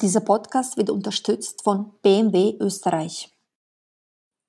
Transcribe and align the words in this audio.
Dieser 0.00 0.20
Podcast 0.20 0.76
wird 0.76 0.90
unterstützt 0.90 1.64
von 1.64 1.90
BMW 2.02 2.56
Österreich. 2.60 3.36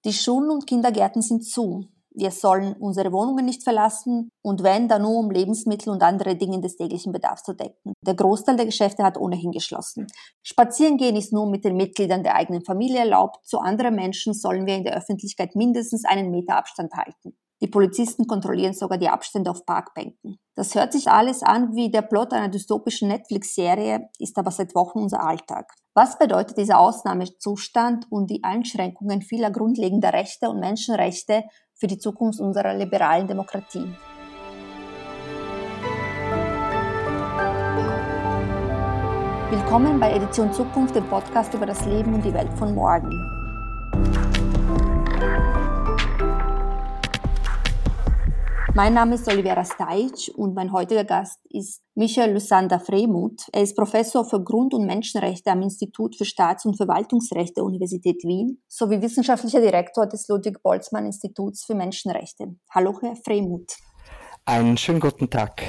Die 0.06 0.14
Schulen 0.14 0.52
und 0.52 0.68
Kindergärten 0.68 1.24
sind 1.24 1.44
zu. 1.44 1.88
Wir 2.12 2.30
sollen 2.30 2.74
unsere 2.74 3.12
Wohnungen 3.12 3.46
nicht 3.46 3.64
verlassen 3.64 4.30
und 4.44 4.62
wenn, 4.62 4.88
dann 4.88 5.02
nur 5.02 5.18
um 5.18 5.32
Lebensmittel 5.32 5.90
und 5.90 6.04
andere 6.04 6.36
Dinge 6.36 6.62
des 6.62 6.76
täglichen 6.76 7.12
Bedarfs 7.12 7.44
zu 7.44 7.54
decken. 7.54 7.94
Der 8.06 8.14
Großteil 8.14 8.58
der 8.58 8.68
Geschäfte 8.68 9.04
hat 9.04 9.18
ohnehin 9.18 9.50
geschlossen. 9.50 10.06
Spazierengehen 10.44 11.16
ist 11.16 11.34
nur 11.34 11.50
mit 11.50 11.66
den 11.66 11.78
Mitgliedern 11.78 12.22
der 12.22 12.36
eigenen 12.36 12.64
Familie 12.64 13.00
erlaubt. 13.00 13.44
Zu 13.48 13.58
anderen 13.58 13.96
Menschen 13.96 14.36
sollen 14.36 14.68
wir 14.68 14.76
in 14.76 14.84
der 14.84 14.96
Öffentlichkeit 14.96 15.56
mindestens 15.56 16.06
einen 16.06 16.30
Meter 16.30 16.58
Abstand 16.58 16.94
halten. 16.94 17.36
Die 17.62 17.68
Polizisten 17.68 18.26
kontrollieren 18.26 18.74
sogar 18.74 18.98
die 18.98 19.10
Abstände 19.10 19.52
auf 19.52 19.66
Parkbänken. 19.66 20.40
Das 20.56 20.76
hört 20.76 20.94
sich 20.94 21.10
alles 21.10 21.44
an 21.44 21.76
wie 21.76 21.92
der 21.92 22.02
Plot 22.02 22.32
einer 22.32 22.48
dystopischen 22.48 23.10
Netflix-Serie, 23.10 24.10
ist 24.18 24.38
aber 24.38 24.52
seit 24.52 24.76
Wochen 24.76 25.00
unser 25.00 25.22
Alltag. 25.26 25.74
Was 25.94 26.18
bedeutet 26.18 26.58
dieser 26.58 26.80
Ausnahmezustand 26.80 28.06
und 28.10 28.30
die 28.30 28.46
Einschränkungen 28.46 29.22
vieler 29.22 29.52
grundlegender 29.52 30.14
Rechte 30.14 30.50
und 30.50 30.62
Menschenrechte 30.62 31.44
für 31.74 31.88
die 31.88 31.98
Zukunft 31.98 32.40
unserer 32.40 32.74
liberalen 32.76 33.28
Demokratie? 33.28 33.94
Willkommen 39.52 40.00
bei 40.00 40.14
Edition 40.14 40.54
Zukunft, 40.54 40.96
dem 40.96 41.08
Podcast 41.10 41.54
über 41.54 41.66
das 41.66 41.86
Leben 41.86 42.14
und 42.14 42.24
die 42.24 42.34
Welt 42.34 42.54
von 42.54 42.74
morgen. 42.74 43.39
Mein 48.76 48.94
Name 48.94 49.16
ist 49.16 49.28
Olivera 49.28 49.66
Stajic 49.66 50.32
und 50.36 50.54
mein 50.54 50.72
heutiger 50.72 51.04
Gast 51.04 51.40
ist 51.50 51.82
Michael 51.96 52.34
Lysander 52.34 52.80
Fremuth. 52.80 53.48
Er 53.52 53.64
ist 53.64 53.76
Professor 53.76 54.24
für 54.24 54.44
Grund- 54.44 54.74
und 54.74 54.86
Menschenrechte 54.86 55.52
am 55.52 55.64
Institut 55.64 56.16
für 56.16 56.26
Staats- 56.26 56.66
und 56.66 56.78
Verwaltungsrechte 56.78 57.56
der 57.58 57.64
Universität 57.64 58.24
Wien 58.24 58.62
sowie 58.68 59.02
wissenschaftlicher 59.02 59.60
Direktor 59.60 60.06
des 60.06 60.28
Ludwig 60.28 60.62
Boltzmann 60.62 61.08
Instituts 61.08 61.66
für 61.66 61.74
Menschenrechte. 61.74 62.56
Hallo, 62.70 62.98
Herr 63.02 63.16
Fremuth. 63.16 63.76
Einen 64.46 64.78
schönen 64.78 65.00
guten 65.00 65.30
Tag. 65.30 65.64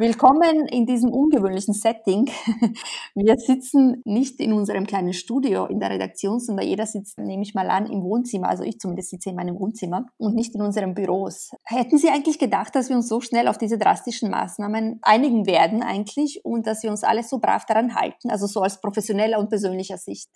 Willkommen 0.00 0.66
in 0.68 0.86
diesem 0.86 1.10
ungewöhnlichen 1.10 1.74
Setting. 1.74 2.24
Wir 3.14 3.36
sitzen 3.36 4.00
nicht 4.06 4.40
in 4.40 4.54
unserem 4.54 4.86
kleinen 4.86 5.12
Studio 5.12 5.66
in 5.66 5.78
der 5.78 5.90
Redaktion, 5.90 6.40
sondern 6.40 6.66
jeder 6.66 6.86
sitzt, 6.86 7.18
nehme 7.18 7.42
ich 7.42 7.52
mal 7.52 7.68
an, 7.68 7.84
im 7.84 8.02
Wohnzimmer. 8.02 8.48
Also 8.48 8.62
ich 8.62 8.78
zumindest 8.78 9.10
sitze 9.10 9.28
in 9.28 9.36
meinem 9.36 9.60
Wohnzimmer 9.60 10.06
und 10.16 10.34
nicht 10.34 10.54
in 10.54 10.62
unseren 10.62 10.94
Büros. 10.94 11.50
Hätten 11.66 11.98
Sie 11.98 12.08
eigentlich 12.08 12.38
gedacht, 12.38 12.74
dass 12.74 12.88
wir 12.88 12.96
uns 12.96 13.08
so 13.08 13.20
schnell 13.20 13.46
auf 13.46 13.58
diese 13.58 13.76
drastischen 13.76 14.30
Maßnahmen 14.30 15.00
einigen 15.02 15.44
werden 15.44 15.82
eigentlich 15.82 16.40
und 16.46 16.66
dass 16.66 16.82
wir 16.82 16.90
uns 16.90 17.04
alle 17.04 17.22
so 17.22 17.38
brav 17.38 17.66
daran 17.66 17.94
halten, 17.94 18.30
also 18.30 18.46
so 18.46 18.62
als 18.62 18.80
professioneller 18.80 19.38
und 19.38 19.50
persönlicher 19.50 19.98
Sicht? 19.98 20.30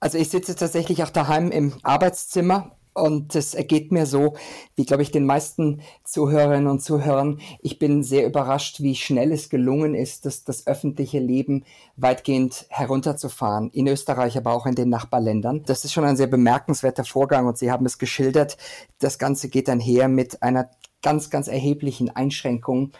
Also 0.00 0.16
ich 0.16 0.30
sitze 0.30 0.56
tatsächlich 0.56 1.02
auch 1.02 1.10
daheim 1.10 1.50
im 1.50 1.74
Arbeitszimmer 1.82 2.77
und 3.00 3.34
es 3.34 3.54
ergeht 3.54 3.92
mir 3.92 4.06
so, 4.06 4.34
wie 4.76 4.84
glaube 4.84 5.02
ich 5.02 5.10
den 5.10 5.26
meisten 5.26 5.80
Zuhörerinnen 6.04 6.66
und 6.66 6.82
Zuhörern. 6.82 7.40
Ich 7.60 7.78
bin 7.78 8.02
sehr 8.02 8.26
überrascht, 8.26 8.80
wie 8.80 8.94
schnell 8.94 9.32
es 9.32 9.48
gelungen 9.48 9.94
ist, 9.94 10.26
das, 10.26 10.44
das 10.44 10.66
öffentliche 10.66 11.18
Leben 11.18 11.64
weitgehend 11.96 12.66
herunterzufahren. 12.68 13.70
In 13.70 13.86
Österreich, 13.86 14.36
aber 14.36 14.52
auch 14.52 14.66
in 14.66 14.74
den 14.74 14.88
Nachbarländern. 14.88 15.62
Das 15.64 15.84
ist 15.84 15.92
schon 15.92 16.04
ein 16.04 16.16
sehr 16.16 16.26
bemerkenswerter 16.26 17.04
Vorgang 17.04 17.46
und 17.46 17.58
Sie 17.58 17.70
haben 17.70 17.86
es 17.86 17.98
geschildert. 17.98 18.56
Das 18.98 19.18
Ganze 19.18 19.48
geht 19.48 19.68
einher 19.68 20.08
mit 20.08 20.42
einer 20.42 20.70
ganz, 21.02 21.30
ganz 21.30 21.48
erheblichen 21.48 22.14
Einschränkung 22.14 22.92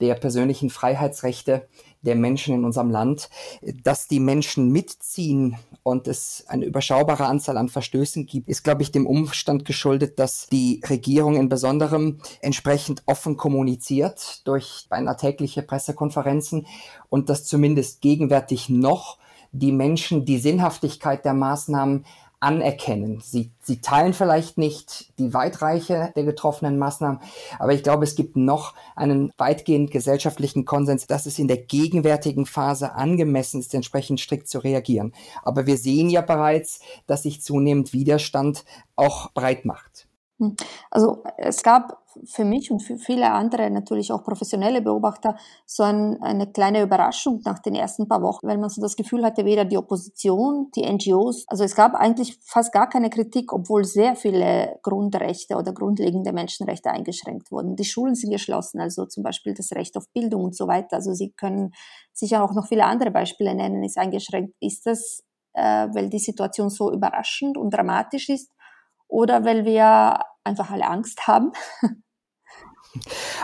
der 0.00 0.14
persönlichen 0.14 0.70
Freiheitsrechte 0.70 1.68
der 2.02 2.14
Menschen 2.14 2.54
in 2.54 2.64
unserem 2.64 2.90
Land, 2.90 3.28
dass 3.82 4.08
die 4.08 4.20
Menschen 4.20 4.70
mitziehen 4.70 5.56
und 5.82 6.08
es 6.08 6.44
eine 6.48 6.64
überschaubare 6.64 7.26
Anzahl 7.26 7.58
an 7.58 7.68
Verstößen 7.68 8.26
gibt, 8.26 8.48
ist, 8.48 8.62
glaube 8.62 8.82
ich, 8.82 8.90
dem 8.90 9.06
Umstand 9.06 9.64
geschuldet, 9.64 10.18
dass 10.18 10.46
die 10.46 10.80
Regierung 10.88 11.36
in 11.36 11.48
besonderem 11.48 12.20
entsprechend 12.40 13.02
offen 13.06 13.36
kommuniziert 13.36 14.46
durch 14.46 14.86
beinahe 14.88 15.16
tägliche 15.16 15.62
Pressekonferenzen 15.62 16.66
und 17.08 17.28
dass 17.28 17.44
zumindest 17.44 18.00
gegenwärtig 18.00 18.68
noch 18.68 19.18
die 19.52 19.72
Menschen 19.72 20.24
die 20.24 20.38
Sinnhaftigkeit 20.38 21.24
der 21.24 21.34
Maßnahmen 21.34 22.04
anerkennen. 22.40 23.20
Sie, 23.22 23.50
sie 23.60 23.80
teilen 23.80 24.14
vielleicht 24.14 24.58
nicht 24.58 25.12
die 25.18 25.32
Weitreiche 25.34 26.12
der 26.16 26.24
getroffenen 26.24 26.78
Maßnahmen, 26.78 27.20
aber 27.58 27.74
ich 27.74 27.82
glaube, 27.82 28.04
es 28.04 28.16
gibt 28.16 28.36
noch 28.36 28.74
einen 28.96 29.32
weitgehend 29.36 29.90
gesellschaftlichen 29.90 30.64
Konsens, 30.64 31.06
dass 31.06 31.26
es 31.26 31.38
in 31.38 31.48
der 31.48 31.58
gegenwärtigen 31.58 32.46
Phase 32.46 32.94
angemessen 32.94 33.60
ist, 33.60 33.74
entsprechend 33.74 34.20
strikt 34.20 34.48
zu 34.48 34.58
reagieren. 34.58 35.12
Aber 35.42 35.66
wir 35.66 35.76
sehen 35.76 36.08
ja 36.08 36.22
bereits, 36.22 36.80
dass 37.06 37.22
sich 37.22 37.42
zunehmend 37.42 37.92
Widerstand 37.92 38.64
auch 38.96 39.32
breit 39.32 39.64
macht. 39.64 40.09
Hm. 40.40 40.56
Also 40.90 41.22
es 41.36 41.62
gab 41.62 41.98
für 42.24 42.44
mich 42.44 42.70
und 42.70 42.80
für 42.80 42.96
viele 42.96 43.30
andere, 43.30 43.70
natürlich 43.70 44.10
auch 44.10 44.24
professionelle 44.24 44.82
Beobachter, 44.82 45.36
so 45.66 45.82
ein, 45.82 46.20
eine 46.22 46.50
kleine 46.50 46.82
Überraschung 46.82 47.40
nach 47.44 47.60
den 47.60 47.74
ersten 47.74 48.08
paar 48.08 48.22
Wochen, 48.22 48.46
weil 48.46 48.58
man 48.58 48.70
so 48.70 48.80
das 48.80 48.96
Gefühl 48.96 49.24
hatte, 49.24 49.44
weder 49.44 49.64
die 49.64 49.76
Opposition, 49.76 50.70
die 50.74 50.84
NGOs, 50.90 51.44
also 51.46 51.62
es 51.62 51.76
gab 51.76 51.94
eigentlich 51.94 52.38
fast 52.42 52.72
gar 52.72 52.88
keine 52.88 53.10
Kritik, 53.10 53.52
obwohl 53.52 53.84
sehr 53.84 54.16
viele 54.16 54.78
Grundrechte 54.82 55.56
oder 55.56 55.72
grundlegende 55.72 56.32
Menschenrechte 56.32 56.90
eingeschränkt 56.90 57.52
wurden. 57.52 57.76
Die 57.76 57.84
Schulen 57.84 58.14
sind 58.14 58.30
geschlossen, 58.30 58.80
also 58.80 59.06
zum 59.06 59.22
Beispiel 59.22 59.54
das 59.54 59.70
Recht 59.72 59.96
auf 59.96 60.08
Bildung 60.12 60.44
und 60.44 60.56
so 60.56 60.66
weiter. 60.66 60.96
Also 60.96 61.12
Sie 61.12 61.30
können 61.30 61.72
sicher 62.12 62.42
auch 62.42 62.54
noch 62.54 62.66
viele 62.66 62.84
andere 62.86 63.10
Beispiele 63.10 63.54
nennen, 63.54 63.84
ist 63.84 63.98
eingeschränkt. 63.98 64.54
Ist 64.60 64.86
das, 64.86 65.22
äh, 65.52 65.86
weil 65.92 66.08
die 66.08 66.18
Situation 66.18 66.70
so 66.70 66.90
überraschend 66.92 67.56
und 67.56 67.70
dramatisch 67.72 68.30
ist? 68.30 68.50
Oder 69.10 69.44
weil 69.44 69.64
wir 69.64 70.20
einfach 70.44 70.70
alle 70.70 70.86
Angst 70.86 71.26
haben? 71.26 71.52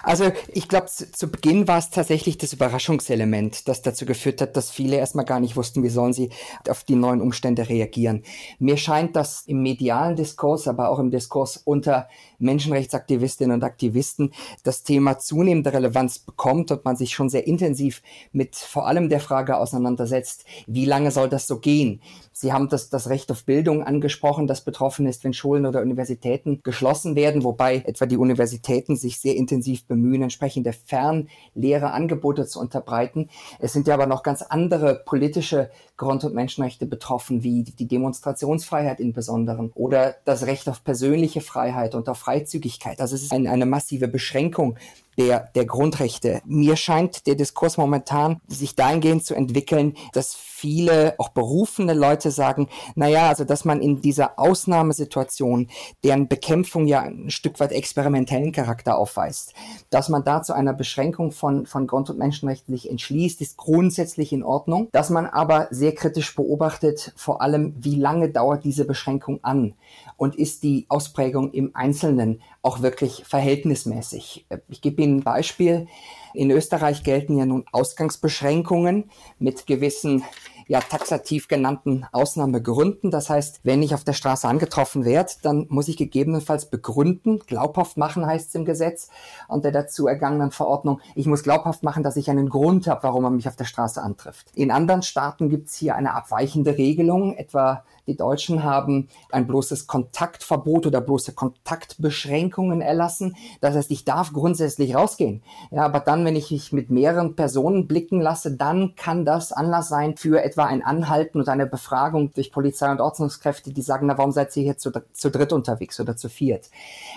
Also 0.02 0.32
ich 0.48 0.68
glaube, 0.68 0.86
zu 0.86 1.30
Beginn 1.30 1.68
war 1.68 1.78
es 1.78 1.90
tatsächlich 1.90 2.36
das 2.36 2.52
Überraschungselement, 2.52 3.68
das 3.68 3.80
dazu 3.80 4.04
geführt 4.04 4.40
hat, 4.40 4.56
dass 4.56 4.70
viele 4.70 4.96
erstmal 4.96 5.24
gar 5.24 5.38
nicht 5.38 5.56
wussten, 5.56 5.84
wie 5.84 5.88
sollen 5.88 6.12
sie 6.12 6.30
auf 6.68 6.82
die 6.82 6.96
neuen 6.96 7.20
Umstände 7.20 7.68
reagieren. 7.68 8.24
Mir 8.58 8.76
scheint, 8.76 9.14
dass 9.14 9.42
im 9.46 9.62
medialen 9.62 10.16
Diskurs, 10.16 10.66
aber 10.66 10.88
auch 10.90 10.98
im 10.98 11.10
Diskurs 11.12 11.58
unter 11.58 12.08
Menschenrechtsaktivistinnen 12.38 13.54
und 13.54 13.64
Aktivisten 13.64 14.32
das 14.64 14.82
Thema 14.82 15.18
zunehmende 15.18 15.72
Relevanz 15.72 16.18
bekommt 16.18 16.72
und 16.72 16.84
man 16.84 16.96
sich 16.96 17.14
schon 17.14 17.28
sehr 17.28 17.46
intensiv 17.46 18.02
mit 18.32 18.56
vor 18.56 18.88
allem 18.88 19.08
der 19.08 19.20
Frage 19.20 19.56
auseinandersetzt, 19.58 20.44
wie 20.66 20.86
lange 20.86 21.12
soll 21.12 21.28
das 21.28 21.46
so 21.46 21.60
gehen? 21.60 22.00
Sie 22.32 22.52
haben 22.52 22.68
das, 22.68 22.90
das 22.90 23.08
Recht 23.08 23.30
auf 23.30 23.44
Bildung 23.44 23.82
angesprochen, 23.82 24.46
das 24.46 24.62
betroffen 24.62 25.06
ist, 25.06 25.24
wenn 25.24 25.32
Schulen 25.32 25.64
oder 25.64 25.80
Universitäten 25.80 26.60
geschlossen 26.62 27.16
werden, 27.16 27.44
wobei 27.44 27.76
etwa 27.86 28.04
die 28.04 28.18
Universitäten 28.18 28.96
sich 28.96 29.18
sehr 29.18 29.35
intensiv 29.36 29.86
bemühen, 29.86 30.22
entsprechende 30.22 30.72
Fernlehreangebote 30.72 32.46
zu 32.46 32.60
unterbreiten. 32.60 33.28
Es 33.58 33.72
sind 33.72 33.86
ja 33.86 33.94
aber 33.94 34.06
noch 34.06 34.22
ganz 34.22 34.42
andere 34.42 35.02
politische 35.04 35.70
Grund- 35.96 36.24
und 36.24 36.34
Menschenrechte 36.34 36.86
betroffen, 36.86 37.42
wie 37.42 37.64
die 37.64 37.88
Demonstrationsfreiheit 37.88 39.00
in 39.00 39.12
Besonderen 39.12 39.70
oder 39.74 40.16
das 40.24 40.46
Recht 40.46 40.68
auf 40.68 40.84
persönliche 40.84 41.40
Freiheit 41.40 41.94
und 41.94 42.08
auf 42.08 42.18
Freizügigkeit. 42.18 43.00
Also 43.00 43.14
es 43.14 43.22
ist 43.22 43.32
eine, 43.32 43.50
eine 43.50 43.66
massive 43.66 44.08
Beschränkung 44.08 44.76
der, 45.18 45.50
der 45.54 45.64
Grundrechte. 45.64 46.40
Mir 46.44 46.76
scheint 46.76 47.26
der 47.26 47.34
Diskurs 47.34 47.76
momentan 47.76 48.40
sich 48.46 48.74
dahingehend 48.74 49.24
zu 49.24 49.34
entwickeln, 49.34 49.94
dass 50.12 50.34
viele 50.34 51.14
auch 51.18 51.28
berufene 51.30 51.92
Leute 51.92 52.30
sagen, 52.30 52.68
naja, 52.94 53.28
also 53.28 53.44
dass 53.44 53.64
man 53.64 53.80
in 53.80 54.00
dieser 54.00 54.38
Ausnahmesituation, 54.38 55.68
deren 56.02 56.28
Bekämpfung 56.28 56.86
ja 56.86 57.02
ein 57.02 57.30
Stück 57.30 57.60
weit 57.60 57.72
experimentellen 57.72 58.52
Charakter 58.52 58.96
aufweist, 58.96 59.52
dass 59.90 60.08
man 60.08 60.24
da 60.24 60.42
zu 60.42 60.54
einer 60.54 60.72
Beschränkung 60.72 61.32
von, 61.32 61.66
von 61.66 61.86
Grund- 61.86 62.10
und 62.10 62.18
Menschenrechten 62.18 62.74
sich 62.74 62.90
entschließt, 62.90 63.40
ist 63.40 63.56
grundsätzlich 63.56 64.32
in 64.32 64.42
Ordnung. 64.42 64.88
Dass 64.92 65.10
man 65.10 65.26
aber 65.26 65.68
sehr 65.70 65.94
kritisch 65.94 66.34
beobachtet, 66.34 67.12
vor 67.16 67.42
allem, 67.42 67.74
wie 67.78 67.96
lange 67.96 68.30
dauert 68.30 68.64
diese 68.64 68.86
Beschränkung 68.86 69.40
an 69.42 69.74
und 70.16 70.36
ist 70.36 70.62
die 70.62 70.86
Ausprägung 70.88 71.52
im 71.52 71.70
Einzelnen 71.74 72.40
auch 72.66 72.82
wirklich 72.82 73.22
verhältnismäßig. 73.24 74.46
Ich 74.68 74.80
gebe 74.80 75.00
Ihnen 75.00 75.18
ein 75.18 75.22
Beispiel. 75.22 75.86
In 76.34 76.50
Österreich 76.50 77.04
gelten 77.04 77.38
ja 77.38 77.46
nun 77.46 77.64
Ausgangsbeschränkungen 77.70 79.10
mit 79.38 79.66
gewissen 79.66 80.24
ja 80.66 80.80
taxativ 80.80 81.48
genannten 81.48 82.06
Ausnahmegründen. 82.12 83.10
Das 83.10 83.30
heißt, 83.30 83.60
wenn 83.62 83.82
ich 83.82 83.94
auf 83.94 84.04
der 84.04 84.12
Straße 84.12 84.48
angetroffen 84.48 85.04
werde, 85.04 85.32
dann 85.42 85.66
muss 85.68 85.88
ich 85.88 85.96
gegebenenfalls 85.96 86.66
begründen, 86.70 87.40
glaubhaft 87.46 87.96
machen 87.96 88.26
heißt 88.26 88.48
es 88.48 88.54
im 88.54 88.64
Gesetz 88.64 89.08
und 89.48 89.64
der 89.64 89.72
dazu 89.72 90.06
ergangenen 90.06 90.50
Verordnung, 90.50 91.00
ich 91.14 91.26
muss 91.26 91.42
glaubhaft 91.42 91.82
machen, 91.82 92.02
dass 92.02 92.16
ich 92.16 92.30
einen 92.30 92.48
Grund 92.48 92.86
habe, 92.88 93.04
warum 93.04 93.22
man 93.22 93.36
mich 93.36 93.48
auf 93.48 93.56
der 93.56 93.64
Straße 93.64 94.02
antrifft. 94.02 94.48
In 94.54 94.70
anderen 94.70 95.02
Staaten 95.02 95.48
gibt 95.48 95.68
es 95.68 95.76
hier 95.76 95.94
eine 95.94 96.14
abweichende 96.14 96.76
Regelung, 96.76 97.36
etwa 97.36 97.84
die 98.06 98.16
Deutschen 98.16 98.62
haben 98.62 99.08
ein 99.32 99.48
bloßes 99.48 99.88
Kontaktverbot 99.88 100.86
oder 100.86 101.00
bloße 101.00 101.32
Kontaktbeschränkungen 101.32 102.80
erlassen. 102.80 103.34
Das 103.60 103.74
heißt, 103.74 103.90
ich 103.90 104.04
darf 104.04 104.32
grundsätzlich 104.32 104.94
rausgehen. 104.94 105.42
Ja, 105.72 105.84
aber 105.84 105.98
dann, 105.98 106.24
wenn 106.24 106.36
ich 106.36 106.52
mich 106.52 106.72
mit 106.72 106.88
mehreren 106.88 107.34
Personen 107.34 107.88
blicken 107.88 108.20
lasse, 108.20 108.52
dann 108.52 108.94
kann 108.94 109.24
das 109.24 109.52
Anlass 109.52 109.88
sein 109.88 110.16
für 110.16 110.40
etwas 110.40 110.55
etwa 110.56 110.64
ein 110.64 110.82
Anhalten 110.82 111.38
und 111.38 111.48
eine 111.48 111.66
Befragung 111.66 112.32
durch 112.32 112.50
Polizei 112.50 112.90
und 112.90 113.00
Ordnungskräfte, 113.00 113.72
die 113.72 113.82
sagen, 113.82 114.06
na, 114.06 114.16
warum 114.16 114.32
seid 114.32 114.56
ihr 114.56 114.62
hier 114.62 114.78
zu, 114.78 114.90
zu 115.12 115.30
dritt 115.30 115.52
unterwegs 115.52 116.00
oder 116.00 116.16
zu 116.16 116.30
viert? 116.30 116.70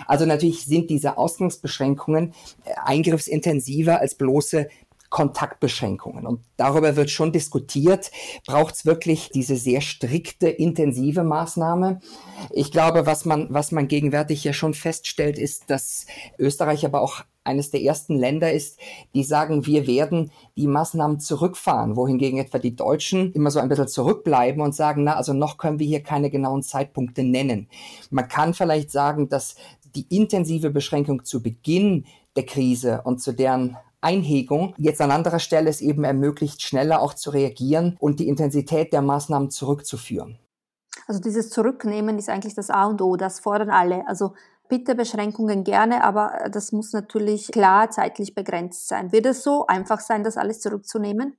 Also 0.06 0.26
natürlich 0.26 0.66
sind 0.66 0.90
diese 0.90 1.16
Ausgangsbeschränkungen 1.16 2.34
äh, 2.64 2.72
eingriffsintensiver 2.84 3.98
als 3.98 4.14
bloße 4.14 4.68
Kontaktbeschränkungen. 5.08 6.26
Und 6.26 6.40
darüber 6.56 6.94
wird 6.96 7.10
schon 7.10 7.32
diskutiert, 7.32 8.10
braucht 8.46 8.74
es 8.74 8.86
wirklich 8.86 9.30
diese 9.30 9.56
sehr 9.56 9.80
strikte, 9.80 10.48
intensive 10.48 11.24
Maßnahme. 11.24 11.98
Ich 12.50 12.70
glaube, 12.70 13.06
was 13.06 13.24
man, 13.24 13.48
was 13.50 13.72
man 13.72 13.88
gegenwärtig 13.88 14.44
ja 14.44 14.52
schon 14.52 14.74
feststellt, 14.74 15.36
ist, 15.36 15.68
dass 15.68 16.06
Österreich 16.38 16.84
aber 16.84 17.00
auch 17.00 17.24
eines 17.44 17.70
der 17.70 17.82
ersten 17.82 18.16
Länder 18.16 18.52
ist, 18.52 18.78
die 19.14 19.24
sagen, 19.24 19.66
wir 19.66 19.86
werden 19.86 20.30
die 20.56 20.66
Maßnahmen 20.66 21.20
zurückfahren, 21.20 21.96
wohingegen 21.96 22.38
etwa 22.38 22.58
die 22.58 22.76
Deutschen 22.76 23.32
immer 23.32 23.50
so 23.50 23.60
ein 23.60 23.68
bisschen 23.68 23.88
zurückbleiben 23.88 24.62
und 24.62 24.74
sagen, 24.74 25.04
na, 25.04 25.16
also 25.16 25.32
noch 25.32 25.58
können 25.58 25.78
wir 25.78 25.86
hier 25.86 26.02
keine 26.02 26.30
genauen 26.30 26.62
Zeitpunkte 26.62 27.22
nennen. 27.22 27.68
Man 28.10 28.28
kann 28.28 28.54
vielleicht 28.54 28.90
sagen, 28.90 29.28
dass 29.28 29.56
die 29.94 30.06
intensive 30.14 30.70
Beschränkung 30.70 31.24
zu 31.24 31.42
Beginn 31.42 32.04
der 32.36 32.46
Krise 32.46 33.02
und 33.04 33.20
zu 33.20 33.32
deren 33.32 33.76
Einhegung 34.00 34.74
jetzt 34.78 35.00
an 35.00 35.10
anderer 35.10 35.40
Stelle 35.40 35.68
es 35.68 35.80
eben 35.80 36.04
ermöglicht, 36.04 36.62
schneller 36.62 37.02
auch 37.02 37.14
zu 37.14 37.30
reagieren 37.30 37.96
und 37.98 38.20
die 38.20 38.28
Intensität 38.28 38.92
der 38.92 39.02
Maßnahmen 39.02 39.50
zurückzuführen. 39.50 40.38
Also 41.06 41.20
dieses 41.20 41.50
Zurücknehmen 41.50 42.18
ist 42.18 42.28
eigentlich 42.28 42.54
das 42.54 42.70
A 42.70 42.86
und 42.86 43.02
O, 43.02 43.16
das 43.16 43.40
fordern 43.40 43.70
alle. 43.70 44.06
Also 44.06 44.34
bitte 44.70 44.94
Beschränkungen 44.94 45.64
gerne, 45.64 46.02
aber 46.02 46.48
das 46.50 46.72
muss 46.72 46.92
natürlich 46.94 47.48
klar 47.48 47.90
zeitlich 47.90 48.34
begrenzt 48.34 48.88
sein. 48.88 49.12
Wird 49.12 49.26
es 49.26 49.42
so 49.42 49.66
einfach 49.66 50.00
sein, 50.00 50.24
das 50.24 50.38
alles 50.38 50.60
zurückzunehmen? 50.60 51.36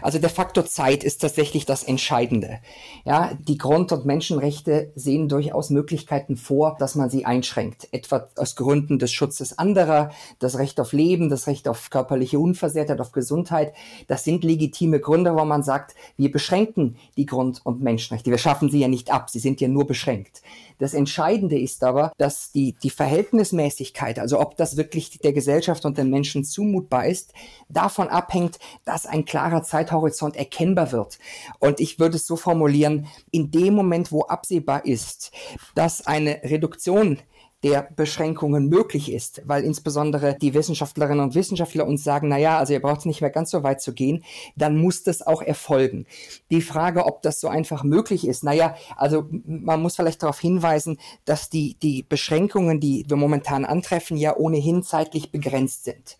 Also 0.00 0.18
der 0.18 0.30
Faktor 0.30 0.64
Zeit 0.64 1.04
ist 1.04 1.20
tatsächlich 1.20 1.66
das 1.66 1.82
Entscheidende. 1.82 2.60
Ja, 3.04 3.32
die 3.38 3.58
Grund- 3.58 3.92
und 3.92 4.06
Menschenrechte 4.06 4.92
sehen 4.94 5.28
durchaus 5.28 5.70
Möglichkeiten 5.70 6.36
vor, 6.36 6.76
dass 6.78 6.94
man 6.94 7.10
sie 7.10 7.24
einschränkt. 7.24 7.88
Etwa 7.92 8.28
aus 8.36 8.56
Gründen 8.56 8.98
des 8.98 9.12
Schutzes 9.12 9.58
anderer, 9.58 10.10
das 10.38 10.58
Recht 10.58 10.80
auf 10.80 10.92
Leben, 10.92 11.28
das 11.28 11.46
Recht 11.46 11.68
auf 11.68 11.90
körperliche 11.90 12.38
Unversehrtheit, 12.38 13.00
auf 13.00 13.12
Gesundheit. 13.12 13.74
Das 14.06 14.24
sind 14.24 14.44
legitime 14.44 15.00
Gründe, 15.00 15.34
wo 15.34 15.44
man 15.44 15.62
sagt, 15.62 15.94
wir 16.16 16.32
beschränken 16.32 16.96
die 17.16 17.26
Grund- 17.26 17.60
und 17.64 17.82
Menschenrechte. 17.82 18.30
Wir 18.30 18.38
schaffen 18.38 18.70
sie 18.70 18.80
ja 18.80 18.88
nicht 18.88 19.12
ab. 19.12 19.28
Sie 19.30 19.40
sind 19.40 19.60
ja 19.60 19.68
nur 19.68 19.86
beschränkt. 19.86 20.42
Das 20.78 20.94
Entscheidende 20.94 21.58
ist 21.58 21.84
aber, 21.84 22.12
dass 22.18 22.50
die, 22.50 22.74
die 22.82 22.90
Verhältnismäßigkeit, 22.90 24.18
also 24.18 24.40
ob 24.40 24.56
das 24.56 24.76
wirklich 24.76 25.18
der 25.18 25.32
Gesellschaft 25.32 25.84
und 25.84 25.96
den 25.96 26.10
Menschen 26.10 26.44
zumutbar 26.44 27.06
ist, 27.06 27.32
davon 27.68 28.08
abhängt, 28.08 28.58
dass 28.84 29.06
ein 29.06 29.24
klarer 29.24 29.62
Zeithorizont 29.82 30.36
erkennbar 30.36 30.92
wird. 30.92 31.18
Und 31.58 31.80
ich 31.80 31.98
würde 31.98 32.16
es 32.16 32.26
so 32.26 32.36
formulieren, 32.36 33.06
in 33.30 33.50
dem 33.50 33.74
Moment, 33.74 34.12
wo 34.12 34.22
absehbar 34.22 34.84
ist, 34.84 35.32
dass 35.74 36.06
eine 36.06 36.40
Reduktion 36.44 37.18
der 37.62 37.88
Beschränkungen 37.94 38.68
möglich 38.68 39.12
ist, 39.12 39.42
weil 39.44 39.62
insbesondere 39.62 40.36
die 40.36 40.52
Wissenschaftlerinnen 40.52 41.20
und 41.20 41.36
Wissenschaftler 41.36 41.86
uns 41.86 42.02
sagen, 42.02 42.26
na 42.26 42.36
ja, 42.36 42.58
also 42.58 42.72
ihr 42.72 42.82
braucht 42.82 43.06
nicht 43.06 43.20
mehr 43.20 43.30
ganz 43.30 43.52
so 43.52 43.62
weit 43.62 43.80
zu 43.80 43.94
gehen, 43.94 44.24
dann 44.56 44.76
muss 44.76 45.04
das 45.04 45.24
auch 45.24 45.42
erfolgen. 45.42 46.06
Die 46.50 46.60
Frage, 46.60 47.06
ob 47.06 47.22
das 47.22 47.40
so 47.40 47.46
einfach 47.46 47.84
möglich 47.84 48.26
ist, 48.26 48.42
na 48.42 48.52
ja, 48.52 48.74
also 48.96 49.26
man 49.44 49.80
muss 49.80 49.94
vielleicht 49.94 50.24
darauf 50.24 50.40
hinweisen, 50.40 50.98
dass 51.24 51.50
die, 51.50 51.76
die 51.80 52.02
Beschränkungen, 52.02 52.80
die 52.80 53.04
wir 53.06 53.16
momentan 53.16 53.64
antreffen, 53.64 54.16
ja 54.16 54.36
ohnehin 54.36 54.82
zeitlich 54.82 55.30
begrenzt 55.30 55.84
sind. 55.84 56.18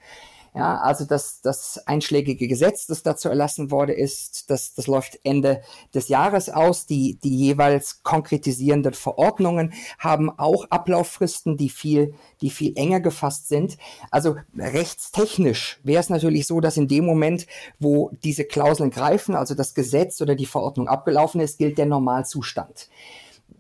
Ja, 0.55 0.77
also 0.83 1.07
das, 1.07 1.41
das 1.41 1.81
einschlägige 1.87 2.47
Gesetz, 2.47 2.87
das 2.87 3.03
dazu 3.03 3.31
erlassen 3.31 3.71
wurde, 3.71 3.95
ist, 3.95 4.51
das, 4.51 4.75
das 4.75 4.87
läuft 4.87 5.19
Ende 5.25 5.63
des 5.95 6.09
Jahres 6.09 6.51
aus. 6.51 6.85
Die, 6.85 7.19
die 7.23 7.35
jeweils 7.35 8.03
konkretisierenden 8.03 8.93
Verordnungen 8.93 9.73
haben 9.99 10.31
auch 10.39 10.67
Ablauffristen, 10.69 11.57
die 11.57 11.71
viel, 11.71 12.13
die 12.43 12.51
viel 12.51 12.77
enger 12.77 13.01
gefasst 13.01 13.49
sind. 13.49 13.79
Also 14.11 14.37
rechtstechnisch 14.59 15.81
wäre 15.85 16.01
es 16.01 16.11
natürlich 16.11 16.47
so, 16.47 16.61
dass 16.61 16.77
in 16.77 16.87
dem 16.87 17.07
Moment, 17.07 17.47
wo 17.79 18.11
diese 18.23 18.45
Klauseln 18.45 18.91
greifen, 18.91 19.35
also 19.35 19.55
das 19.55 19.73
Gesetz 19.73 20.21
oder 20.21 20.35
die 20.35 20.45
Verordnung 20.45 20.87
abgelaufen 20.87 21.41
ist, 21.41 21.57
gilt 21.57 21.79
der 21.79 21.87
Normalzustand 21.87 22.91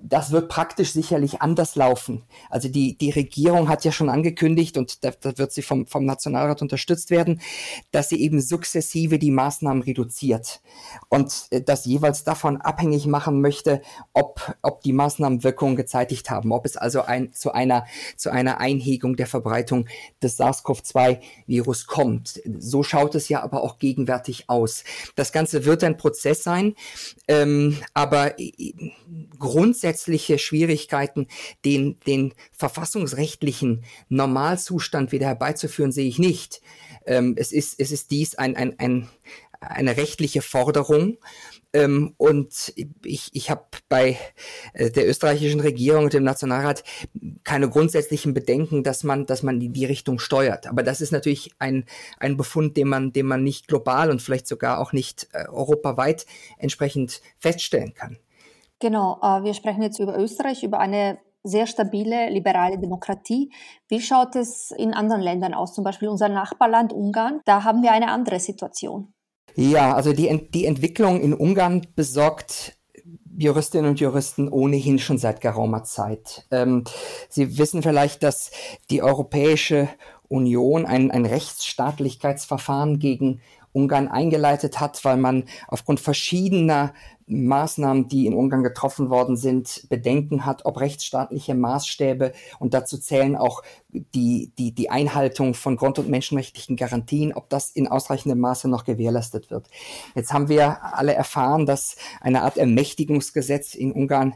das 0.02 0.32
wird 0.32 0.48
praktisch 0.48 0.92
sicherlich 0.92 1.40
anders 1.42 1.76
laufen. 1.76 2.22
Also 2.50 2.68
die, 2.68 2.96
die 2.98 3.10
Regierung 3.10 3.68
hat 3.68 3.84
ja 3.84 3.92
schon 3.92 4.08
angekündigt, 4.08 4.76
und 4.76 5.04
da, 5.04 5.12
da 5.20 5.38
wird 5.38 5.52
sie 5.52 5.62
vom, 5.62 5.86
vom 5.86 6.04
Nationalrat 6.04 6.60
unterstützt 6.60 7.10
werden, 7.10 7.40
dass 7.92 8.08
sie 8.08 8.20
eben 8.20 8.40
sukzessive 8.40 9.18
die 9.18 9.30
Maßnahmen 9.30 9.82
reduziert 9.82 10.60
und 11.08 11.46
äh, 11.50 11.62
das 11.62 11.84
jeweils 11.84 12.24
davon 12.24 12.60
abhängig 12.60 13.06
machen 13.06 13.40
möchte, 13.40 13.80
ob, 14.12 14.56
ob 14.62 14.82
die 14.82 14.92
Maßnahmen 14.92 15.44
Wirkung 15.44 15.76
gezeitigt 15.76 16.30
haben, 16.30 16.52
ob 16.52 16.66
es 16.66 16.76
also 16.76 17.02
ein, 17.02 17.32
zu, 17.32 17.52
einer, 17.52 17.86
zu 18.16 18.30
einer 18.30 18.58
Einhegung 18.58 19.16
der 19.16 19.26
Verbreitung 19.26 19.86
des 20.22 20.36
SARS-CoV-2-Virus 20.38 21.86
kommt. 21.86 22.40
So 22.58 22.82
schaut 22.82 23.14
es 23.14 23.28
ja 23.28 23.42
aber 23.42 23.62
auch 23.62 23.78
gegenwärtig 23.78 24.48
aus. 24.48 24.84
Das 25.14 25.32
Ganze 25.32 25.64
wird 25.64 25.84
ein 25.84 25.96
Prozess 25.96 26.42
sein, 26.42 26.74
ähm, 27.28 27.78
aber 27.94 28.38
äh, 28.40 28.72
grundsätzlich 29.38 29.91
grundsätzliche 29.92 30.38
Schwierigkeiten, 30.38 31.26
den, 31.66 31.98
den 32.06 32.32
verfassungsrechtlichen 32.52 33.84
Normalzustand 34.08 35.12
wieder 35.12 35.26
herbeizuführen, 35.26 35.92
sehe 35.92 36.08
ich 36.08 36.18
nicht. 36.18 36.62
Ähm, 37.04 37.34
es, 37.36 37.52
ist, 37.52 37.78
es 37.78 37.90
ist 37.90 38.10
dies 38.10 38.34
ein, 38.36 38.56
ein, 38.56 38.78
ein, 38.78 39.08
eine 39.60 39.96
rechtliche 39.98 40.40
Forderung. 40.40 41.18
Ähm, 41.74 42.14
und 42.16 42.72
ich, 43.04 43.30
ich 43.32 43.50
habe 43.50 43.64
bei 43.90 44.18
äh, 44.72 44.90
der 44.90 45.06
österreichischen 45.06 45.60
Regierung 45.60 46.04
und 46.04 46.14
dem 46.14 46.24
Nationalrat 46.24 46.84
keine 47.44 47.68
grundsätzlichen 47.68 48.32
Bedenken, 48.32 48.82
dass 48.82 49.04
man, 49.04 49.26
dass 49.26 49.42
man 49.42 49.60
in 49.60 49.74
die 49.74 49.84
Richtung 49.84 50.18
steuert. 50.18 50.66
Aber 50.66 50.82
das 50.82 51.02
ist 51.02 51.12
natürlich 51.12 51.52
ein, 51.58 51.84
ein 52.18 52.38
Befund, 52.38 52.78
den 52.78 52.88
man, 52.88 53.12
den 53.12 53.26
man 53.26 53.42
nicht 53.42 53.68
global 53.68 54.10
und 54.10 54.22
vielleicht 54.22 54.46
sogar 54.46 54.78
auch 54.78 54.94
nicht 54.94 55.28
äh, 55.32 55.48
europaweit 55.48 56.24
entsprechend 56.58 57.20
feststellen 57.38 57.92
kann. 57.92 58.18
Genau, 58.82 59.20
äh, 59.22 59.44
wir 59.44 59.54
sprechen 59.54 59.80
jetzt 59.80 60.00
über 60.00 60.18
Österreich, 60.18 60.64
über 60.64 60.80
eine 60.80 61.18
sehr 61.44 61.68
stabile 61.68 62.28
liberale 62.30 62.80
Demokratie. 62.80 63.52
Wie 63.86 64.00
schaut 64.00 64.34
es 64.34 64.72
in 64.72 64.92
anderen 64.92 65.22
Ländern 65.22 65.54
aus, 65.54 65.72
zum 65.72 65.84
Beispiel 65.84 66.08
unser 66.08 66.28
Nachbarland 66.28 66.92
Ungarn? 66.92 67.40
Da 67.44 67.62
haben 67.62 67.84
wir 67.84 67.92
eine 67.92 68.10
andere 68.10 68.40
Situation. 68.40 69.12
Ja, 69.54 69.94
also 69.94 70.12
die, 70.12 70.50
die 70.52 70.66
Entwicklung 70.66 71.20
in 71.20 71.32
Ungarn 71.32 71.86
besorgt 71.94 72.76
Juristinnen 73.38 73.88
und 73.88 74.00
Juristen 74.00 74.48
ohnehin 74.48 74.98
schon 74.98 75.16
seit 75.16 75.40
geraumer 75.40 75.84
Zeit. 75.84 76.48
Ähm, 76.50 76.82
Sie 77.28 77.58
wissen 77.58 77.82
vielleicht, 77.82 78.24
dass 78.24 78.50
die 78.90 79.00
Europäische 79.00 79.88
Union 80.26 80.86
ein, 80.86 81.12
ein 81.12 81.24
Rechtsstaatlichkeitsverfahren 81.24 82.98
gegen 82.98 83.42
Ungarn 83.72 84.08
eingeleitet 84.08 84.80
hat, 84.80 85.04
weil 85.04 85.16
man 85.16 85.44
aufgrund 85.68 86.00
verschiedener 86.00 86.92
Maßnahmen, 87.26 88.08
die 88.08 88.26
in 88.26 88.34
Ungarn 88.34 88.62
getroffen 88.62 89.08
worden 89.08 89.36
sind, 89.36 89.86
Bedenken 89.88 90.44
hat, 90.44 90.64
ob 90.64 90.80
rechtsstaatliche 90.80 91.54
Maßstäbe 91.54 92.32
und 92.58 92.74
dazu 92.74 92.98
zählen 92.98 93.36
auch 93.36 93.62
die, 93.88 94.52
die, 94.58 94.72
die 94.72 94.90
Einhaltung 94.90 95.54
von 95.54 95.76
Grund- 95.76 95.98
und 95.98 96.08
menschenrechtlichen 96.08 96.76
Garantien, 96.76 97.32
ob 97.32 97.48
das 97.48 97.70
in 97.70 97.88
ausreichendem 97.88 98.40
Maße 98.40 98.68
noch 98.68 98.84
gewährleistet 98.84 99.50
wird. 99.50 99.68
Jetzt 100.14 100.32
haben 100.32 100.48
wir 100.48 100.94
alle 100.94 101.14
erfahren, 101.14 101.66
dass 101.66 101.96
eine 102.20 102.42
Art 102.42 102.58
Ermächtigungsgesetz 102.58 103.74
in 103.74 103.92
Ungarn 103.92 104.34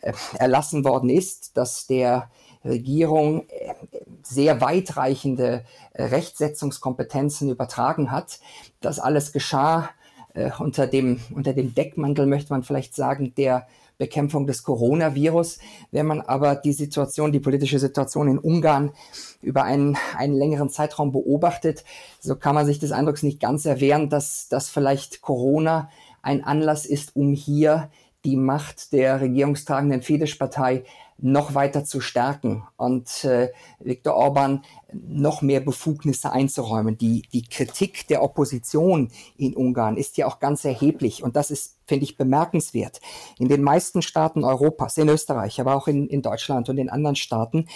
äh, 0.00 0.12
erlassen 0.38 0.84
worden 0.84 1.08
ist, 1.08 1.56
dass 1.56 1.86
der 1.86 2.30
Regierung 2.66 3.48
äh, 3.48 3.74
sehr 4.22 4.60
weitreichende 4.60 5.64
äh, 5.92 6.04
Rechtsetzungskompetenzen 6.04 7.50
übertragen 7.50 8.10
hat. 8.10 8.40
Das 8.80 8.98
alles 8.98 9.32
geschah 9.32 9.90
äh, 10.34 10.50
unter, 10.58 10.86
dem, 10.86 11.20
unter 11.34 11.52
dem 11.52 11.74
Deckmantel, 11.74 12.26
möchte 12.26 12.52
man 12.52 12.62
vielleicht 12.62 12.94
sagen, 12.94 13.34
der 13.36 13.66
Bekämpfung 13.98 14.46
des 14.46 14.62
Coronavirus. 14.62 15.58
Wenn 15.90 16.06
man 16.06 16.20
aber 16.20 16.54
die 16.54 16.72
Situation, 16.72 17.32
die 17.32 17.40
politische 17.40 17.78
Situation 17.78 18.28
in 18.28 18.38
Ungarn 18.38 18.92
über 19.40 19.64
einen, 19.64 19.96
einen 20.16 20.34
längeren 20.34 20.68
Zeitraum 20.68 21.12
beobachtet, 21.12 21.84
so 22.20 22.36
kann 22.36 22.54
man 22.54 22.66
sich 22.66 22.78
des 22.78 22.92
Eindrucks 22.92 23.22
nicht 23.22 23.40
ganz 23.40 23.64
erwehren, 23.64 24.10
dass, 24.10 24.48
dass 24.48 24.68
vielleicht 24.68 25.22
Corona 25.22 25.88
ein 26.22 26.44
Anlass 26.44 26.84
ist, 26.84 27.16
um 27.16 27.32
hier 27.32 27.88
die 28.26 28.36
Macht 28.36 28.92
der 28.92 29.20
regierungstragenden 29.20 30.02
Fidesz-Partei 30.02 30.82
noch 31.18 31.54
weiter 31.54 31.84
zu 31.84 32.00
stärken 32.00 32.64
und 32.76 33.24
äh, 33.24 33.50
Viktor 33.78 34.14
Orban 34.14 34.64
noch 34.92 35.40
mehr 35.40 35.60
Befugnisse 35.60 36.30
einzuräumen. 36.30 36.98
Die, 36.98 37.22
die 37.32 37.42
Kritik 37.42 38.06
der 38.08 38.22
Opposition 38.22 39.10
in 39.38 39.54
Ungarn 39.54 39.96
ist 39.96 40.18
ja 40.18 40.26
auch 40.26 40.40
ganz 40.40 40.64
erheblich 40.64 41.22
und 41.22 41.36
das 41.36 41.50
ist, 41.50 41.78
finde 41.86 42.04
ich, 42.04 42.18
bemerkenswert. 42.18 43.00
In 43.38 43.48
den 43.48 43.62
meisten 43.62 44.02
Staaten 44.02 44.44
Europas, 44.44 44.98
in 44.98 45.08
Österreich, 45.08 45.60
aber 45.60 45.76
auch 45.76 45.88
in, 45.88 46.08
in 46.08 46.20
Deutschland 46.20 46.68
und 46.68 46.76
in 46.78 46.90
anderen 46.90 47.16
Staaten 47.16 47.66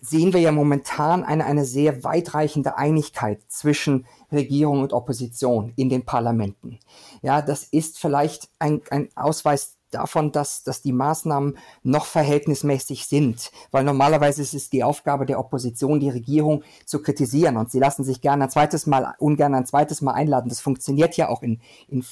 sehen 0.00 0.32
wir 0.32 0.40
ja 0.40 0.52
momentan 0.52 1.24
eine, 1.24 1.44
eine 1.44 1.64
sehr 1.64 2.04
weitreichende 2.04 2.76
Einigkeit 2.76 3.40
zwischen 3.48 4.06
Regierung 4.30 4.80
und 4.80 4.92
Opposition 4.92 5.72
in 5.76 5.88
den 5.88 6.04
Parlamenten. 6.04 6.78
Ja, 7.22 7.42
das 7.42 7.64
ist 7.64 7.98
vielleicht 7.98 8.48
ein, 8.58 8.82
ein 8.90 9.08
Ausweis 9.14 9.76
davon, 9.92 10.32
dass, 10.32 10.64
dass 10.64 10.82
die 10.82 10.92
Maßnahmen 10.92 11.56
noch 11.82 12.06
verhältnismäßig 12.06 13.06
sind. 13.06 13.50
Weil 13.70 13.84
normalerweise 13.84 14.42
ist 14.42 14.54
es 14.54 14.70
die 14.70 14.82
Aufgabe 14.82 15.26
der 15.26 15.38
Opposition, 15.38 16.00
die 16.00 16.10
Regierung 16.10 16.62
zu 16.86 17.00
kritisieren. 17.02 17.56
Und 17.56 17.70
sie 17.70 17.78
lassen 17.78 18.04
sich 18.04 18.20
gerne 18.20 18.44
ein 18.44 18.50
zweites 18.50 18.86
Mal, 18.86 19.14
ungern 19.18 19.54
ein 19.54 19.66
zweites 19.66 20.00
Mal 20.00 20.12
einladen. 20.12 20.48
Das 20.48 20.60
funktioniert 20.60 21.16
ja 21.16 21.28
auch 21.28 21.42
in, 21.42 21.60
in 21.88 22.02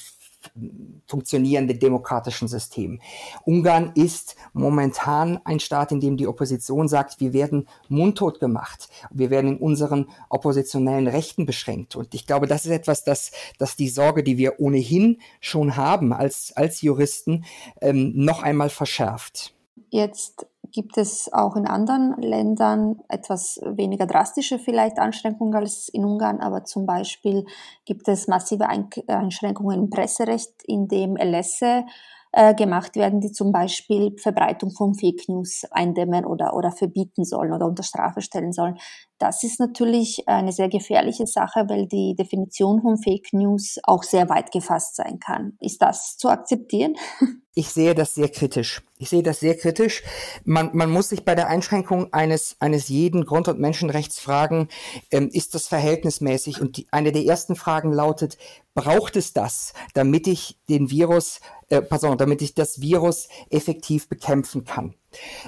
funktionierende 1.07 1.75
demokratischen 1.75 2.47
System. 2.47 2.99
Ungarn 3.45 3.91
ist 3.95 4.35
momentan 4.53 5.39
ein 5.45 5.59
Staat, 5.59 5.91
in 5.91 5.99
dem 5.99 6.17
die 6.17 6.27
Opposition 6.27 6.87
sagt, 6.87 7.19
wir 7.19 7.33
werden 7.33 7.67
mundtot 7.89 8.39
gemacht, 8.39 8.89
wir 9.11 9.29
werden 9.29 9.51
in 9.51 9.57
unseren 9.57 10.07
oppositionellen 10.29 11.07
Rechten 11.07 11.45
beschränkt. 11.45 11.95
Und 11.95 12.13
ich 12.13 12.25
glaube, 12.25 12.47
das 12.47 12.65
ist 12.65 12.71
etwas, 12.71 13.03
das, 13.03 13.31
das 13.57 13.75
die 13.75 13.89
Sorge, 13.89 14.23
die 14.23 14.37
wir 14.37 14.59
ohnehin 14.59 15.19
schon 15.39 15.75
haben 15.75 16.13
als, 16.13 16.53
als 16.55 16.81
Juristen, 16.81 17.45
ähm, 17.81 18.13
noch 18.15 18.43
einmal 18.43 18.69
verschärft. 18.69 19.53
Jetzt 19.89 20.47
gibt 20.71 20.97
es 20.97 21.31
auch 21.33 21.55
in 21.55 21.67
anderen 21.67 22.19
Ländern 22.21 23.01
etwas 23.09 23.59
weniger 23.63 24.07
drastische 24.07 24.59
vielleicht 24.59 24.99
Einschränkungen 24.99 25.55
als 25.55 25.89
in 25.89 26.05
Ungarn, 26.05 26.39
aber 26.39 26.63
zum 26.63 26.85
Beispiel 26.85 27.45
gibt 27.85 28.07
es 28.07 28.27
massive 28.27 28.67
Einschränkungen 28.67 29.79
im 29.79 29.89
Presserecht, 29.89 30.63
in 30.63 30.87
dem 30.87 31.15
Erlässe 31.17 31.85
äh, 32.31 32.55
gemacht 32.55 32.95
werden, 32.95 33.19
die 33.19 33.31
zum 33.31 33.51
Beispiel 33.51 34.15
Verbreitung 34.17 34.71
von 34.71 34.93
Fake 34.93 35.27
News 35.27 35.63
eindämmen 35.71 36.25
oder, 36.25 36.55
oder 36.55 36.71
verbieten 36.71 37.25
sollen 37.25 37.53
oder 37.53 37.65
unter 37.65 37.83
Strafe 37.83 38.21
stellen 38.21 38.53
sollen. 38.53 38.77
Das 39.17 39.43
ist 39.43 39.59
natürlich 39.59 40.27
eine 40.27 40.51
sehr 40.51 40.69
gefährliche 40.69 41.27
Sache, 41.27 41.65
weil 41.67 41.87
die 41.87 42.15
Definition 42.17 42.81
von 42.81 42.97
Fake 42.97 43.33
News 43.33 43.79
auch 43.83 44.03
sehr 44.03 44.29
weit 44.29 44.51
gefasst 44.51 44.95
sein 44.95 45.19
kann. 45.19 45.57
Ist 45.59 45.81
das 45.81 46.17
zu 46.17 46.29
akzeptieren? 46.29 46.95
Ich 47.53 47.67
sehe 47.67 47.93
das 47.93 48.15
sehr 48.15 48.29
kritisch. 48.29 48.81
Ich 48.97 49.09
sehe 49.09 49.23
das 49.23 49.41
sehr 49.41 49.57
kritisch. 49.57 50.03
Man, 50.45 50.69
man 50.73 50.89
muss 50.89 51.09
sich 51.09 51.25
bei 51.25 51.35
der 51.35 51.49
Einschränkung 51.49 52.13
eines, 52.13 52.55
eines 52.61 52.87
jeden 52.87 53.25
Grund- 53.25 53.49
und 53.49 53.59
Menschenrechts 53.59 54.21
fragen, 54.21 54.69
ähm, 55.11 55.29
ist 55.33 55.53
das 55.53 55.67
verhältnismäßig? 55.67 56.61
Und 56.61 56.77
die, 56.77 56.87
eine 56.91 57.11
der 57.11 57.25
ersten 57.25 57.57
Fragen 57.57 57.91
lautet, 57.91 58.37
braucht 58.73 59.17
es 59.17 59.33
das, 59.33 59.73
damit 59.93 60.27
ich 60.27 60.59
den 60.69 60.89
Virus, 60.91 61.41
äh, 61.71 61.81
pardon, 61.81 62.17
damit 62.17 62.41
ich 62.41 62.53
das 62.53 62.81
Virus 62.81 63.27
effektiv 63.49 64.07
bekämpfen 64.09 64.65
kann? 64.65 64.95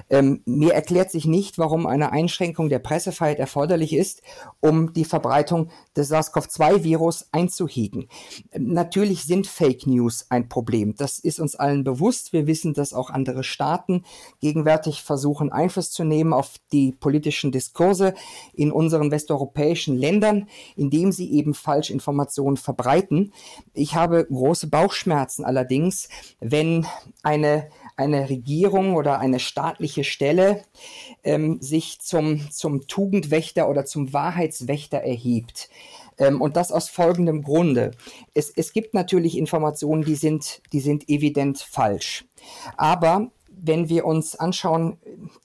Ähm, 0.09 0.41
mir 0.45 0.73
erklärt 0.73 1.11
sich 1.11 1.25
nicht, 1.25 1.57
warum 1.57 1.85
eine 1.85 2.11
Einschränkung 2.11 2.69
der 2.69 2.79
Pressefreiheit 2.79 3.39
erforderlich 3.39 3.93
ist, 3.93 4.21
um 4.59 4.93
die 4.93 5.05
Verbreitung 5.05 5.69
des 5.95 6.09
SARS-CoV-2-Virus 6.09 7.27
einzuhegen. 7.31 8.07
Ähm, 8.51 8.73
natürlich 8.73 9.23
sind 9.23 9.47
Fake 9.47 9.87
News 9.87 10.25
ein 10.29 10.49
Problem. 10.49 10.95
Das 10.95 11.19
ist 11.19 11.39
uns 11.39 11.55
allen 11.55 11.83
bewusst. 11.83 12.33
Wir 12.33 12.47
wissen, 12.47 12.73
dass 12.73 12.93
auch 12.93 13.09
andere 13.09 13.43
Staaten 13.43 14.03
gegenwärtig 14.39 15.03
versuchen, 15.03 15.51
Einfluss 15.51 15.91
zu 15.91 16.03
nehmen 16.03 16.33
auf 16.33 16.55
die 16.71 16.91
politischen 16.91 17.51
Diskurse 17.51 18.13
in 18.53 18.71
unseren 18.71 19.11
westeuropäischen 19.11 19.97
Ländern, 19.97 20.47
indem 20.75 21.11
sie 21.11 21.31
eben 21.31 21.53
Falschinformationen 21.53 22.57
verbreiten. 22.57 23.31
Ich 23.73 23.95
habe 23.95 24.25
große 24.25 24.67
Bauchschmerzen 24.67 25.45
allerdings, 25.45 26.09
wenn 26.39 26.85
eine 27.21 27.69
eine 27.95 28.29
Regierung 28.29 28.95
oder 28.95 29.19
eine 29.19 29.39
staatliche 29.39 30.03
Stelle 30.03 30.63
ähm, 31.23 31.61
sich 31.61 31.99
zum, 32.01 32.49
zum 32.51 32.87
Tugendwächter 32.87 33.69
oder 33.69 33.85
zum 33.85 34.13
Wahrheitswächter 34.13 34.99
erhebt. 34.99 35.69
Ähm, 36.17 36.41
und 36.41 36.55
das 36.55 36.71
aus 36.71 36.89
folgendem 36.89 37.43
Grunde. 37.43 37.91
Es, 38.33 38.51
es 38.55 38.73
gibt 38.73 38.93
natürlich 38.93 39.37
Informationen, 39.37 40.03
die 40.03 40.15
sind, 40.15 40.61
die 40.71 40.79
sind 40.79 41.09
evident 41.09 41.59
falsch. 41.59 42.25
Aber 42.77 43.31
wenn 43.63 43.87
wir 43.87 44.05
uns 44.05 44.35
anschauen, 44.35 44.97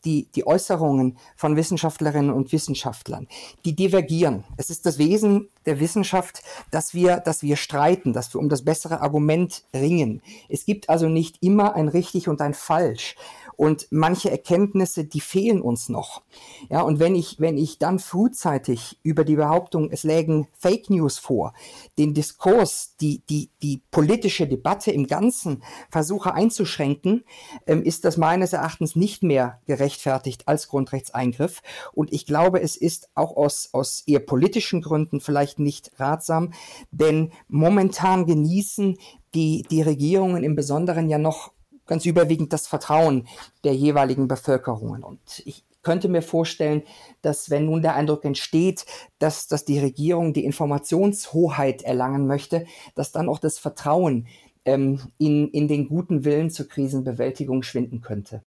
die, 0.04 0.26
die 0.34 0.46
Äußerungen 0.46 1.16
von 1.36 1.56
Wissenschaftlerinnen 1.56 2.32
und 2.32 2.52
Wissenschaftlern, 2.52 3.28
die 3.64 3.74
divergieren. 3.74 4.44
Es 4.56 4.70
ist 4.70 4.86
das 4.86 4.98
Wesen 4.98 5.48
der 5.66 5.78
Wissenschaft, 5.78 6.42
dass 6.72 6.94
wir, 6.94 7.18
dass 7.18 7.42
wir 7.42 7.56
streiten, 7.56 8.12
dass 8.12 8.34
wir 8.34 8.40
um 8.40 8.48
das 8.48 8.64
bessere 8.64 9.00
Argument 9.00 9.62
ringen. 9.72 10.20
Es 10.48 10.66
gibt 10.66 10.90
also 10.90 11.08
nicht 11.08 11.42
immer 11.42 11.74
ein 11.74 11.88
richtig 11.88 12.28
und 12.28 12.40
ein 12.40 12.54
falsch. 12.54 13.14
Und 13.58 13.88
manche 13.90 14.30
Erkenntnisse, 14.30 15.04
die 15.04 15.20
fehlen 15.20 15.60
uns 15.60 15.88
noch. 15.88 16.22
Ja, 16.70 16.82
und 16.82 17.00
wenn 17.00 17.16
ich, 17.16 17.40
wenn 17.40 17.58
ich 17.58 17.80
dann 17.80 17.98
frühzeitig 17.98 19.00
über 19.02 19.24
die 19.24 19.34
Behauptung, 19.34 19.90
es 19.90 20.04
lägen 20.04 20.46
Fake 20.52 20.90
News 20.90 21.18
vor, 21.18 21.54
den 21.98 22.14
Diskurs, 22.14 22.94
die, 23.00 23.20
die, 23.28 23.50
die 23.60 23.82
politische 23.90 24.46
Debatte 24.46 24.92
im 24.92 25.08
Ganzen 25.08 25.64
versuche 25.90 26.34
einzuschränken, 26.34 27.24
ähm, 27.66 27.82
ist 27.82 28.04
das 28.04 28.16
meines 28.16 28.52
Erachtens 28.52 28.94
nicht 28.94 29.24
mehr 29.24 29.60
gerechtfertigt 29.66 30.46
als 30.46 30.68
Grundrechtseingriff. 30.68 31.60
Und 31.92 32.12
ich 32.12 32.26
glaube, 32.26 32.62
es 32.62 32.76
ist 32.76 33.08
auch 33.16 33.36
aus, 33.36 33.70
aus 33.72 34.04
eher 34.06 34.20
politischen 34.20 34.82
Gründen 34.82 35.20
vielleicht 35.20 35.58
nicht 35.58 35.90
ratsam, 35.98 36.52
denn 36.92 37.32
momentan 37.48 38.24
genießen 38.24 38.98
die, 39.34 39.66
die 39.68 39.82
Regierungen 39.82 40.44
im 40.44 40.54
Besonderen 40.54 41.08
ja 41.08 41.18
noch 41.18 41.50
ganz 41.88 42.06
überwiegend 42.06 42.52
das 42.52 42.68
Vertrauen 42.68 43.26
der 43.64 43.74
jeweiligen 43.74 44.28
Bevölkerungen. 44.28 45.02
Und 45.02 45.42
ich 45.44 45.64
könnte 45.82 46.08
mir 46.08 46.22
vorstellen, 46.22 46.82
dass 47.22 47.50
wenn 47.50 47.66
nun 47.66 47.82
der 47.82 47.94
Eindruck 47.94 48.24
entsteht, 48.24 48.84
dass, 49.18 49.48
dass 49.48 49.64
die 49.64 49.78
Regierung 49.78 50.32
die 50.32 50.44
Informationshoheit 50.44 51.82
erlangen 51.82 52.26
möchte, 52.26 52.66
dass 52.94 53.10
dann 53.10 53.28
auch 53.28 53.38
das 53.38 53.58
Vertrauen 53.58 54.28
ähm, 54.64 55.00
in, 55.18 55.48
in 55.48 55.66
den 55.66 55.88
guten 55.88 56.24
Willen 56.24 56.50
zur 56.50 56.68
Krisenbewältigung 56.68 57.62
schwinden 57.62 58.00
könnte. 58.00 58.42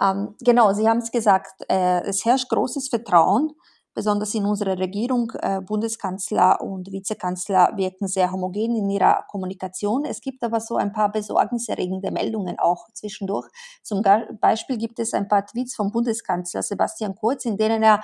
Ähm, 0.00 0.34
genau, 0.40 0.72
Sie 0.72 0.88
haben 0.88 0.98
es 0.98 1.10
gesagt, 1.10 1.64
äh, 1.68 2.02
es 2.02 2.24
herrscht 2.24 2.48
großes 2.48 2.88
Vertrauen 2.88 3.52
besonders 3.94 4.34
in 4.34 4.44
unserer 4.44 4.78
Regierung, 4.78 5.32
äh, 5.40 5.60
Bundeskanzler 5.60 6.60
und 6.60 6.90
Vizekanzler 6.90 7.72
wirken 7.76 8.08
sehr 8.08 8.32
homogen 8.32 8.76
in 8.76 8.90
ihrer 8.90 9.24
Kommunikation. 9.28 10.04
Es 10.04 10.20
gibt 10.20 10.42
aber 10.42 10.60
so 10.60 10.76
ein 10.76 10.92
paar 10.92 11.12
besorgniserregende 11.12 12.10
Meldungen 12.10 12.58
auch 12.58 12.86
zwischendurch. 12.94 13.48
Zum 13.82 14.02
Beispiel 14.40 14.78
gibt 14.78 14.98
es 14.98 15.12
ein 15.14 15.28
paar 15.28 15.46
Tweets 15.46 15.74
vom 15.74 15.92
Bundeskanzler 15.92 16.62
Sebastian 16.62 17.14
Kurz, 17.14 17.44
in 17.44 17.56
denen 17.56 17.82
er 17.82 18.00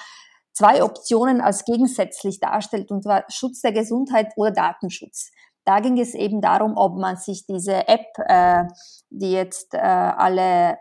zwei 0.53 0.83
Optionen 0.83 1.41
als 1.41 1.65
gegensätzlich 1.65 2.41
darstellt, 2.41 2.91
und 2.91 3.05
zwar 3.05 3.25
Schutz 3.29 3.61
der 3.61 3.73
Gesundheit 3.73 4.33
oder 4.37 4.51
Datenschutz. 4.51 5.31
Da 5.65 5.81
ging 5.81 6.01
es 6.01 6.15
eben 6.15 6.41
darum, 6.41 6.77
ob 6.77 6.97
man 6.97 7.17
sich 7.17 7.47
diese 7.47 7.87
App, 7.89 8.07
äh, 8.27 8.65
die 9.11 9.33
jetzt 9.33 9.75
äh, 9.75 9.79
alle 9.79 10.79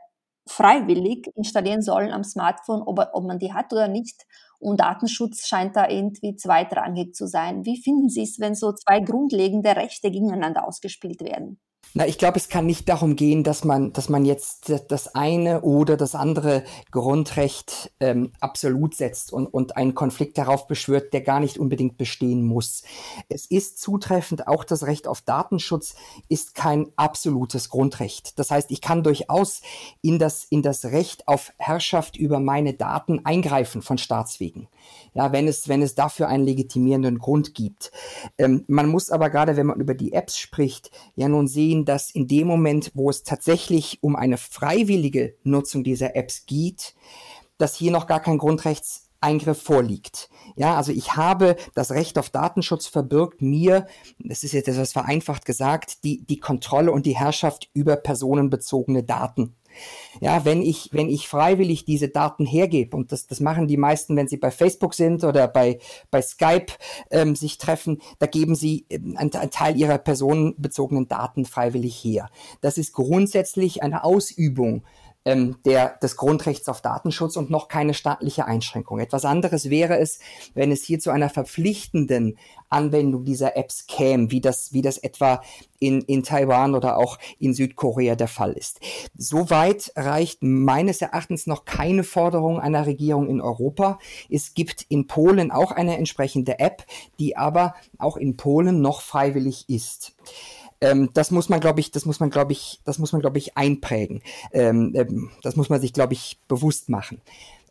freiwillig 0.48 1.30
installieren 1.36 1.82
sollen 1.82 2.12
am 2.12 2.24
Smartphone, 2.24 2.82
ob, 2.82 3.00
ob 3.14 3.24
man 3.26 3.38
die 3.38 3.54
hat 3.54 3.72
oder 3.74 3.88
nicht 3.88 4.26
und 4.60 4.80
Datenschutz 4.80 5.48
scheint 5.48 5.76
da 5.76 5.90
irgendwie 5.90 6.36
zweitrangig 6.36 7.14
zu 7.14 7.28
sein. 7.28 7.66
Wie 7.66 7.82
finden 7.82 8.10
Sie 8.10 8.24
es, 8.24 8.40
wenn 8.40 8.56
so 8.56 8.74
zwei 8.74 9.00
grundlegende 9.00 9.76
Rechte 9.76 10.12
gegeneinander 10.12 10.68
ausgespielt 10.68 11.22
werden? 11.22 11.60
Na, 11.94 12.06
ich 12.06 12.18
glaube, 12.18 12.38
es 12.38 12.50
kann 12.50 12.66
nicht 12.66 12.90
darum 12.90 13.16
gehen, 13.16 13.44
dass 13.44 13.64
man, 13.64 13.94
dass 13.94 14.10
man 14.10 14.26
jetzt 14.26 14.72
das 14.90 15.16
eine 15.16 15.62
oder 15.62 15.98
das 15.98 16.16
andere 16.16 16.64
Grundrecht 16.92 17.92
ähm, 18.00 18.32
absolut 18.40 18.96
setzt 18.96 19.34
und, 19.34 19.48
und 19.48 19.78
einen 19.78 19.96
Konflikt 19.96 20.38
darauf 20.38 20.68
beschwört, 20.68 21.14
der 21.14 21.22
gar 21.22 21.40
nicht 21.40 21.58
unbedingt 21.58 21.98
bestehen 21.98 22.44
muss. 22.44 22.84
Es 23.30 23.46
ist 23.46 23.80
zutreffend, 23.80 24.48
auch 24.48 24.64
das 24.64 24.86
Recht 24.86 25.08
auf 25.08 25.22
Datenschutz 25.22 25.96
ist 26.30 26.56
kein 26.56 26.88
absolutes 26.98 27.70
Grundrecht. 27.70 28.38
Das 28.38 28.52
heißt, 28.52 28.72
ich 28.72 28.82
kann 28.82 29.04
durchaus 29.04 29.62
in 30.02 30.20
das, 30.20 30.46
in 30.50 30.62
das 30.62 30.86
Recht 30.86 31.28
auf 31.28 31.52
Herrschaft 31.58 32.18
über 32.18 32.40
meine 32.40 32.74
Daten 32.74 33.26
eingreifen 33.26 33.82
von 33.82 33.98
Staatswegen. 33.98 34.68
Ja, 35.14 35.32
wenn 35.32 35.48
es, 35.48 35.68
wenn 35.68 35.82
es 35.82 35.96
dafür 35.96 36.28
einen 36.28 36.46
legitimierenden 36.46 37.20
Grund 37.20 37.54
gibt. 37.54 37.92
Ähm, 38.38 38.64
man 38.68 38.88
muss 38.88 39.10
aber 39.10 39.30
gerade, 39.30 39.58
wenn 39.58 39.66
man 39.66 39.80
über 39.80 39.96
die 39.96 40.14
Apps 40.14 40.38
spricht, 40.38 40.92
ja 41.16 41.28
nun 41.28 41.48
sehen, 41.48 41.77
sehen, 41.78 41.86
dass 41.86 42.12
in 42.12 42.28
dem 42.28 42.48
Moment, 42.48 42.92
wo 42.94 43.10
es 43.10 43.24
tatsächlich 43.24 44.00
um 44.02 44.16
eine 44.16 44.38
freiwillige 44.38 45.36
Nutzung 45.44 45.84
dieser 45.84 46.16
Apps 46.16 46.46
geht, 46.46 46.96
dass 47.58 47.76
hier 47.76 47.92
noch 47.92 48.08
gar 48.08 48.20
kein 48.20 48.38
Grundrechtseingriff 48.38 49.62
vorliegt. 49.62 50.30
Ja, 50.56 50.76
also 50.76 50.92
ich 50.92 51.16
habe 51.16 51.56
das 51.74 51.92
Recht 51.92 52.18
auf 52.18 52.30
Datenschutz 52.30 52.88
verbirgt 52.88 53.42
mir, 53.42 53.88
das 54.20 54.44
ist 54.44 54.54
jetzt 54.54 54.68
etwas 54.68 54.94
vereinfacht 54.94 55.46
gesagt, 55.46 56.04
die, 56.04 56.24
die 56.26 56.40
Kontrolle 56.40 56.92
und 56.92 57.06
die 57.06 57.18
Herrschaft 57.18 57.70
über 57.74 57.96
personenbezogene 57.96 59.04
Daten. 59.04 59.56
Ja, 60.20 60.46
wenn 60.46 60.62
ich, 60.62 60.90
wenn 60.92 61.10
ich 61.10 61.28
freiwillig 61.28 61.86
diese 61.86 62.10
Daten 62.10 62.46
hergebe, 62.46 62.96
und 62.96 63.12
das, 63.12 63.28
das 63.28 63.40
machen 63.40 63.68
die 63.68 63.78
meisten, 63.78 64.16
wenn 64.16 64.28
sie 64.28 64.38
bei 64.38 64.52
Facebook 64.52 64.94
sind 64.94 65.24
oder 65.24 65.48
bei, 65.48 65.80
bei 66.12 66.22
Skype 66.22 66.74
ähm, 67.12 67.36
sich 67.36 67.58
treffen, 67.58 68.02
da 68.20 68.26
geben 68.26 68.56
sie 68.56 68.86
ähm, 68.90 69.16
einen, 69.18 69.34
einen 69.34 69.52
Teil 69.52 69.78
ihrer 69.78 69.98
personenbezogenen 69.98 71.08
Daten 71.08 71.46
freiwillig 71.46 71.96
her. 72.04 72.30
Das 72.62 72.78
ist 72.78 72.94
grundsätzlich 72.94 73.84
eine 73.84 74.04
Ausübung 74.04 74.84
ähm, 75.28 75.58
der, 75.66 75.98
des 76.02 76.16
Grundrechts 76.16 76.70
auf 76.70 76.82
Datenschutz 76.82 77.36
und 77.36 77.50
noch 77.50 77.68
keine 77.68 77.94
staatliche 77.94 78.46
Einschränkung. 78.46 79.00
Etwas 79.00 79.26
anderes 79.26 79.70
wäre 79.70 80.00
es, 80.00 80.20
wenn 80.54 80.72
es 80.72 80.84
hier 80.84 81.00
zu 81.00 81.12
einer 81.12 81.30
verpflichtenden 81.30 82.38
Anwendung 82.70 83.26
dieser 83.26 83.58
Apps 83.58 83.88
käme, 83.88 84.32
wie 84.32 84.40
das, 84.40 84.72
wie 84.72 84.82
das 84.82 84.98
etwa 84.98 85.42
in, 85.80 86.02
in 86.02 86.24
Taiwan 86.24 86.76
oder 86.76 86.98
auch 86.98 87.20
in 87.40 87.54
Südkorea 87.54 88.16
der 88.16 88.30
Fall 88.30 88.54
ist. 88.54 88.80
Soweit 89.18 89.92
reicht 89.98 90.44
meines 90.44 91.02
Erachtens 91.02 91.46
noch 91.46 91.66
keine 91.66 92.06
Forderung 92.06 92.62
einer 92.62 92.86
Regierung 92.86 93.28
in 93.28 93.42
Europa. 93.42 94.00
Es 94.30 94.54
gibt 94.54 94.86
in 94.88 95.08
Polen 95.08 95.52
auch 95.52 95.72
eine 95.72 95.98
entsprechende 95.98 96.60
App, 96.60 96.86
die 97.20 97.36
aber 97.36 97.76
auch 97.98 98.16
in 98.16 98.38
Polen 98.38 98.82
noch 98.82 99.02
freiwillig 99.02 99.66
ist. 99.68 100.14
Ähm, 100.82 101.10
das 101.14 101.32
muss 101.32 101.50
man, 101.50 101.60
glaube 101.60 101.80
ich, 101.80 101.92
das 101.92 102.06
muss 102.06 102.20
man, 102.20 102.30
glaube 102.30 102.54
ich, 102.54 102.82
das 102.86 103.00
muss 103.00 103.12
man, 103.12 103.22
glaube 103.22 103.38
ich, 103.38 103.58
einprägen. 103.58 104.22
Ähm, 104.52 104.94
ähm, 104.96 105.32
das 105.42 105.56
muss 105.56 105.70
man 105.70 105.82
sich, 105.82 105.94
glaube 105.94 106.14
ich, 106.14 106.40
bewusst 106.48 106.90
machen. 106.90 107.22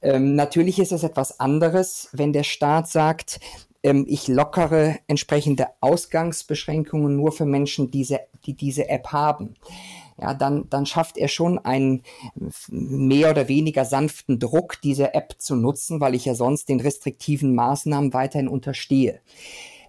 Ähm, 0.03 0.35
natürlich 0.35 0.79
ist 0.79 0.93
es 0.93 1.03
etwas 1.03 1.41
anderes, 1.41 2.09
wenn 2.13 2.33
der 2.33 2.45
Staat 2.45 2.89
sagt, 2.89 3.41
ähm, 3.83 4.05
ich 4.09 4.29
lockere 4.29 4.99
entsprechende 5.07 5.69
Ausgangsbeschränkungen 5.81 7.17
nur 7.17 7.33
für 7.33 7.47
Menschen, 7.47 7.91
diese, 7.91 8.21
die 8.45 8.55
diese 8.55 8.89
App 8.89 9.09
haben 9.09 9.57
ja, 10.19 10.35
dann, 10.35 10.69
dann 10.71 10.87
schafft 10.87 11.19
er 11.19 11.29
schon 11.29 11.59
einen 11.59 12.03
mehr 12.69 13.31
oder 13.31 13.49
weniger 13.49 13.85
sanften 13.85 14.39
Druck, 14.39 14.81
diese 14.83 15.15
App 15.15 15.35
zu 15.39 15.57
nutzen, 15.57 16.01
weil 16.01 16.15
ich 16.15 16.25
ja 16.25 16.35
sonst 16.35 16.69
den 16.69 16.81
restriktiven 16.81 17.55
Maßnahmen 17.55 18.15
weiterhin 18.15 18.49
unterstehe. 18.49 19.21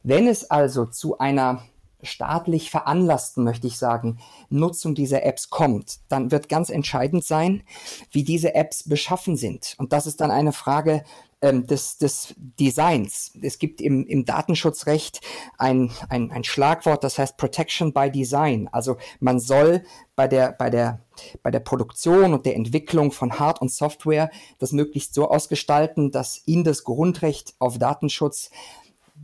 Wenn 0.04 0.28
es 0.28 0.50
also 0.50 0.86
zu 0.86 1.18
einer 1.18 1.64
staatlich 2.04 2.70
veranlassten, 2.70 3.44
möchte 3.44 3.68
ich 3.68 3.78
sagen, 3.78 4.20
Nutzung 4.50 4.96
dieser 4.96 5.24
Apps 5.24 5.50
kommt, 5.50 6.00
dann 6.10 6.32
wird 6.32 6.50
ganz 6.50 6.70
entscheidend 6.70 7.24
sein, 7.24 7.64
wie 8.12 8.24
diese 8.24 8.56
Apps 8.56 8.88
beschaffen 8.88 9.36
sind. 9.36 9.76
Und 9.78 9.94
das 9.94 10.08
ist 10.08 10.22
dann 10.22 10.32
eine 10.32 10.54
Frage 10.54 11.04
ähm, 11.42 11.68
des, 11.68 11.98
des 11.98 12.34
Designs. 12.38 13.32
Es 13.42 13.60
gibt 13.60 13.82
im, 13.82 14.06
im 14.06 14.26
Datenschutzrecht 14.26 15.22
ein, 15.58 15.92
ein, 16.10 16.32
ein 16.32 16.44
Schlagwort, 16.44 17.04
das 17.04 17.20
heißt 17.20 17.38
Protection 17.38 17.94
by 17.94 18.12
Design. 18.12 18.68
Also 18.72 18.98
man 19.20 19.40
soll 19.40 19.84
bei 20.16 20.28
der, 20.28 20.52
bei 20.52 20.70
der, 20.70 21.02
bei 21.44 21.52
der 21.52 21.60
Produktion 21.60 22.34
und 22.34 22.46
der 22.46 22.56
Entwicklung 22.56 23.12
von 23.12 23.40
Hard- 23.40 23.62
und 23.62 23.72
Software 23.72 24.32
das 24.60 24.72
möglichst 24.72 25.14
so 25.14 25.30
ausgestalten, 25.30 26.12
dass 26.12 26.38
in 26.38 26.64
das 26.64 26.84
Grundrecht 26.84 27.54
auf 27.60 27.78
Datenschutz 27.78 28.50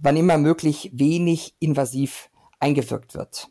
wann 0.02 0.18
immer 0.18 0.38
möglich 0.38 0.90
wenig 0.94 1.56
invasiv 1.60 2.30
eingewirkt 2.64 3.14
wird. 3.14 3.50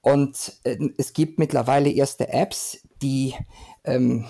Und 0.00 0.60
äh, 0.64 0.78
es 0.96 1.12
gibt 1.12 1.38
mittlerweile 1.38 1.90
erste 1.90 2.28
Apps, 2.28 2.86
die 3.02 3.34
ähm, 3.84 4.26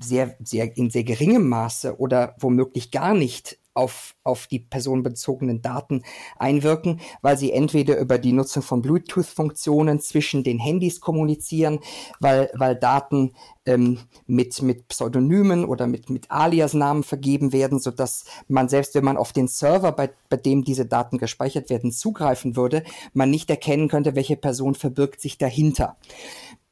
sehr, 0.00 0.36
sehr 0.40 0.76
in 0.76 0.90
sehr 0.90 1.04
geringem 1.04 1.48
Maße 1.48 1.98
oder 1.98 2.36
womöglich 2.38 2.90
gar 2.90 3.14
nicht 3.14 3.58
auf, 3.76 4.14
auf 4.24 4.46
die 4.46 4.58
personenbezogenen 4.58 5.62
Daten 5.62 6.02
einwirken, 6.38 7.00
weil 7.22 7.36
sie 7.36 7.52
entweder 7.52 7.98
über 7.98 8.18
die 8.18 8.32
Nutzung 8.32 8.62
von 8.62 8.82
Bluetooth-Funktionen 8.82 10.00
zwischen 10.00 10.42
den 10.42 10.58
Handys 10.58 11.00
kommunizieren, 11.00 11.80
weil, 12.20 12.50
weil 12.54 12.76
Daten 12.76 13.32
ähm, 13.66 13.98
mit, 14.26 14.62
mit 14.62 14.88
Pseudonymen 14.88 15.64
oder 15.64 15.86
mit, 15.86 16.08
mit 16.08 16.30
Alias-Namen 16.30 17.02
vergeben 17.02 17.52
werden, 17.52 17.78
sodass 17.78 18.24
man 18.48 18.68
selbst, 18.68 18.94
wenn 18.94 19.04
man 19.04 19.16
auf 19.16 19.32
den 19.32 19.48
Server, 19.48 19.92
bei, 19.92 20.10
bei 20.28 20.36
dem 20.36 20.64
diese 20.64 20.86
Daten 20.86 21.18
gespeichert 21.18 21.68
werden, 21.68 21.92
zugreifen 21.92 22.56
würde, 22.56 22.82
man 23.12 23.30
nicht 23.30 23.50
erkennen 23.50 23.88
könnte, 23.88 24.14
welche 24.14 24.36
Person 24.36 24.74
verbirgt 24.74 25.20
sich 25.20 25.36
dahinter. 25.36 25.96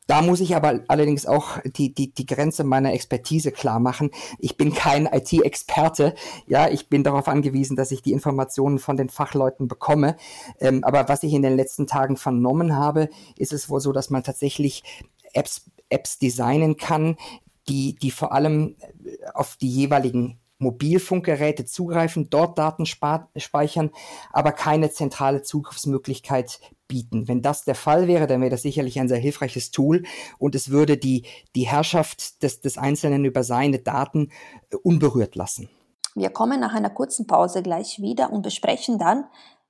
Da 0.06 0.20
muss 0.20 0.40
ich 0.40 0.54
aber 0.54 0.80
allerdings 0.88 1.25
auch 1.26 1.58
die, 1.64 1.94
die, 1.94 2.12
die 2.12 2.26
Grenze 2.26 2.62
meiner 2.62 2.92
Expertise 2.92 3.52
klar 3.52 3.80
machen. 3.80 4.11
Ich 4.38 4.56
bin 4.56 4.75
kein 4.75 5.06
IT-Experte. 5.06 6.14
Ja, 6.46 6.68
ich 6.68 6.88
bin 6.88 7.04
darauf 7.04 7.26
angewiesen, 7.26 7.75
dass 7.75 7.90
ich 7.90 8.02
die 8.02 8.12
Informationen 8.12 8.78
von 8.78 8.96
den 8.99 9.08
Fachleuten 9.08 9.66
bekomme. 9.66 10.16
Ähm, 10.61 10.84
aber 10.84 11.08
was 11.08 11.23
ich 11.23 11.32
in 11.32 11.42
den 11.42 11.56
letzten 11.56 11.87
Tagen 11.87 12.16
vernommen 12.16 12.76
habe, 12.76 13.08
ist 13.38 13.52
es 13.52 13.70
wohl 13.70 13.80
so, 13.80 13.92
dass 13.92 14.11
man 14.11 14.23
tatsächlich 14.23 14.84
Apps, 15.32 15.70
Apps 15.88 16.18
designen 16.18 16.76
kann, 16.76 17.16
die, 17.69 17.95
die 17.95 18.10
vor 18.10 18.32
allem 18.32 18.76
auf 19.32 19.56
die 19.56 19.71
jeweiligen 19.71 20.38
Mobilfunkgeräte 20.58 21.64
zugreifen, 21.64 22.30
dort 22.30 22.58
Daten 22.58 22.86
speichern, 22.86 23.90
aber 24.30 24.52
keine 24.52 24.90
zentrale 24.90 25.43
Zugriffsmöglichkeit 25.43 26.60
bieten. 26.88 27.28
Wenn 27.28 27.42
das 27.42 27.64
der 27.64 27.75
Fall 27.75 28.06
wäre, 28.06 28.26
dann 28.26 28.40
wäre 28.40 28.50
das 28.50 28.62
sicherlich 28.62 28.99
ein 28.99 29.08
sehr 29.08 29.18
hilfreiches 29.18 29.70
Tool 29.70 30.02
und 30.38 30.54
es 30.54 30.70
würde 30.70 30.97
die, 30.97 31.26
die 31.54 31.66
Herrschaft 31.66 32.42
des, 32.42 32.60
des 32.60 32.78
Einzelnen 32.78 33.25
über 33.25 33.42
seine 33.42 33.78
Daten 33.78 34.30
äh, 34.70 34.76
unberührt 34.76 35.34
lassen. 35.34 35.68
Wir 36.14 36.30
kommen 36.30 36.60
nach 36.60 36.75
einer 36.75 36.90
kurzen 36.90 37.26
Pause 37.26 37.62
gleich 37.62 38.00
wieder 38.00 38.32
und 38.32 38.42
besprechen 38.42 38.99
dann, 38.99 39.25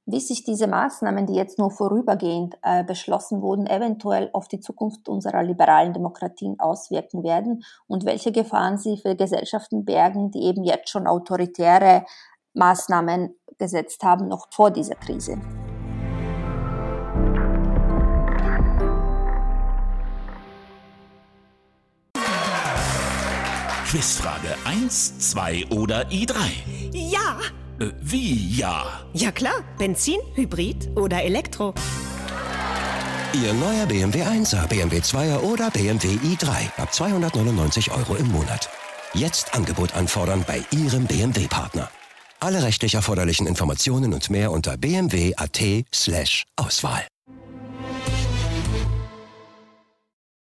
wie 0.07 0.21
sich 0.21 0.45
diese 0.45 0.67
Maßnahmen, 0.67 1.27
die 1.27 1.35
jetzt 1.35 1.59
nur 1.59 1.71
vorübergehend 1.71 2.57
äh, 2.63 2.85
beschlossen 2.85 3.41
wurden, 3.41 3.67
eventuell 3.67 4.29
auf 4.35 4.49
die 4.49 4.61
Zukunft 4.61 5.09
unserer 5.09 5.43
liberalen 5.43 5.95
Demokratien 5.95 6.61
auswirken 6.61 7.23
werden 7.23 7.65
und 7.87 8.05
welche 8.05 8.31
Gefahren 8.31 8.77
sie 8.77 8.99
für 8.99 9.17
Gesellschaften 9.17 9.85
bergen, 9.85 10.31
die 10.31 10.43
eben 10.43 10.65
jetzt 10.65 10.91
schon 10.91 11.07
autoritäre 11.07 12.05
Maßnahmen 12.53 13.35
gesetzt 13.59 14.03
haben, 14.03 14.29
noch 14.29 14.49
vor 14.53 14.71
dieser 14.71 14.97
Krise. 14.97 15.39
Quizfrage 23.95 24.51
1, 24.65 25.21
2 25.21 25.67
oder 25.71 26.09
i3? 26.09 26.35
Ja! 26.91 27.39
Äh, 27.79 27.93
wie 28.01 28.59
ja? 28.59 28.85
Ja 29.13 29.31
klar, 29.31 29.63
Benzin, 29.79 30.19
Hybrid 30.35 30.91
oder 30.97 31.23
Elektro. 31.23 31.73
Ihr 33.35 33.55
neuer 33.55 33.87
BMW 33.87 34.25
1er, 34.25 34.67
BMW 34.67 34.99
2er 34.99 35.43
oder 35.43 35.71
BMW 35.71 36.09
i3 36.09 36.77
ab 36.77 36.93
299 36.93 37.93
Euro 37.93 38.17
im 38.17 38.33
Monat. 38.33 38.69
Jetzt 39.13 39.55
Angebot 39.55 39.95
anfordern 39.95 40.45
bei 40.45 40.65
Ihrem 40.73 41.07
BMW-Partner. 41.07 41.89
Alle 42.41 42.65
rechtlich 42.65 42.97
erforderlichen 42.97 43.47
Informationen 43.47 44.13
und 44.13 44.29
mehr 44.29 44.51
unter 44.51 44.77
bmw.at/auswahl. 44.77 47.07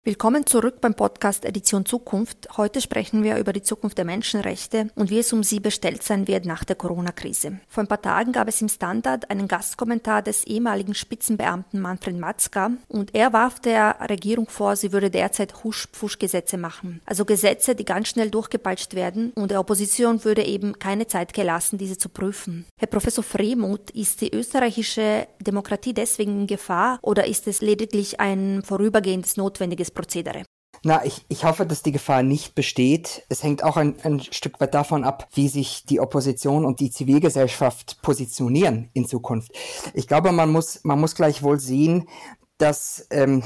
Willkommen 0.06 0.46
zurück 0.46 0.82
beim 0.82 0.96
Podcast 0.96 1.46
Edition 1.46 1.86
Zukunft. 1.86 2.58
Heute 2.58 2.82
sprechen 2.82 3.24
wir 3.24 3.38
über 3.38 3.54
die 3.54 3.62
Zukunft 3.62 3.98
der 3.98 4.04
Menschenrechte 4.04 4.89
und 4.96 5.10
wie 5.10 5.20
es 5.20 5.32
um 5.32 5.44
sie 5.44 5.62
bestellt 5.62 6.04
sein 6.04 6.28
wird 6.28 6.46
nach 6.46 6.66
der 6.66 6.76
Corona-Krise. 6.76 7.62
Vor 7.70 7.84
ein 7.84 7.88
paar 7.88 8.02
Tagen 8.02 8.34
gab 8.34 8.50
es 8.50 8.62
im 8.62 8.68
Standard 8.68 9.30
einen 9.32 9.48
Gastkommentar 9.48 10.22
des 10.22 10.44
ehemaligen 10.44 10.94
Spitzenbeamten 10.94 11.80
Manfred 11.80 12.18
Matzka 12.18 12.72
und 12.89 13.16
er 13.16 13.32
warf 13.32 13.62
der 13.62 13.96
Regierung 14.10 14.50
vor, 14.50 14.76
sie 14.76 14.92
würde 14.92 15.10
derzeit 15.10 15.63
Husch-Pfusch-Gesetze 15.63 16.58
machen. 16.58 17.00
Also 17.06 17.24
Gesetze, 17.24 17.74
die 17.74 17.86
ganz 17.86 18.10
schnell 18.10 18.30
durchgepeitscht 18.30 18.96
werden 18.96 19.32
und 19.36 19.52
der 19.52 19.62
Opposition 19.62 20.26
würde 20.26 20.44
eben 20.44 20.80
keine 20.80 21.08
Zeit 21.08 21.34
gelassen, 21.34 21.78
diese 21.78 21.98
zu 21.98 22.10
prüfen. 22.10 22.66
Herr 22.78 22.89
Professor 22.89 23.24
Fremuth, 23.24 23.89
ist 23.92 24.20
die 24.20 24.36
österreichische 24.36 25.30
Demokratie 25.39 25.94
deswegen 25.94 26.42
in 26.42 26.48
Gefahr 26.48 27.00
oder 27.02 27.26
ist 27.26 27.48
es 27.48 27.62
lediglich 27.62 28.20
ein 28.20 28.63
vorübergehendes 28.66 29.38
notwendiges 29.38 29.92
Prozedere. 29.93 30.43
Na, 30.86 31.06
ich, 31.06 31.25
ich 31.29 31.45
hoffe, 31.45 31.65
dass 31.65 31.82
die 31.82 31.93
Gefahr 31.93 32.23
nicht 32.23 32.56
besteht. 32.56 33.23
Es 33.29 33.41
hängt 33.41 33.63
auch 33.63 33.77
ein, 33.77 33.95
ein 34.03 34.19
Stück 34.19 34.60
weit 34.60 34.73
davon 34.73 35.06
ab, 35.06 35.29
wie 35.34 35.47
sich 35.47 35.86
die 35.86 36.01
Opposition 36.01 36.65
und 36.65 36.82
die 36.82 36.91
Zivilgesellschaft 36.91 38.01
positionieren 38.01 38.89
in 38.93 39.08
Zukunft. 39.08 39.51
Ich 39.93 40.08
glaube, 40.08 40.34
man 40.34 40.51
muss, 40.51 40.84
man 40.84 40.99
muss 40.99 41.15
gleichwohl 41.15 41.60
sehen, 41.60 42.10
dass 42.58 43.08
ähm, 43.12 43.43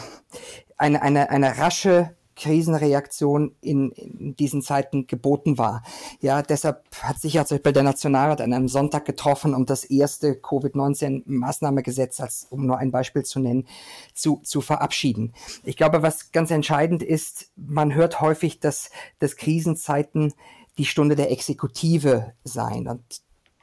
eine, 0.77 1.01
eine, 1.03 1.29
eine 1.29 1.59
rasche 1.59 2.16
Krisenreaktion 2.37 3.55
in, 3.61 3.91
in 3.91 4.35
diesen 4.35 4.61
Zeiten 4.61 5.07
geboten 5.07 5.57
war. 5.57 5.83
Ja, 6.21 6.41
deshalb 6.41 6.85
hat 7.01 7.19
sich 7.19 7.33
ja 7.33 7.45
zum 7.45 7.57
Beispiel 7.57 7.73
der 7.73 7.83
Nationalrat 7.83 8.41
an 8.41 8.53
einem 8.53 8.69
Sonntag 8.69 9.05
getroffen, 9.05 9.53
um 9.53 9.65
das 9.65 9.83
erste 9.83 10.35
Covid-19-Maßnahmegesetz, 10.35 12.21
als, 12.21 12.47
um 12.49 12.65
nur 12.65 12.77
ein 12.77 12.91
Beispiel 12.91 13.23
zu 13.23 13.39
nennen, 13.39 13.67
zu, 14.13 14.39
zu 14.43 14.61
verabschieden. 14.61 15.33
Ich 15.63 15.75
glaube, 15.75 16.01
was 16.01 16.31
ganz 16.31 16.51
entscheidend 16.51 17.03
ist, 17.03 17.51
man 17.55 17.93
hört 17.93 18.21
häufig, 18.21 18.59
dass, 18.59 18.91
dass 19.19 19.35
Krisenzeiten 19.35 20.33
die 20.77 20.85
Stunde 20.85 21.15
der 21.15 21.31
Exekutive 21.31 22.33
seien. 22.43 22.87
Und 22.87 23.01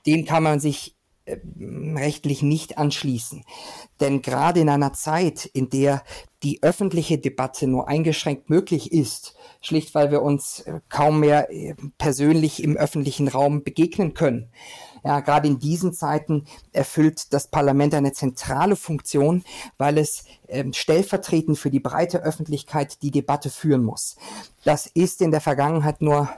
dem 0.06 0.24
kann 0.24 0.42
man 0.42 0.60
sich 0.60 0.96
äh, 1.26 1.38
rechtlich 1.96 2.42
nicht 2.42 2.76
anschließen. 2.76 3.44
Denn 4.00 4.20
gerade 4.20 4.60
in 4.60 4.68
einer 4.68 4.92
Zeit, 4.92 5.46
in 5.46 5.70
der 5.70 6.02
die 6.44 6.62
öffentliche 6.62 7.18
Debatte 7.18 7.66
nur 7.66 7.88
eingeschränkt 7.88 8.50
möglich 8.50 8.92
ist, 8.92 9.34
schlicht 9.62 9.94
weil 9.94 10.10
wir 10.10 10.22
uns 10.22 10.60
äh, 10.60 10.80
kaum 10.90 11.20
mehr 11.20 11.50
äh, 11.50 11.74
persönlich 11.96 12.62
im 12.62 12.76
öffentlichen 12.76 13.28
Raum 13.28 13.64
begegnen 13.64 14.12
können, 14.12 14.50
Ja, 15.02 15.20
gerade 15.20 15.48
in 15.48 15.58
diesen 15.58 15.92
Zeiten 15.92 16.44
erfüllt 16.72 17.32
das 17.32 17.48
Parlament 17.48 17.94
eine 17.94 18.12
zentrale 18.12 18.76
Funktion, 18.76 19.42
weil 19.78 19.98
es 19.98 20.24
ähm, 20.48 20.72
stellvertretend 20.72 21.58
für 21.58 21.70
die 21.70 21.80
breite 21.80 22.22
Öffentlichkeit 22.22 23.02
die 23.02 23.10
Debatte 23.10 23.48
führen 23.50 23.82
muss. 23.82 24.16
Das 24.64 24.86
ist 24.86 25.22
in 25.22 25.30
der 25.30 25.40
Vergangenheit 25.40 26.02
nur 26.02 26.28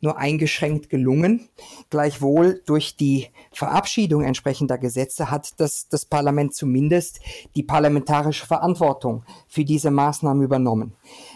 nur 0.00 0.18
eingeschränkt 0.18 0.90
gelungen. 0.90 1.48
Gleichwohl 1.90 2.62
durch 2.66 2.96
die 2.96 3.28
Verabschiedung 3.52 4.22
entsprechender 4.22 4.78
Gesetze 4.78 5.30
hat 5.30 5.60
das, 5.60 5.88
das 5.88 6.04
Parlament 6.04 6.54
zumindest 6.54 7.20
die 7.56 7.62
parlamentarische 7.62 8.46
Verantwortung 8.46 9.24
für 9.48 9.64
diese 9.64 9.90
Maßnahmen 9.90 10.42
übernommen. 10.42 10.94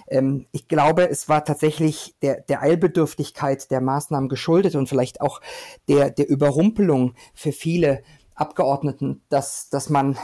Ähm, 0.08 0.46
ich 0.52 0.68
glaube, 0.68 1.08
es 1.08 1.28
war 1.28 1.44
tatsächlich 1.44 2.14
der, 2.22 2.40
der 2.42 2.62
Eilbedürftigkeit 2.62 3.70
der 3.70 3.80
Maßnahmen 3.80 4.28
geschuldet 4.28 4.74
und 4.74 4.88
vielleicht 4.88 5.20
auch 5.20 5.40
der, 5.88 6.10
der 6.10 6.28
Überrumpelung 6.28 7.14
für 7.34 7.52
viele 7.52 8.02
Abgeordneten, 8.34 9.22
dass, 9.28 9.68
dass 9.68 9.90
man 9.90 10.16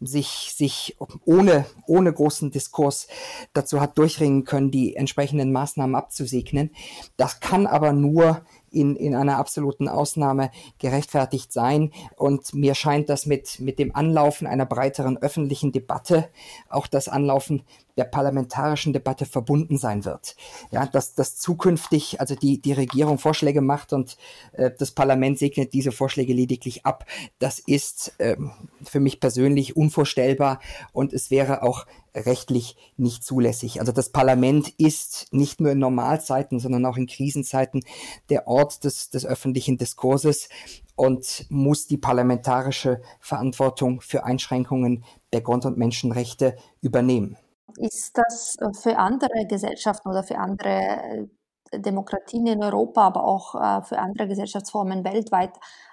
sich, 0.00 0.52
sich 0.54 0.96
ohne, 1.24 1.66
ohne 1.86 2.12
großen 2.12 2.50
Diskurs 2.50 3.08
dazu 3.52 3.80
hat 3.80 3.98
durchringen 3.98 4.44
können, 4.44 4.70
die 4.70 4.96
entsprechenden 4.96 5.52
Maßnahmen 5.52 5.96
abzusegnen. 5.96 6.70
Das 7.16 7.40
kann 7.40 7.66
aber 7.66 7.92
nur 7.92 8.42
in, 8.70 8.96
in 8.96 9.14
einer 9.14 9.36
absoluten 9.36 9.88
Ausnahme 9.88 10.50
gerechtfertigt 10.78 11.52
sein. 11.52 11.92
Und 12.16 12.54
mir 12.54 12.74
scheint 12.74 13.08
das 13.08 13.26
mit, 13.26 13.60
mit 13.60 13.78
dem 13.78 13.94
Anlaufen 13.94 14.46
einer 14.46 14.66
breiteren 14.66 15.18
öffentlichen 15.18 15.72
Debatte, 15.72 16.28
auch 16.68 16.86
das 16.86 17.08
Anlaufen 17.08 17.62
der 18.00 18.06
parlamentarischen 18.06 18.94
Debatte 18.94 19.26
verbunden 19.26 19.76
sein 19.76 20.06
wird. 20.06 20.34
Ja, 20.70 20.86
dass, 20.86 21.12
dass 21.12 21.36
zukünftig 21.36 22.18
also 22.18 22.34
die, 22.34 22.58
die 22.58 22.72
Regierung 22.72 23.18
Vorschläge 23.18 23.60
macht 23.60 23.92
und 23.92 24.16
äh, 24.52 24.70
das 24.78 24.92
Parlament 24.92 25.38
segnet 25.38 25.74
diese 25.74 25.92
Vorschläge 25.92 26.32
lediglich 26.32 26.86
ab, 26.86 27.04
das 27.40 27.58
ist 27.58 28.14
äh, 28.16 28.38
für 28.82 29.00
mich 29.00 29.20
persönlich 29.20 29.76
unvorstellbar 29.76 30.60
und 30.94 31.12
es 31.12 31.30
wäre 31.30 31.62
auch 31.62 31.84
rechtlich 32.14 32.76
nicht 32.96 33.22
zulässig. 33.22 33.80
Also 33.80 33.92
das 33.92 34.08
Parlament 34.08 34.70
ist 34.78 35.26
nicht 35.30 35.60
nur 35.60 35.72
in 35.72 35.78
Normalzeiten, 35.78 36.58
sondern 36.58 36.86
auch 36.86 36.96
in 36.96 37.06
Krisenzeiten 37.06 37.84
der 38.30 38.48
Ort 38.48 38.84
des, 38.84 39.10
des 39.10 39.26
öffentlichen 39.26 39.76
Diskurses 39.76 40.48
und 40.96 41.44
muss 41.50 41.86
die 41.86 41.98
parlamentarische 41.98 43.02
Verantwortung 43.20 44.00
für 44.00 44.24
Einschränkungen 44.24 45.04
der 45.34 45.42
Grund- 45.42 45.66
und 45.66 45.76
Menschenrechte 45.76 46.56
übernehmen. 46.80 47.36
Ist 47.78 48.16
das 48.16 48.56
für 48.80 48.98
andere 48.98 49.46
Gesellschaften 49.46 50.08
oder 50.08 50.22
für 50.22 50.38
andere 50.38 51.28
äh, 51.72 51.80
Demokratien 51.80 52.46
in 52.46 52.62
Europa, 52.62 53.06
aber 53.06 53.24
auch 53.24 53.54
äh, 53.54 53.82
für 53.82 53.98
andere 53.98 54.28
Gesellschaftsformen 54.28 55.04
weltweit 55.04 55.52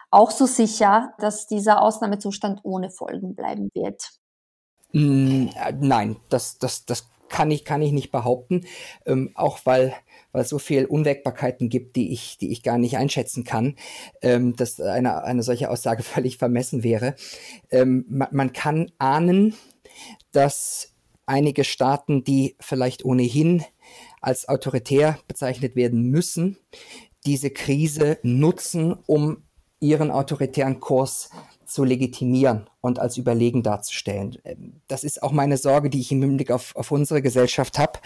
auch 0.09 0.31
so 0.31 0.45
sicher, 0.45 1.13
dass 1.19 1.47
dieser 1.47 1.81
Ausnahmezustand 1.81 2.61
ohne 2.63 2.89
Folgen 2.89 3.35
bleiben 3.35 3.69
wird? 3.73 4.11
Äh, 4.93 5.49
nein, 5.79 6.17
das, 6.29 6.57
das, 6.57 6.85
das 6.85 7.09
kann 7.29 7.51
ich, 7.51 7.65
kann 7.65 7.81
ich 7.81 7.91
nicht 7.91 8.11
behaupten, 8.11 8.65
ähm, 9.05 9.31
auch 9.35 9.59
weil, 9.65 9.93
weil 10.31 10.43
es 10.43 10.49
so 10.49 10.59
viel 10.59 10.85
Unwägbarkeiten 10.85 11.69
gibt, 11.69 11.95
die 11.95 12.13
ich, 12.13 12.37
die 12.37 12.51
ich 12.51 12.63
gar 12.63 12.77
nicht 12.77 12.97
einschätzen 12.97 13.43
kann, 13.43 13.75
ähm, 14.21 14.55
dass 14.55 14.79
eine, 14.79 15.23
eine 15.23 15.43
solche 15.43 15.69
Aussage 15.69 16.03
völlig 16.03 16.37
vermessen 16.37 16.83
wäre. 16.83 17.15
Ähm, 17.69 18.05
man, 18.07 18.29
man 18.31 18.53
kann 18.53 18.91
ahnen, 18.97 19.55
dass 20.31 20.93
einige 21.27 21.63
Staaten, 21.63 22.23
die 22.23 22.55
vielleicht 22.59 23.05
ohnehin 23.05 23.63
als 24.21 24.49
autoritär 24.49 25.19
bezeichnet 25.27 25.75
werden 25.75 26.09
müssen, 26.09 26.57
diese 27.25 27.51
Krise 27.51 28.17
nutzen, 28.23 28.97
um 29.05 29.43
ihren 29.79 30.09
autoritären 30.09 30.79
Kurs 30.79 31.29
zu 31.67 31.83
legitimieren 31.83 32.69
und 32.79 32.97
als 32.97 33.17
überlegen 33.17 33.61
darzustellen. 33.61 34.37
Ähm, 34.45 34.81
das 34.87 35.03
ist 35.03 35.21
auch 35.21 35.33
meine 35.33 35.57
Sorge, 35.57 35.89
die 35.89 35.99
ich 35.99 36.11
im 36.11 36.21
Hinblick 36.21 36.49
auf, 36.49 36.75
auf 36.75 36.91
unsere 36.91 37.21
Gesellschaft 37.21 37.77
habe, 37.77 37.99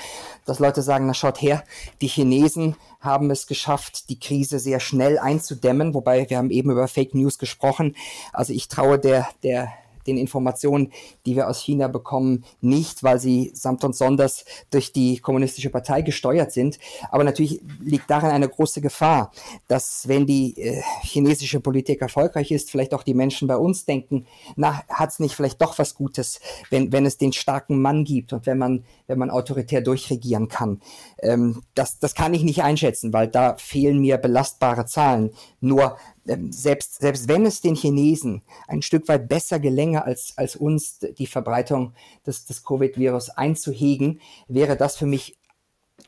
dass 0.46 0.60
Leute 0.60 0.82
sagen, 0.82 1.06
na 1.06 1.14
schaut 1.14 1.42
her, 1.42 1.64
die 2.02 2.08
Chinesen 2.08 2.76
haben 3.00 3.30
es 3.30 3.46
geschafft, 3.46 4.10
die 4.10 4.20
Krise 4.20 4.60
sehr 4.60 4.80
schnell 4.80 5.20
einzudämmen, 5.20 5.94
wobei 5.94 6.28
wir 6.30 6.38
haben 6.38 6.50
eben 6.50 6.72
über 6.72 6.88
Fake 6.88 7.14
News 7.14 7.38
gesprochen. 7.38 7.96
Also 8.34 8.52
ich 8.52 8.68
traue 8.68 8.98
der, 8.98 9.28
der 9.44 9.72
den 10.08 10.18
Informationen, 10.18 10.92
die 11.26 11.36
wir 11.36 11.50
aus 11.50 11.62
China 11.62 11.88
bekommen, 11.88 12.44
nicht, 12.62 13.04
weil 13.04 13.20
sie 13.20 13.52
samt 13.54 13.84
und 13.84 13.96
sonders 13.96 14.46
durch 14.72 14.92
die 14.92 15.20
kommunistische 15.20 15.70
Partei 15.70 16.02
gesteuert 16.02 16.52
sind. 16.52 16.80
Aber 17.10 17.24
natürlich 17.24 17.62
liegt 17.80 18.10
darin 18.10 18.30
eine 18.30 18.50
große 18.50 18.82
Gefahr, 18.82 19.32
dass 19.68 20.08
wenn 20.08 20.26
die 20.26 20.58
äh, 20.58 20.82
chinesische 21.04 21.60
Politik 21.60 22.02
erfolgreich 22.02 22.52
ist, 22.52 22.72
vielleicht 22.72 22.94
auch 22.94 23.04
die 23.04 23.14
Menschen 23.14 23.48
bei 23.48 23.58
uns 23.58 23.86
denken, 23.86 24.26
na, 24.56 24.84
hat's 24.90 25.20
nicht 25.20 25.36
vielleicht 25.36 25.62
doch 25.62 25.78
was 25.78 25.96
Gutes, 25.96 26.40
wenn, 26.70 26.92
wenn 26.92 27.06
es 27.06 27.18
den 27.18 27.34
starken 27.34 27.82
Mann 27.82 28.04
gibt 28.04 28.34
und 28.34 28.46
wenn 28.46 28.58
man, 28.58 28.84
wenn 29.08 29.20
man 29.20 29.30
autoritär 29.30 29.82
durchregieren 29.82 30.48
kann. 30.48 30.82
Ähm, 31.20 31.64
das, 31.76 32.00
das 32.00 32.16
kann 32.16 32.34
ich 32.34 32.44
nicht 32.44 32.64
einschätzen, 32.64 33.14
weil 33.14 33.28
da 33.28 33.56
fehlen 33.58 34.00
mir 34.00 34.18
belastbare 34.18 34.86
Zahlen. 34.86 35.32
Nur 35.60 35.98
selbst, 36.26 37.00
selbst 37.00 37.28
wenn 37.28 37.46
es 37.46 37.62
den 37.62 37.76
Chinesen 37.76 38.42
ein 38.68 38.82
Stück 38.82 39.08
weit 39.08 39.28
besser 39.28 39.60
gelänge, 39.60 40.06
als, 40.06 40.34
als 40.38 40.56
uns 40.56 41.00
die 41.00 41.28
Verbreitung 41.28 41.94
des, 42.26 42.46
des 42.46 42.64
Covid-Virus 42.64 43.30
einzuhegen, 43.30 44.22
wäre 44.48 44.78
das 44.78 44.98
für 44.98 45.06
mich 45.08 45.38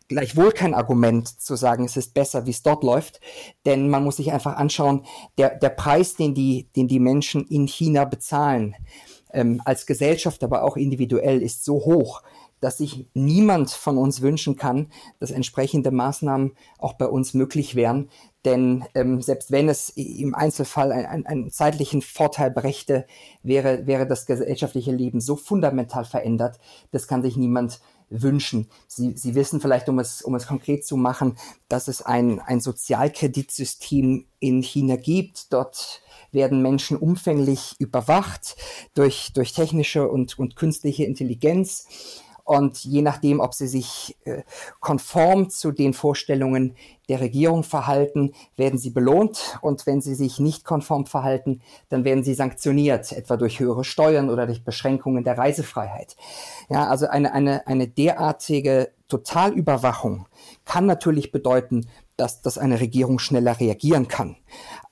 gleichwohl 0.08 0.52
kein 0.52 0.74
Argument 0.74 1.28
zu 1.28 1.56
sagen, 1.56 1.86
es 1.86 1.98
ist 1.98 2.14
besser, 2.14 2.46
wie 2.46 2.52
es 2.52 2.64
dort 2.64 2.84
läuft, 2.84 3.20
denn 3.66 3.90
man 3.90 4.04
muss 4.04 4.18
sich 4.18 4.32
einfach 4.32 4.58
anschauen, 4.58 5.06
der, 5.38 5.58
der 5.58 5.70
Preis, 5.70 6.16
den 6.16 6.34
die, 6.34 6.68
den 6.76 6.88
die 6.88 7.00
Menschen 7.00 7.46
in 7.48 7.68
China 7.68 8.06
bezahlen, 8.06 8.76
ähm, 9.32 9.62
als 9.66 9.86
Gesellschaft, 9.86 10.44
aber 10.44 10.64
auch 10.64 10.78
individuell, 10.78 11.42
ist 11.42 11.66
so 11.66 11.76
hoch, 11.86 12.22
dass 12.60 12.78
sich 12.78 13.08
niemand 13.14 13.72
von 13.72 13.98
uns 13.98 14.22
wünschen 14.22 14.56
kann, 14.56 14.88
dass 15.20 15.32
entsprechende 15.32 15.92
Maßnahmen 15.92 16.54
auch 16.78 16.94
bei 16.94 17.08
uns 17.08 17.34
möglich 17.34 17.76
wären. 17.76 18.10
Denn 18.46 18.84
ähm, 18.94 19.22
selbst 19.22 19.52
wenn 19.52 19.70
es 19.70 19.90
im 19.90 20.36
Einzelfall 20.36 20.92
einen, 20.92 21.26
einen 21.26 21.50
zeitlichen 21.50 22.02
Vorteil 22.02 22.52
brächte, 22.52 23.06
wäre, 23.42 23.88
wäre 23.88 24.06
das 24.06 24.26
gesellschaftliche 24.26 24.92
Leben 24.92 25.22
so 25.22 25.36
fundamental 25.36 26.04
verändert, 26.04 26.60
das 26.92 27.08
kann 27.08 27.22
sich 27.22 27.38
niemand 27.38 27.80
wünschen. 28.10 28.70
Sie, 28.88 29.14
Sie 29.16 29.36
wissen 29.36 29.60
vielleicht, 29.60 29.90
um 29.90 30.00
es, 30.00 30.22
um 30.22 30.36
es 30.36 30.48
konkret 30.48 30.86
zu 30.86 30.98
machen, 30.98 31.38
dass 31.68 31.88
es 31.88 32.02
ein, 32.02 32.40
ein 32.40 32.60
Sozialkreditsystem 32.60 34.26
in 34.40 34.62
China 34.62 34.98
gibt. 34.98 35.52
Dort 35.52 36.02
werden 36.32 36.62
Menschen 36.62 36.98
umfänglich 36.98 37.76
überwacht 37.80 38.56
durch, 38.94 39.32
durch 39.34 39.54
technische 39.54 40.08
und, 40.10 40.38
und 40.38 40.56
künstliche 40.56 41.06
Intelligenz. 41.06 41.88
Und 42.44 42.84
je 42.84 43.02
nachdem, 43.02 43.40
ob 43.40 43.54
sie 43.54 43.68
sich 43.68 44.18
äh, 44.26 44.44
konform 44.82 45.50
zu 45.50 45.72
den 45.72 45.94
Vorstellungen 45.94 46.76
der 47.08 47.22
Regierung 47.22 47.64
verhalten, 47.64 48.34
werden 48.58 48.78
sie 48.78 48.90
belohnt. 48.90 49.58
Und 49.62 49.86
wenn 49.86 50.02
sie 50.02 50.16
sich 50.16 50.40
nicht 50.40 50.66
konform 50.66 51.06
verhalten, 51.06 51.62
dann 51.90 52.04
werden 52.04 52.24
sie 52.24 52.34
sanktioniert, 52.34 53.14
etwa 53.14 53.38
durch 53.38 53.60
höhere 53.60 53.86
Steuern 53.86 54.30
oder 54.30 54.46
durch 54.46 54.66
Beschränkungen 54.66 55.24
der 55.24 55.38
Reisefreiheit. 55.38 56.18
Ja, 56.70 56.88
also 56.88 57.08
eine, 57.08 57.34
eine, 57.34 57.66
eine 57.68 57.88
derartige 57.88 58.92
Totalüberwachung 59.08 60.28
kann 60.66 60.86
natürlich 60.86 61.32
bedeuten, 61.32 61.88
dass, 62.18 62.42
dass 62.42 62.58
eine 62.58 62.80
Regierung 62.80 63.20
schneller 63.20 63.60
reagieren 63.60 64.08
kann. 64.08 64.36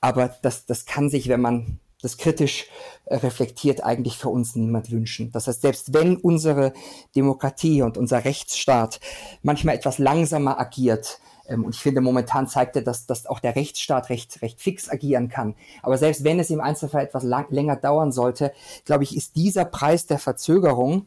Aber 0.00 0.28
das, 0.42 0.64
das 0.66 0.86
kann 0.86 1.10
sich, 1.10 1.28
wenn 1.28 1.40
man 1.40 1.80
das 2.02 2.18
kritisch 2.18 2.66
äh, 3.06 3.16
reflektiert, 3.16 3.82
eigentlich 3.82 4.18
für 4.18 4.28
uns 4.28 4.54
niemand 4.54 4.90
wünschen. 4.90 5.32
Das 5.32 5.46
heißt, 5.46 5.62
selbst 5.62 5.94
wenn 5.94 6.16
unsere 6.16 6.72
Demokratie 7.16 7.82
und 7.82 7.96
unser 7.96 8.24
Rechtsstaat 8.24 9.00
manchmal 9.42 9.76
etwas 9.76 9.98
langsamer 9.98 10.60
agiert, 10.60 11.20
ähm, 11.48 11.64
und 11.64 11.74
ich 11.74 11.80
finde, 11.80 12.00
momentan 12.00 12.46
zeigt 12.48 12.76
er, 12.76 12.82
dass, 12.82 13.06
dass 13.06 13.26
auch 13.26 13.40
der 13.40 13.56
Rechtsstaat 13.56 14.10
recht, 14.10 14.42
recht 14.42 14.60
fix 14.60 14.88
agieren 14.88 15.28
kann. 15.28 15.54
Aber 15.82 15.98
selbst 15.98 16.24
wenn 16.24 16.38
es 16.38 16.50
im 16.50 16.60
Einzelfall 16.60 17.04
etwas 17.04 17.24
lang, 17.24 17.46
länger 17.50 17.76
dauern 17.76 18.12
sollte, 18.12 18.52
glaube 18.84 19.04
ich, 19.04 19.16
ist 19.16 19.36
dieser 19.36 19.64
Preis 19.64 20.06
der 20.06 20.18
Verzögerung 20.18 21.06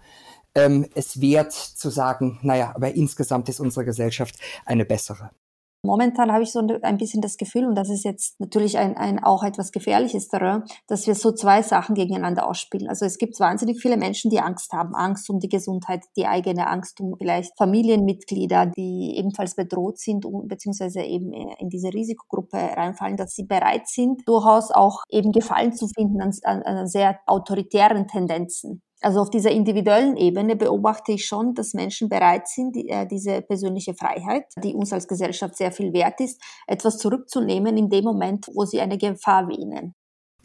ähm, 0.56 0.88
es 0.96 1.20
wert 1.22 1.52
zu 1.52 1.90
sagen, 1.90 2.40
naja, 2.42 2.72
aber 2.74 2.96
insgesamt 2.96 3.50
ist 3.50 3.60
unsere 3.60 3.86
Gesellschaft 3.86 4.36
eine 4.66 4.86
bessere. 4.86 5.32
Momentan 5.86 6.32
habe 6.32 6.44
ich 6.44 6.52
so 6.52 6.60
ein 6.60 6.98
bisschen 6.98 7.22
das 7.22 7.38
Gefühl, 7.38 7.66
und 7.66 7.76
das 7.76 7.90
ist 7.90 8.04
jetzt 8.04 8.40
natürlich 8.40 8.78
ein, 8.78 8.98
ein 8.98 9.24
auch 9.24 9.44
etwas 9.44 9.72
gefährliches 9.72 10.28
Terrain, 10.28 10.64
dass 10.88 11.08
wir 11.08 11.16
so 11.16 11.32
zwei 11.32 11.62
Sachen 11.62 11.96
gegeneinander 11.96 12.48
ausspielen. 12.48 12.90
Also 12.90 13.06
es 13.06 13.18
gibt 13.18 13.40
wahnsinnig 13.40 13.82
viele 13.82 13.98
Menschen, 13.98 14.32
die 14.32 14.40
Angst 14.40 14.72
haben, 14.74 14.96
Angst 14.96 15.30
um 15.30 15.40
die 15.40 15.50
Gesundheit, 15.50 16.04
die 16.18 16.28
eigene 16.28 16.68
Angst 16.68 17.00
um 17.02 17.16
vielleicht 17.18 17.58
Familienmitglieder, 17.58 18.66
die 18.68 19.16
ebenfalls 19.18 19.56
bedroht 19.56 20.00
sind, 20.00 20.26
beziehungsweise 20.46 21.02
eben 21.02 21.34
in 21.34 21.70
diese 21.70 21.94
Risikogruppe 21.94 22.58
reinfallen, 22.58 23.18
dass 23.18 23.36
sie 23.36 23.44
bereit 23.44 23.88
sind, 23.88 24.28
durchaus 24.28 24.72
auch 24.72 25.04
eben 25.10 25.32
Gefallen 25.32 25.74
zu 25.74 25.88
finden 25.88 26.22
an, 26.22 26.34
an 26.44 26.88
sehr 26.88 27.20
autoritären 27.26 28.08
Tendenzen. 28.08 28.82
Also 29.02 29.20
auf 29.20 29.30
dieser 29.30 29.52
individuellen 29.52 30.18
Ebene 30.18 30.56
beobachte 30.56 31.12
ich 31.12 31.26
schon, 31.26 31.54
dass 31.54 31.74
Menschen 31.74 32.10
bereit 32.10 32.48
sind, 32.48 32.76
die, 32.76 32.90
äh, 32.90 33.06
diese 33.06 33.42
persönliche 33.42 33.94
Freiheit, 33.94 34.46
die 34.64 34.74
uns 34.74 34.94
als 34.94 35.08
Gesellschaft 35.08 35.58
sehr 35.58 35.72
viel 35.72 35.94
wert 35.94 36.20
ist, 36.22 36.42
etwas 36.66 36.98
zurückzunehmen 36.98 37.78
in 37.78 37.90
dem 37.90 38.06
Moment, 38.06 38.48
wo 38.54 38.66
sie 38.66 38.82
eine 38.82 38.98
Gefahr 38.98 39.48
wähnen. 39.48 39.94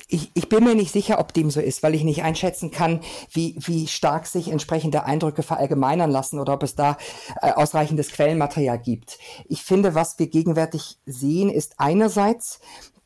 Ich, 0.09 0.31
ich 0.35 0.49
bin 0.49 0.65
mir 0.65 0.75
nicht 0.75 0.93
sicher, 0.93 1.19
ob 1.19 1.33
dem 1.33 1.51
so 1.51 1.61
ist, 1.61 1.83
weil 1.83 1.95
ich 1.95 2.05
nicht 2.05 2.23
einschätzen 2.23 2.71
kann, 2.71 3.01
wie, 3.31 3.57
wie 3.59 3.87
stark 3.87 4.27
sich 4.27 4.51
entsprechende 4.51 5.05
Eindrücke 5.05 5.43
verallgemeinern 5.43 6.11
lassen 6.11 6.39
oder 6.39 6.55
ob 6.55 6.63
es 6.63 6.75
da 6.75 6.97
äh, 7.43 7.53
ausreichendes 7.53 8.11
Quellenmaterial 8.11 8.79
gibt. 8.79 9.19
Ich 9.47 9.63
finde, 9.63 9.95
was 9.95 10.19
wir 10.19 10.29
gegenwärtig 10.29 10.99
sehen, 11.07 11.51
ist 11.51 11.75
einerseits, 11.79 12.61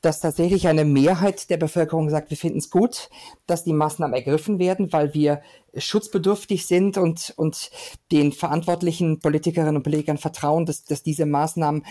dass 0.05 0.21
tatsächlich 0.21 0.69
eine 0.69 0.85
Mehrheit 0.85 1.49
der 1.49 1.57
Bevölkerung 1.57 2.11
sagt, 2.11 2.31
wir 2.31 2.37
finden 2.37 2.59
es 2.59 2.71
gut, 2.71 3.09
dass 3.47 3.65
die 3.65 3.73
Maßnahmen 3.73 4.15
ergriffen 4.15 4.59
werden, 4.59 4.93
weil 4.93 5.15
wir 5.15 5.41
schutzbedürftig 5.77 6.67
sind 6.67 6.99
und, 6.99 7.33
und 7.37 7.71
den 8.13 8.33
verantwortlichen 8.33 9.21
Politikerinnen 9.21 9.77
und 9.77 9.83
Politikern 9.83 10.19
vertrauen, 10.19 10.67
dass, 10.67 10.85
dass 10.85 11.03
diese 11.03 11.27
Maßnahmen 11.27 11.85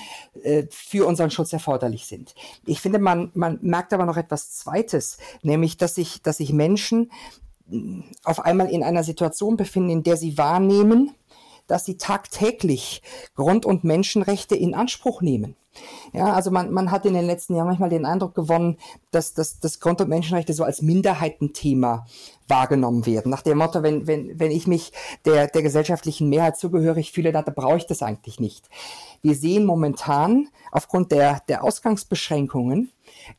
äh, 0.44 0.64
für 0.70 1.08
unseren 1.08 1.32
Schutz 1.32 1.54
erforderlich 1.54 2.06
sind. 2.06 2.36
Ich 2.66 2.82
finde, 2.82 3.00
man, 3.00 3.32
man 3.34 3.60
merkt 3.62 3.94
aber 3.94 4.06
noch 4.06 4.18
etwas 4.18 4.52
Zweites, 4.52 5.18
nämlich, 5.42 5.78
dass 5.78 5.96
sich, 5.96 6.22
dass 6.22 6.38
sich 6.38 6.54
Menschen 6.54 7.12
auf 8.24 8.42
einmal 8.42 8.70
in 8.70 8.84
einer 8.84 9.04
Situation 9.04 9.58
befinden, 9.58 9.90
in 9.90 10.04
der 10.04 10.18
sie 10.18 10.38
wahrnehmen, 10.38 11.16
dass 11.68 11.86
sie 11.86 11.98
tagtäglich 11.98 13.02
Grund- 13.36 13.66
und 13.66 13.84
Menschenrechte 13.84 14.56
in 14.56 14.74
Anspruch 14.74 15.22
nehmen. 15.22 15.56
Ja, 16.12 16.34
also 16.34 16.52
man, 16.52 16.72
man 16.72 16.92
hat 16.92 17.06
in 17.06 17.16
den 17.16 17.26
letzten 17.26 17.56
Jahren 17.56 17.68
manchmal 17.68 17.90
den 17.90 18.06
Eindruck 18.06 18.36
gewonnen, 18.36 18.78
dass, 19.10 19.34
dass, 19.34 19.60
dass 19.60 19.80
Grund- 19.80 20.02
und 20.02 20.10
Menschenrechte 20.10 20.54
so 20.54 20.64
als 20.64 20.84
Minderheitenthema 20.84 22.06
wahrgenommen 22.48 23.06
werden. 23.08 23.32
Nach 23.32 23.42
dem 23.42 23.58
Motto, 23.58 23.82
wenn, 23.82 24.06
wenn, 24.06 24.40
wenn 24.40 24.52
ich 24.52 24.68
mich 24.68 24.92
der, 25.26 25.48
der 25.48 25.64
gesellschaftlichen 25.64 26.30
Mehrheit 26.30 26.58
zugehörig 26.58 27.12
fühle, 27.12 27.32
dann 27.32 27.46
brauche 27.46 27.78
ich 27.78 27.88
das 27.88 28.04
eigentlich 28.04 28.40
nicht. 28.40 28.70
Wir 29.24 29.34
sehen 29.34 29.66
momentan 29.66 30.50
aufgrund 30.72 31.12
der, 31.12 31.42
der 31.48 31.64
Ausgangsbeschränkungen, 31.64 32.92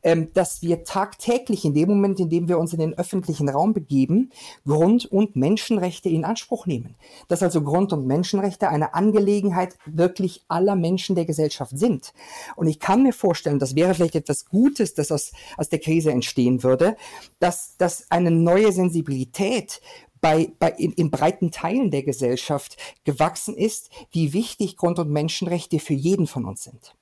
ähm, 0.03 0.31
dass 0.33 0.61
wir 0.61 0.83
tagtäglich 0.83 1.65
in 1.65 1.73
dem 1.73 1.89
Moment, 1.89 2.19
in 2.19 2.29
dem 2.29 2.47
wir 2.47 2.59
uns 2.59 2.73
in 2.73 2.79
den 2.79 2.97
öffentlichen 2.97 3.49
Raum 3.49 3.73
begeben, 3.73 4.31
Grund- 4.65 5.05
und 5.05 5.35
Menschenrechte 5.35 6.09
in 6.09 6.25
Anspruch 6.25 6.65
nehmen. 6.65 6.95
Dass 7.27 7.43
also 7.43 7.61
Grund- 7.61 7.93
und 7.93 8.07
Menschenrechte 8.07 8.69
eine 8.69 8.93
Angelegenheit 8.93 9.77
wirklich 9.85 10.43
aller 10.47 10.75
Menschen 10.75 11.15
der 11.15 11.25
Gesellschaft 11.25 11.77
sind. 11.77 12.13
Und 12.55 12.67
ich 12.67 12.79
kann 12.79 13.03
mir 13.03 13.13
vorstellen, 13.13 13.59
das 13.59 13.75
wäre 13.75 13.93
vielleicht 13.93 14.15
etwas 14.15 14.45
Gutes, 14.45 14.93
das 14.93 15.11
aus, 15.11 15.31
aus 15.57 15.69
der 15.69 15.79
Krise 15.79 16.11
entstehen 16.11 16.63
würde, 16.63 16.95
dass, 17.39 17.77
dass 17.77 18.09
eine 18.09 18.31
neue 18.31 18.71
Sensibilität 18.71 19.81
bei, 20.21 20.51
bei 20.57 20.71
in, 20.71 20.91
in 20.93 21.11
breiten 21.11 21.51
Teilen 21.51 21.91
der 21.91 22.01
Gesellschaft 22.01 22.77
gewachsen 23.03 23.55
ist, 23.55 23.89
wie 24.11 24.33
wichtig 24.33 24.75
Grund- 24.77 24.97
und 24.97 25.11
Menschenrechte 25.11 25.79
für 25.79 25.93
jeden 25.93 26.25
von 26.25 26.45
uns 26.45 26.63
sind. 26.63 26.95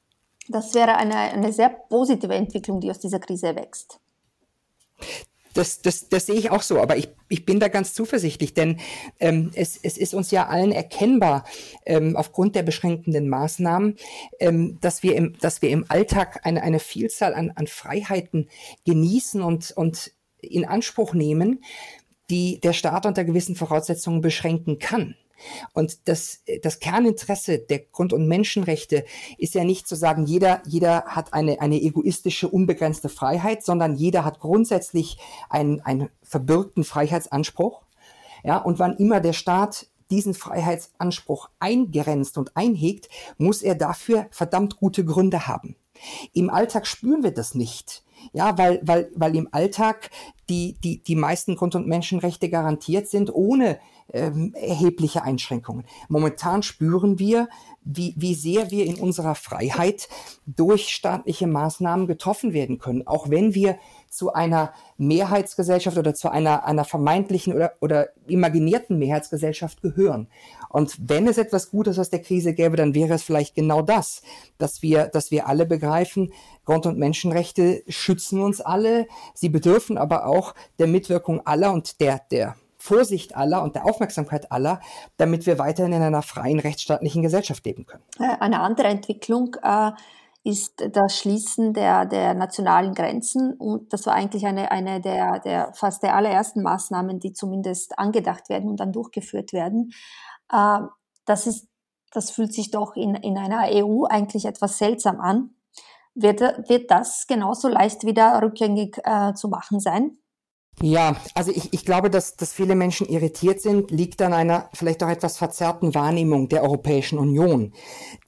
Das 0.50 0.74
wäre 0.74 0.98
eine, 0.98 1.16
eine 1.16 1.54
sehr 1.54 1.70
positive 1.70 2.34
Entwicklung, 2.34 2.82
die 2.82 2.92
aus 2.92 3.00
dieser 3.00 3.20
Krise 3.20 3.56
wächst. 3.56 4.00
Das, 5.54 5.82
das, 5.82 6.10
das 6.10 6.26
sehe 6.26 6.36
ich 6.36 6.50
auch 6.50 6.64
so, 6.64 6.82
aber 6.82 6.98
ich, 6.98 7.10
ich 7.30 7.46
bin 7.46 7.60
da 7.60 7.68
ganz 7.68 7.94
zuversichtlich, 7.94 8.56
denn 8.56 8.80
ähm, 9.20 9.52
es, 9.54 9.78
es 9.82 9.98
ist 9.98 10.16
uns 10.16 10.32
ja 10.32 10.48
allen 10.48 10.72
erkennbar, 10.72 11.46
ähm, 11.86 12.16
aufgrund 12.16 12.56
der 12.56 12.64
beschränkenden 12.64 13.30
Maßnahmen, 13.30 13.96
ähm, 14.40 14.80
dass, 14.82 15.04
wir 15.04 15.16
im, 15.16 15.38
dass 15.40 15.62
wir 15.62 15.70
im 15.70 15.86
Alltag 15.90 16.40
eine, 16.44 16.64
eine 16.64 16.80
Vielzahl 16.80 17.36
an, 17.36 17.52
an 17.52 17.68
Freiheiten 17.68 18.50
genießen 18.86 19.44
und, 19.44 19.72
und 19.72 20.12
in 20.42 20.66
Anspruch 20.66 21.14
nehmen, 21.14 21.64
die 22.32 22.60
der 22.60 22.74
Staat 22.74 23.06
unter 23.06 23.24
gewissen 23.24 23.56
Voraussetzungen 23.56 24.22
beschränken 24.22 24.80
kann. 24.80 25.16
Und 25.74 26.08
das, 26.08 26.42
das 26.62 26.80
Kerninteresse 26.80 27.60
der 27.60 27.80
Grund- 27.80 28.14
und 28.14 28.28
Menschenrechte 28.28 29.06
ist 29.38 29.54
ja 29.54 29.64
nicht 29.64 29.88
zu 29.88 29.96
sagen, 29.96 30.26
jeder, 30.26 30.62
jeder 30.66 31.06
hat 31.06 31.34
eine, 31.34 31.62
eine 31.62 31.82
egoistische, 31.82 32.48
unbegrenzte 32.48 33.10
Freiheit, 33.10 33.64
sondern 33.64 33.96
jeder 33.96 34.26
hat 34.26 34.40
grundsätzlich 34.40 35.18
einen, 35.50 35.82
einen 35.82 36.10
verbürgten 36.22 36.84
Freiheitsanspruch. 36.84 37.84
Ja, 38.44 38.58
und 38.58 38.80
wann 38.80 38.98
immer 38.98 39.20
der 39.22 39.34
Staat 39.34 39.88
diesen 40.12 40.34
Freiheitsanspruch 40.34 41.50
eingrenzt 41.60 42.38
und 42.38 42.56
einhegt, 42.56 43.10
muss 43.38 43.62
er 43.62 43.76
dafür 43.76 44.28
verdammt 44.32 44.78
gute 44.78 45.06
Gründe 45.06 45.48
haben. 45.48 45.76
Im 46.34 46.50
Alltag 46.50 46.88
spüren 46.88 47.24
wir 47.24 47.32
das 47.32 47.56
nicht. 47.56 48.04
Ja, 48.32 48.58
weil, 48.58 48.80
weil, 48.84 49.12
weil 49.16 49.36
im 49.36 49.50
Alltag 49.52 50.10
die, 50.50 50.78
die, 50.84 51.04
die 51.04 51.16
meisten 51.16 51.56
Grund- 51.56 51.76
und 51.76 51.88
Menschenrechte 51.88 52.50
garantiert 52.50 53.08
sind, 53.08 53.34
ohne 53.34 53.80
ähm, 54.14 54.54
erhebliche 54.54 55.24
Einschränkungen. 55.24 55.86
Momentan 56.08 56.64
spüren 56.64 57.20
wir, 57.20 57.50
wie, 57.84 58.14
wie 58.16 58.36
sehr 58.36 58.72
wir 58.72 58.86
in 58.86 58.96
unserer 58.96 59.36
Freiheit 59.36 60.08
durch 60.46 60.90
staatliche 60.90 61.48
Maßnahmen 61.48 62.08
getroffen 62.08 62.54
werden 62.54 62.78
können, 62.78 63.06
auch 63.08 63.30
wenn 63.30 63.54
wir 63.54 63.78
zu 64.10 64.32
einer 64.32 64.74
Mehrheitsgesellschaft 64.98 65.98
oder 65.98 66.14
zu 66.14 66.30
einer, 66.30 66.66
einer 66.66 66.86
vermeintlichen 66.86 67.54
oder, 67.54 67.74
oder 67.82 68.10
imaginierten 68.28 69.00
Mehrheitsgesellschaft 69.00 69.82
gehören. 69.82 70.28
Und 70.70 70.96
wenn 71.10 71.28
es 71.28 71.38
etwas 71.38 71.72
Gutes 71.72 71.98
aus 71.98 72.12
der 72.12 72.22
Krise 72.22 72.54
gäbe, 72.54 72.78
dann 72.78 72.94
wäre 72.94 73.16
es 73.16 73.24
vielleicht 73.24 73.56
genau 73.56 73.82
das, 73.82 74.22
dass 74.60 74.82
wir, 74.82 75.08
dass 75.08 75.32
wir 75.32 75.48
alle 75.48 75.66
begreifen, 75.66 76.32
Grund- 76.66 76.86
und 76.86 77.00
Menschenrechte 77.00 77.84
schützen 77.88 78.40
uns 78.40 78.62
alle, 78.62 79.08
sie 79.34 79.50
bedürfen 79.50 79.98
aber 79.98 80.28
auch 80.28 80.54
der 80.80 80.88
Mitwirkung 80.88 81.46
aller 81.46 81.74
und 81.74 82.00
der, 82.00 82.22
der 82.32 82.56
Vorsicht 82.84 83.34
aller 83.38 83.64
und 83.64 83.76
der 83.76 83.86
Aufmerksamkeit 83.86 84.52
aller, 84.52 84.82
damit 85.16 85.46
wir 85.46 85.58
weiterhin 85.58 85.94
in 85.94 86.02
einer 86.02 86.22
freien 86.22 86.60
rechtsstaatlichen 86.60 87.22
Gesellschaft 87.22 87.66
leben 87.66 87.86
können. 87.86 88.04
Äh, 88.20 88.36
eine 88.42 88.60
andere 88.60 88.88
Entwicklung 88.88 89.56
äh, 89.64 89.92
ist 90.44 90.84
das 90.92 91.18
Schließen 91.18 91.74
der, 91.74 92.06
der 92.06 92.34
nationalen 92.34 92.94
Grenzen. 92.94 93.54
Und 93.54 93.94
das 93.94 94.06
war 94.06 94.16
eigentlich 94.16 94.46
eine, 94.46 94.70
eine 94.72 95.00
der, 95.00 95.40
der 95.40 95.74
fast 95.74 96.04
der 96.04 96.14
allerersten 96.18 96.62
Maßnahmen, 96.62 97.22
die 97.22 97.32
zumindest 97.32 97.98
angedacht 97.98 98.50
werden 98.50 98.70
und 98.70 98.82
dann 98.82 98.92
durchgeführt 98.92 99.54
werden. 99.54 99.94
Äh, 100.52 100.80
das 101.24 101.48
ist, 101.48 101.70
das 102.12 102.32
fühlt 102.32 102.54
sich 102.54 102.70
doch 102.70 102.98
in, 102.98 103.16
in 103.16 103.38
einer 103.38 103.66
EU 103.72 104.04
eigentlich 104.10 104.44
etwas 104.44 104.78
seltsam 104.78 105.22
an. 105.22 105.52
Wird, 106.16 106.42
wird 106.42 106.92
das 106.92 107.28
genauso 107.28 107.70
leicht 107.70 108.04
wieder 108.04 108.42
rückgängig 108.42 108.98
äh, 109.06 109.34
zu 109.36 109.48
machen 109.48 109.80
sein? 109.80 110.18
Ja, 110.82 111.16
also 111.36 111.52
ich, 111.52 111.72
ich 111.72 111.86
glaube, 111.86 112.10
dass, 112.10 112.36
dass 112.36 112.52
viele 112.52 112.76
Menschen 112.76 113.08
irritiert 113.08 113.62
sind, 113.62 113.92
liegt 113.92 114.22
an 114.22 114.34
einer 114.34 114.70
vielleicht 114.74 115.04
auch 115.04 115.10
etwas 115.10 115.38
verzerrten 115.38 115.94
Wahrnehmung 115.94 116.50
der 116.50 116.64
Europäischen 116.64 117.20
Union. 117.20 117.74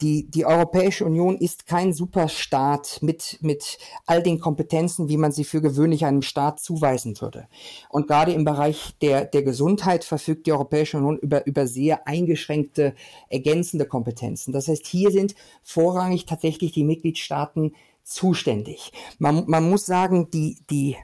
Die, 0.01 0.29
die 0.29 0.45
Europäische 0.45 1.05
Union 1.05 1.37
ist 1.37 1.65
kein 1.65 1.91
Superstaat 1.91 2.99
mit, 3.01 3.39
mit 3.41 3.77
all 4.05 4.21
den 4.21 4.39
Kompetenzen, 4.39 5.09
wie 5.09 5.17
man 5.17 5.31
sie 5.31 5.43
für 5.43 5.61
gewöhnlich 5.61 6.05
einem 6.05 6.21
Staat 6.21 6.59
zuweisen 6.59 7.19
würde. 7.19 7.47
Und 7.89 8.07
gerade 8.07 8.31
im 8.31 8.45
Bereich 8.45 8.95
der, 9.01 9.25
der 9.25 9.43
Gesundheit 9.43 10.03
verfügt 10.03 10.45
die 10.45 10.53
Europäische 10.53 10.97
Union 10.97 11.17
über, 11.17 11.45
über 11.47 11.67
sehr 11.67 12.07
eingeschränkte 12.07 12.93
ergänzende 13.27 13.85
Kompetenzen. 13.85 14.53
Das 14.53 14.67
heißt, 14.67 14.85
hier 14.85 15.11
sind 15.11 15.35
vorrangig 15.63 16.25
tatsächlich 16.25 16.71
die 16.71 16.83
Mitgliedstaaten 16.83 17.73
zuständig. 18.03 18.93
Man, 19.17 19.43
man 19.47 19.69
muss 19.69 19.85
sagen, 19.85 20.29
die, 20.29 20.59
die 20.69 20.95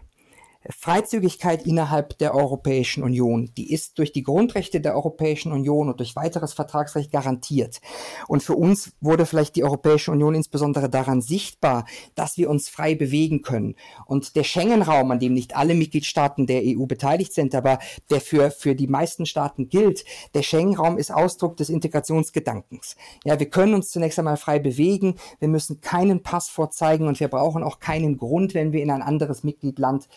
Freizügigkeit 0.70 1.66
innerhalb 1.66 2.18
der 2.20 2.36
Europäischen 2.36 3.04
Union, 3.04 3.52
die 3.58 3.74
ist 3.74 3.98
durch 3.98 4.12
die 4.12 4.24
Grundrechte 4.24 4.80
der 4.80 4.96
Europäischen 4.96 5.52
Union 5.52 5.90
und 5.90 6.00
durch 6.00 6.16
weiteres 6.16 6.54
Vertragsrecht 6.54 7.12
garantiert. 7.12 7.82
Und 8.28 8.44
für 8.44 8.56
uns 8.56 8.94
wurde 9.02 9.26
vielleicht 9.26 9.56
die 9.56 9.64
Europäische 9.64 10.12
Union 10.12 10.36
insbesondere 10.36 10.90
daran 10.90 11.22
sichtbar, 11.22 11.86
dass 12.16 12.38
wir 12.38 12.50
uns 12.50 12.70
frei 12.70 12.94
bewegen 12.94 13.42
können. 13.42 13.76
Und 14.06 14.36
der 14.36 14.44
Schengen-Raum, 14.44 15.12
an 15.12 15.20
dem 15.20 15.34
nicht 15.34 15.56
alle 15.56 15.74
Mitgliedstaaten 15.74 16.46
der 16.46 16.62
EU 16.64 16.86
beteiligt 16.86 17.34
sind, 17.34 17.56
aber 17.56 17.80
der 18.10 18.22
für, 18.22 18.52
für 18.52 18.76
die 18.76 18.88
meisten 18.88 19.26
Staaten 19.26 19.70
gilt, 19.70 20.06
der 20.36 20.44
Schengen-Raum 20.44 20.98
ist 20.98 21.12
Ausdruck 21.12 21.58
des 21.58 21.70
Integrationsgedankens. 21.70 22.96
Ja, 23.26 23.40
wir 23.40 23.50
können 23.50 23.74
uns 23.74 23.90
zunächst 23.90 24.20
einmal 24.20 24.38
frei 24.38 24.60
bewegen, 24.60 25.16
wir 25.40 25.48
müssen 25.48 25.82
keinen 25.82 26.22
Pass 26.22 26.50
vorzeigen 26.50 27.08
und 27.08 27.20
wir 27.20 27.30
brauchen 27.30 27.64
auch 27.64 27.80
keinen 27.80 28.18
Grund, 28.18 28.54
wenn 28.54 28.74
wir 28.74 28.84
in 28.84 28.92
ein 28.92 29.02
anderes 29.02 29.44
Mitgliedland 29.44 30.08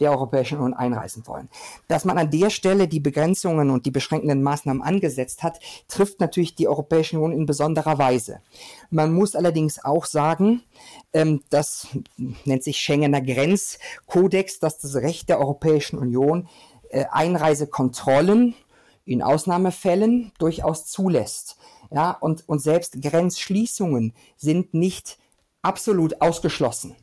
der 0.00 0.10
Europäischen 0.10 0.58
Union 0.58 0.74
einreisen 0.74 1.26
wollen. 1.26 1.48
Dass 1.88 2.04
man 2.04 2.18
an 2.18 2.30
der 2.30 2.50
Stelle 2.50 2.88
die 2.88 3.00
Begrenzungen 3.00 3.70
und 3.70 3.86
die 3.86 3.90
beschränkenden 3.90 4.42
Maßnahmen 4.42 4.82
angesetzt 4.82 5.42
hat, 5.42 5.60
trifft 5.88 6.20
natürlich 6.20 6.54
die 6.54 6.68
Europäische 6.68 7.16
Union 7.16 7.32
in 7.32 7.46
besonderer 7.46 7.98
Weise. 7.98 8.40
Man 8.90 9.12
muss 9.12 9.36
allerdings 9.36 9.84
auch 9.84 10.04
sagen, 10.04 10.62
ähm, 11.12 11.42
das 11.50 11.88
nennt 12.44 12.64
sich 12.64 12.78
Schengener 12.78 13.20
Grenzkodex, 13.20 14.58
dass 14.58 14.78
das 14.78 14.96
Recht 14.96 15.28
der 15.28 15.38
Europäischen 15.38 15.98
Union 15.98 16.48
äh, 16.90 17.04
Einreisekontrollen 17.10 18.54
in 19.04 19.22
Ausnahmefällen 19.22 20.32
durchaus 20.38 20.86
zulässt. 20.86 21.56
Ja, 21.90 22.12
und, 22.12 22.48
und 22.48 22.60
selbst 22.60 23.00
Grenzschließungen 23.00 24.14
sind 24.36 24.74
nicht 24.74 25.18
absolut 25.62 26.20
ausgeschlossen. 26.20 26.96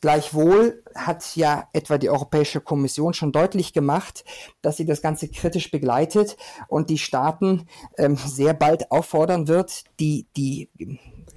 Gleichwohl 0.00 0.81
hat 0.94 1.36
ja 1.36 1.68
etwa 1.72 1.98
die 1.98 2.10
Europäische 2.10 2.60
Kommission 2.60 3.14
schon 3.14 3.32
deutlich 3.32 3.72
gemacht, 3.72 4.24
dass 4.60 4.76
sie 4.76 4.86
das 4.86 5.02
Ganze 5.02 5.28
kritisch 5.28 5.70
begleitet 5.70 6.36
und 6.68 6.90
die 6.90 6.98
Staaten 6.98 7.66
ähm, 7.98 8.16
sehr 8.16 8.54
bald 8.54 8.90
auffordern 8.90 9.48
wird, 9.48 9.84
die, 9.98 10.26
die 10.36 10.68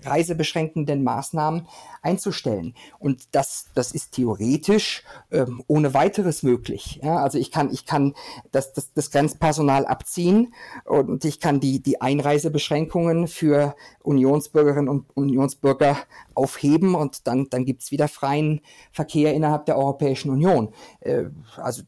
reisebeschränkenden 0.06 1.04
Maßnahmen 1.04 1.68
einzustellen. 2.02 2.76
Und 3.00 3.36
das, 3.36 3.68
das 3.74 3.92
ist 3.92 4.14
theoretisch 4.14 5.04
ähm, 5.32 5.64
ohne 5.68 5.94
weiteres 5.94 6.44
möglich. 6.44 7.00
Ja, 7.04 7.18
also 7.18 7.38
ich 7.38 7.52
kann, 7.52 7.72
ich 7.72 7.86
kann 7.86 8.14
das, 8.52 8.74
das, 8.74 8.94
das 8.94 9.12
Grenzpersonal 9.12 9.86
abziehen 9.86 10.54
und 10.86 11.26
ich 11.26 11.40
kann 11.40 11.60
die, 11.60 11.82
die 11.82 12.02
Einreisebeschränkungen 12.02 13.28
für 13.28 13.76
Unionsbürgerinnen 14.04 14.90
und 14.90 15.06
Unionsbürger 15.16 15.98
aufheben 16.36 16.96
und 16.96 17.28
dann, 17.28 17.48
dann 17.50 17.66
gibt's 17.66 17.92
wieder 17.92 18.08
freien 18.08 18.62
Verkehr 18.92 19.34
innerhalb 19.46 19.66
der 19.66 19.78
Europäischen 19.78 20.32
Union. 20.32 20.70
Äh, 21.02 21.26
also 21.58 21.84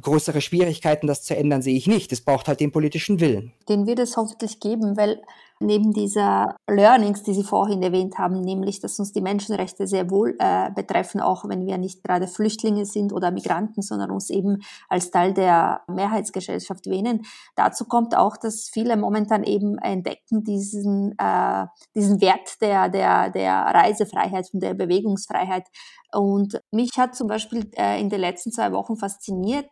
größere 0.00 0.40
Schwierigkeiten, 0.40 1.06
das 1.06 1.22
zu 1.22 1.36
ändern, 1.36 1.62
sehe 1.62 1.76
ich 1.76 1.86
nicht. 1.86 2.12
Es 2.12 2.22
braucht 2.22 2.48
halt 2.48 2.60
den 2.60 2.72
politischen 2.72 3.20
Willen. 3.20 3.52
Den 3.68 3.86
wird 3.86 3.98
es 3.98 4.16
hoffentlich 4.16 4.58
geben, 4.58 4.96
weil 4.96 5.20
neben 5.62 5.92
dieser 5.92 6.56
Learnings, 6.68 7.22
die 7.22 7.34
Sie 7.34 7.44
vorhin 7.44 7.82
erwähnt 7.82 8.18
haben, 8.18 8.40
nämlich, 8.40 8.80
dass 8.80 8.98
uns 8.98 9.12
die 9.12 9.20
Menschenrechte 9.20 9.86
sehr 9.86 10.10
wohl 10.10 10.36
äh, 10.38 10.70
betreffen, 10.70 11.20
auch 11.20 11.48
wenn 11.48 11.66
wir 11.66 11.78
nicht 11.78 12.02
gerade 12.02 12.26
Flüchtlinge 12.26 12.84
sind 12.84 13.12
oder 13.12 13.30
Migranten, 13.30 13.82
sondern 13.82 14.10
uns 14.10 14.30
eben 14.30 14.62
als 14.88 15.10
Teil 15.10 15.32
der 15.32 15.82
Mehrheitsgesellschaft 15.88 16.86
wähnen. 16.86 17.22
Dazu 17.56 17.84
kommt 17.84 18.16
auch, 18.16 18.36
dass 18.36 18.68
viele 18.72 18.96
momentan 18.96 19.44
eben 19.44 19.78
entdecken 19.78 20.44
diesen, 20.44 21.14
äh, 21.18 21.66
diesen 21.94 22.20
Wert 22.20 22.60
der, 22.60 22.88
der, 22.88 23.30
der 23.30 23.54
Reisefreiheit 23.54 24.50
und 24.52 24.62
der 24.62 24.74
Bewegungsfreiheit. 24.74 25.66
Und 26.12 26.60
mich 26.70 26.90
hat 26.98 27.14
zum 27.14 27.28
Beispiel 27.28 27.70
äh, 27.76 28.00
in 28.00 28.10
den 28.10 28.20
letzten 28.20 28.52
zwei 28.52 28.72
Wochen 28.72 28.96
fasziniert, 28.96 29.68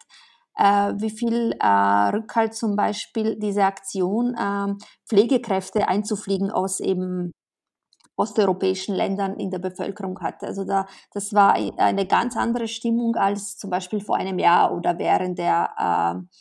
wie 0.63 1.11
viel 1.11 1.53
äh, 1.59 1.67
Rückhalt 1.67 2.55
zum 2.55 2.77
Beispiel 2.77 3.39
diese 3.39 3.65
Aktion, 3.65 4.35
äh, 4.35 4.75
Pflegekräfte 5.09 5.89
einzufliegen 5.89 6.51
aus 6.51 6.81
eben 6.81 7.33
osteuropäischen 8.21 8.95
Ländern 8.95 9.37
in 9.41 9.51
der 9.51 9.59
Bevölkerung 9.59 10.21
hatte. 10.21 10.47
Also 10.47 10.65
da, 10.65 10.87
das 11.13 11.33
war 11.33 11.55
eine 11.55 12.07
ganz 12.07 12.37
andere 12.37 12.69
Stimmung 12.69 13.17
als 13.17 13.57
zum 13.57 13.71
Beispiel 13.71 14.01
vor 14.01 14.17
einem 14.17 14.39
Jahr 14.39 14.75
oder 14.75 14.99
während 14.99 15.39
der 15.39 15.71
äh, 15.79 16.37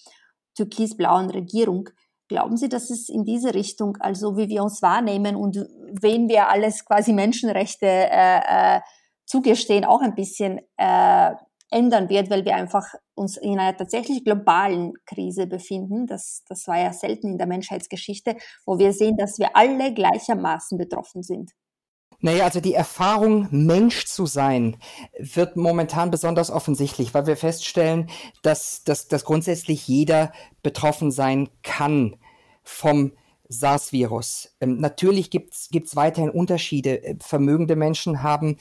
türkis-blauen 0.56 1.30
Regierung. 1.30 1.90
Glauben 2.28 2.58
Sie, 2.58 2.70
dass 2.70 2.90
es 2.90 3.10
in 3.10 3.24
diese 3.24 3.54
Richtung, 3.56 3.98
also 4.02 4.38
wie 4.38 4.50
wir 4.50 4.62
uns 4.62 4.82
wahrnehmen 4.82 5.36
und 5.36 5.56
wen 6.02 6.28
wir 6.28 6.50
alles 6.50 6.86
quasi 6.86 7.14
Menschenrechte 7.14 7.88
äh, 7.88 8.76
äh, 8.78 8.82
zugestehen, 9.26 9.86
auch 9.86 10.02
ein 10.02 10.16
bisschen 10.16 10.60
äh, 10.78 11.32
ändern 11.72 12.10
wird, 12.10 12.30
weil 12.30 12.46
wir 12.46 12.56
einfach 12.56 12.86
uns 13.16 13.38
in 13.38 13.60
einer 13.60 13.76
tatsächlich 13.76 14.24
globalen 14.24 14.94
Krise 15.06 15.48
befinden. 15.48 16.08
Das, 16.08 16.44
das 16.48 16.68
war 16.68 16.80
ja 16.80 16.94
selten 16.94 17.32
in 17.32 17.38
der 17.38 17.48
Menschheitsgeschichte, 17.48 18.36
wo 18.66 18.80
wir 18.80 18.94
sehen, 18.94 19.18
dass 19.18 19.38
wir 19.40 19.56
alle 19.56 19.94
gleichermaßen 19.94 20.78
betroffen 20.78 21.24
sind. 21.24 21.52
Naja, 22.22 22.44
also 22.44 22.60
die 22.60 22.74
Erfahrung, 22.74 23.48
Mensch 23.52 24.06
zu 24.06 24.26
sein, 24.26 24.78
wird 25.18 25.56
momentan 25.56 26.12
besonders 26.12 26.52
offensichtlich, 26.52 27.14
weil 27.14 27.28
wir 27.28 27.38
feststellen, 27.38 28.10
dass, 28.44 28.84
dass, 28.84 29.08
dass 29.08 29.24
grundsätzlich 29.24 29.88
jeder 29.88 30.34
betroffen 30.62 31.12
sein 31.12 31.50
kann 31.64 32.18
vom 32.64 33.14
SARS-Virus. 33.50 34.50
Ähm, 34.62 34.80
natürlich 34.80 35.32
gibt 35.32 35.54
es 35.54 35.96
weiterhin 35.96 36.30
Unterschiede. 36.30 37.04
Äh, 37.04 37.16
vermögende 37.20 37.76
Menschen 37.76 38.22
haben 38.22 38.58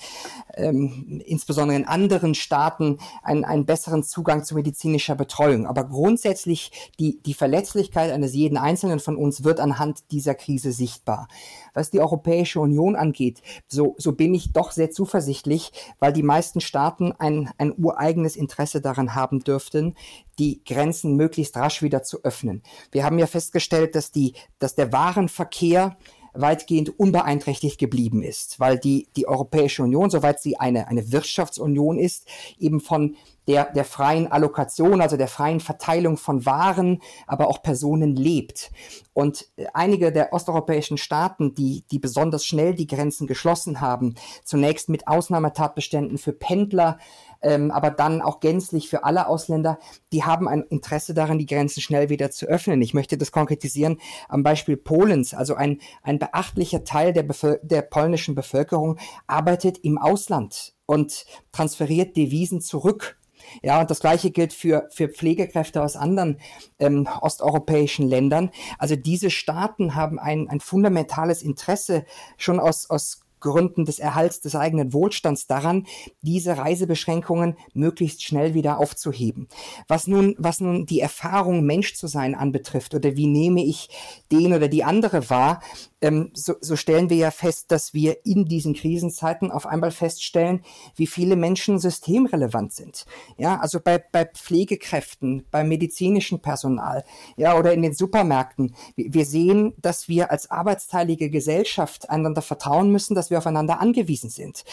ähm, 0.55 1.23
insbesondere 1.27 1.77
in 1.77 1.87
anderen 1.87 2.35
Staaten 2.35 2.99
einen, 3.23 3.45
einen 3.45 3.67
besseren 3.67 4.03
Zugang 4.03 4.45
zu 4.45 4.55
medizinischer 4.55 5.15
Betreuung. 5.15 5.67
Aber 5.67 5.85
grundsätzlich 5.85 6.73
die, 6.99 7.23
die 7.23 7.35
Verletzlichkeit 7.35 8.11
eines 8.11 8.33
jeden 8.33 8.57
Einzelnen 8.57 8.99
von 8.99 9.17
uns 9.17 9.45
wird 9.45 9.61
anhand 9.61 10.11
dieser 10.11 10.35
Krise 10.35 10.73
sichtbar. 10.73 11.29
Was 11.75 11.91
die 11.91 12.01
Europäische 12.01 12.59
Union 12.61 12.97
angeht, 12.97 13.43
so, 13.67 13.95
so 13.99 14.13
bin 14.13 14.33
ich 14.33 14.53
doch 14.53 14.73
sehr 14.73 14.91
zuversichtlich, 14.91 15.71
weil 15.99 16.15
die 16.15 16.23
meisten 16.23 16.61
Staaten 16.61 17.13
ein, 17.13 17.51
ein 17.59 17.75
ureigenes 17.77 18.37
Interesse 18.37 18.81
daran 18.81 19.15
haben 19.15 19.41
dürften, 19.41 19.95
die 20.39 20.63
Grenzen 20.65 21.17
möglichst 21.17 21.57
rasch 21.57 21.83
wieder 21.83 22.03
zu 22.03 22.23
öffnen. 22.25 22.63
Wir 22.93 23.05
haben 23.05 23.19
ja 23.19 23.27
festgestellt, 23.27 23.95
dass 23.95 24.13
die, 24.13 24.35
dass 24.59 24.75
der 24.75 24.93
Warenverkehr 24.93 25.97
weitgehend 26.35 26.99
unbeeinträchtigt 26.99 27.79
geblieben 27.79 28.23
ist, 28.23 28.61
weil 28.61 28.79
die, 28.79 29.09
die 29.17 29.27
Europäische 29.27 29.83
Union, 29.83 30.11
soweit 30.11 30.41
sie 30.41 30.59
eine, 30.59 30.89
eine 30.89 31.11
Wirtschaftsunion 31.11 31.99
ist, 31.99 32.29
eben 32.59 32.81
von 32.81 33.17
der, 33.49 33.73
der 33.73 33.85
freien 33.85 34.31
Allokation, 34.31 35.01
also 35.01 35.17
der 35.17 35.27
freien 35.27 35.59
Verteilung 35.59 36.19
von 36.19 36.47
Waren, 36.47 37.01
aber 37.27 37.49
auch 37.49 37.63
Personen 37.63 38.15
lebt. 38.15 38.71
Und 39.15 39.47
einige 39.75 40.13
der 40.13 40.33
osteuropäischen 40.33 40.99
Staaten, 40.99 41.55
die, 41.55 41.83
die 41.91 41.99
besonders 41.99 42.47
schnell 42.47 42.75
die 42.75 42.87
Grenzen 42.87 43.27
geschlossen 43.27 43.81
haben, 43.81 44.15
zunächst 44.45 44.89
mit 44.89 45.09
Ausnahmetatbeständen 45.09 46.19
für 46.19 46.33
Pendler, 46.33 46.99
ähm, 47.41 47.71
aber 47.71 47.91
dann 47.91 48.21
auch 48.21 48.41
gänzlich 48.41 48.89
für 48.89 49.05
alle 49.05 49.27
Ausländer, 49.27 49.79
die 50.13 50.25
haben 50.25 50.47
ein 50.47 50.63
Interesse 50.63 51.15
daran, 51.15 51.39
die 51.39 51.47
Grenzen 51.47 51.81
schnell 51.81 52.11
wieder 52.11 52.31
zu 52.31 52.47
öffnen. 52.47 52.83
Ich 52.83 52.95
möchte 52.95 53.17
das 53.17 53.33
konkretisieren 53.33 53.99
am 54.29 54.43
Beispiel 54.43 54.77
Polens. 54.77 55.35
Also 55.35 55.55
ein, 55.55 55.81
ein 56.03 56.19
beachtlicher 56.19 56.85
Teil 56.85 57.13
der, 57.13 57.23
Bevöl 57.23 57.61
der 57.63 57.83
polnischen 57.83 58.35
Bevölkerung 58.35 58.99
arbeitet 59.27 59.79
im 59.79 59.99
Ausland 59.99 60.75
und 60.87 61.25
transferiert 61.53 62.17
Devisen 62.17 62.61
zurück. 62.61 63.19
Ja, 63.63 63.81
und 63.81 63.91
das 63.91 64.01
Gleiche 64.01 64.31
gilt 64.31 64.53
für, 64.53 64.89
für 64.91 65.09
Pflegekräfte 65.09 65.83
aus 65.83 65.97
anderen 65.97 66.39
ähm, 66.79 67.09
osteuropäischen 67.21 68.07
Ländern. 68.07 68.51
Also 68.79 68.97
diese 68.97 69.31
Staaten 69.31 69.95
haben 69.95 70.19
ein, 70.19 70.49
ein 70.49 70.61
fundamentales 70.61 71.43
Interesse 71.43 72.05
schon 72.37 72.61
aus, 72.61 72.89
aus 72.91 73.21
Gründen 73.41 73.85
des 73.85 73.99
Erhalts 73.99 74.41
des 74.41 74.55
eigenen 74.55 74.93
Wohlstands 74.93 75.47
daran, 75.47 75.87
diese 76.23 76.57
Reisebeschränkungen 76.59 77.57
möglichst 77.75 78.23
schnell 78.23 78.55
wieder 78.55 78.79
aufzuheben. 78.79 79.49
Was 79.87 80.07
nun, 80.07 80.35
was 80.39 80.61
nun 80.61 80.87
die 80.87 81.01
Erfahrung, 81.01 81.65
Mensch 81.65 81.95
zu 81.95 82.07
sein 82.07 82.35
anbetrifft 82.35 82.95
oder 82.95 83.17
wie 83.17 83.27
nehme 83.27 83.65
ich 83.65 83.89
den 84.31 84.53
oder 84.53 84.69
die 84.69 84.85
andere 84.85 85.31
wahr, 85.31 85.61
ähm, 86.01 86.31
so, 86.33 86.55
so 86.61 86.77
stellen 86.77 87.11
wir 87.11 87.17
ja 87.17 87.31
fest, 87.31 87.73
dass 87.73 87.93
wir 87.93 88.25
in 88.25 88.45
diesen 88.45 88.75
Krisenzeiten 88.75 89.51
auf 89.51 89.67
einmal 89.67 89.91
feststellen, 89.91 90.63
wie 90.95 91.07
viele 91.07 91.37
Menschen 91.37 91.79
systemrelevant 91.79 92.73
sind. 92.73 93.05
Ja, 93.37 93.59
also 93.59 93.81
bei, 93.81 93.99
bei 93.99 94.25
Pflegekräften, 94.25 95.45
beim 95.51 95.69
medizinischen 95.69 96.41
Personal, 96.41 97.05
ja, 97.37 97.59
oder 97.59 97.73
in 97.73 97.83
den 97.83 97.95
Supermärkten. 97.95 98.75
Wir 98.97 99.25
sehen, 99.25 99.75
dass 99.79 100.09
wir 100.09 100.31
als 100.31 100.51
arbeitsteilige 100.51 101.31
Gesellschaft 101.31 102.09
einander 102.11 102.43
vertrauen 102.43 102.93
müssen, 102.93 103.15
dass 103.15 103.28
wir 103.31 103.39
aufeinander 103.39 103.81
angewiesen 103.81 104.31
sind. 104.31 104.65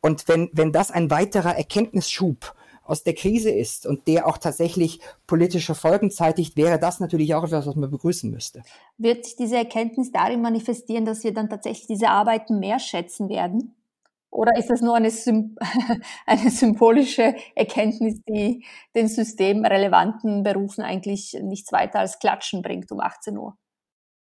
Und 0.00 0.28
wenn, 0.28 0.50
wenn 0.52 0.72
das 0.72 0.90
ein 0.90 1.10
weiterer 1.10 1.56
Erkenntnisschub 1.56 2.54
aus 2.90 3.04
der 3.04 3.14
Krise 3.14 3.50
ist 3.50 3.86
und 3.86 4.08
der 4.08 4.26
auch 4.26 4.36
tatsächlich 4.36 5.00
politische 5.26 5.76
Folgen 5.76 6.10
zeitigt, 6.10 6.56
wäre 6.56 6.78
das 6.78 6.98
natürlich 6.98 7.34
auch 7.34 7.44
etwas, 7.44 7.66
was 7.66 7.76
man 7.76 7.90
begrüßen 7.90 8.28
müsste. 8.30 8.62
Wird 8.98 9.24
sich 9.24 9.36
diese 9.36 9.56
Erkenntnis 9.56 10.10
darin 10.10 10.42
manifestieren, 10.42 11.04
dass 11.04 11.22
wir 11.22 11.32
dann 11.32 11.48
tatsächlich 11.48 11.86
diese 11.86 12.08
Arbeiten 12.08 12.58
mehr 12.58 12.80
schätzen 12.80 13.28
werden? 13.28 13.76
Oder 14.30 14.56
ist 14.56 14.70
das 14.70 14.80
nur 14.80 14.96
eine, 14.96 15.10
Sym 15.10 15.56
eine 16.26 16.50
symbolische 16.50 17.34
Erkenntnis, 17.54 18.20
die 18.28 18.64
den 18.94 19.08
systemrelevanten 19.08 20.42
Berufen 20.42 20.82
eigentlich 20.82 21.36
nichts 21.42 21.72
weiter 21.72 22.00
als 22.00 22.18
Klatschen 22.18 22.62
bringt 22.62 22.90
um 22.90 23.00
18 23.00 23.38
Uhr? 23.38 23.56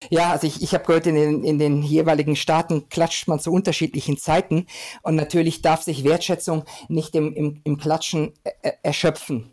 Ja, 0.08 0.32
also 0.32 0.48
ich, 0.48 0.64
ich 0.64 0.74
habe 0.74 0.86
gehört, 0.86 1.08
in 1.08 1.16
den, 1.16 1.44
in 1.44 1.60
den 1.60 1.84
jeweiligen 1.84 2.38
Staaten 2.38 2.88
klatscht 2.88 3.28
man 3.28 3.40
zu 3.40 3.52
unterschiedlichen 3.52 4.18
Zeiten 4.18 4.66
und 5.04 5.16
natürlich 5.16 5.62
darf 5.62 5.82
sich 5.82 6.06
Wertschätzung 6.06 6.64
nicht 6.88 7.16
im, 7.16 7.34
im, 7.34 7.60
im 7.66 7.78
Klatschen 7.78 8.32
äh, 8.44 8.72
erschöpfen. 8.82 9.52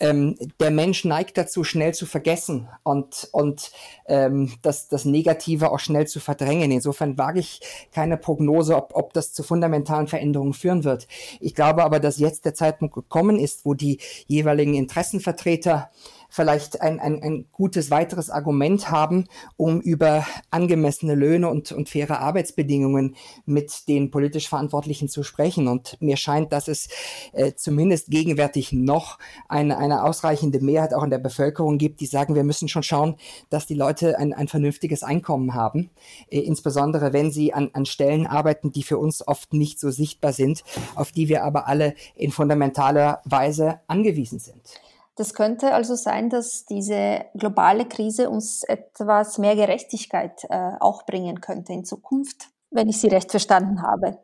Ähm, 0.00 0.36
der 0.58 0.72
Mensch 0.72 1.04
neigt 1.04 1.38
dazu, 1.38 1.62
schnell 1.62 1.94
zu 1.94 2.06
vergessen 2.06 2.68
und, 2.82 3.28
und 3.30 3.70
ähm, 4.06 4.52
das, 4.62 4.88
das 4.88 5.04
Negative 5.04 5.70
auch 5.70 5.78
schnell 5.78 6.08
zu 6.08 6.18
verdrängen. 6.18 6.72
Insofern 6.72 7.16
wage 7.16 7.38
ich 7.38 7.60
keine 7.92 8.16
Prognose, 8.16 8.74
ob, 8.74 8.96
ob 8.96 9.12
das 9.12 9.32
zu 9.32 9.44
fundamentalen 9.44 10.08
Veränderungen 10.08 10.54
führen 10.54 10.82
wird. 10.82 11.06
Ich 11.38 11.54
glaube 11.54 11.84
aber, 11.84 12.00
dass 12.00 12.18
jetzt 12.18 12.46
der 12.46 12.54
Zeitpunkt 12.54 12.96
gekommen 12.96 13.38
ist, 13.38 13.64
wo 13.64 13.74
die 13.74 14.00
jeweiligen 14.26 14.74
Interessenvertreter 14.74 15.90
vielleicht 16.34 16.80
ein, 16.80 16.98
ein, 16.98 17.22
ein 17.22 17.46
gutes 17.52 17.92
weiteres 17.92 18.28
Argument 18.28 18.90
haben, 18.90 19.26
um 19.56 19.80
über 19.80 20.26
angemessene 20.50 21.14
Löhne 21.14 21.48
und, 21.48 21.70
und 21.70 21.88
faire 21.88 22.18
Arbeitsbedingungen 22.18 23.14
mit 23.46 23.86
den 23.86 24.10
politisch 24.10 24.48
Verantwortlichen 24.48 25.08
zu 25.08 25.22
sprechen. 25.22 25.68
Und 25.68 25.96
mir 26.00 26.16
scheint, 26.16 26.52
dass 26.52 26.66
es 26.66 26.88
äh, 27.34 27.52
zumindest 27.54 28.10
gegenwärtig 28.10 28.72
noch 28.72 29.20
eine, 29.48 29.78
eine 29.78 30.02
ausreichende 30.02 30.58
Mehrheit 30.58 30.92
auch 30.92 31.04
in 31.04 31.10
der 31.10 31.18
Bevölkerung 31.18 31.78
gibt, 31.78 32.00
die 32.00 32.06
sagen, 32.06 32.34
wir 32.34 32.42
müssen 32.42 32.66
schon 32.66 32.82
schauen, 32.82 33.14
dass 33.48 33.66
die 33.66 33.74
Leute 33.76 34.18
ein, 34.18 34.32
ein 34.32 34.48
vernünftiges 34.48 35.04
Einkommen 35.04 35.54
haben, 35.54 35.90
äh, 36.30 36.40
insbesondere 36.40 37.12
wenn 37.12 37.30
sie 37.30 37.54
an, 37.54 37.70
an 37.74 37.86
Stellen 37.86 38.26
arbeiten, 38.26 38.72
die 38.72 38.82
für 38.82 38.98
uns 38.98 39.24
oft 39.26 39.52
nicht 39.52 39.78
so 39.78 39.92
sichtbar 39.92 40.32
sind, 40.32 40.64
auf 40.96 41.12
die 41.12 41.28
wir 41.28 41.44
aber 41.44 41.68
alle 41.68 41.94
in 42.16 42.32
fundamentaler 42.32 43.20
Weise 43.24 43.78
angewiesen 43.86 44.40
sind. 44.40 44.80
Das 45.16 45.34
könnte 45.34 45.74
also 45.74 45.94
sein, 45.94 46.28
dass 46.28 46.64
diese 46.64 47.24
globale 47.34 47.86
Krise 47.86 48.30
uns 48.30 48.64
etwas 48.64 49.38
mehr 49.38 49.54
Gerechtigkeit 49.54 50.44
äh, 50.50 50.72
auch 50.80 51.06
bringen 51.06 51.40
könnte 51.40 51.72
in 51.72 51.84
Zukunft, 51.84 52.48
wenn 52.70 52.88
ich 52.88 52.98
Sie 53.00 53.08
recht 53.08 53.30
verstanden 53.30 53.82
habe. 53.82 54.18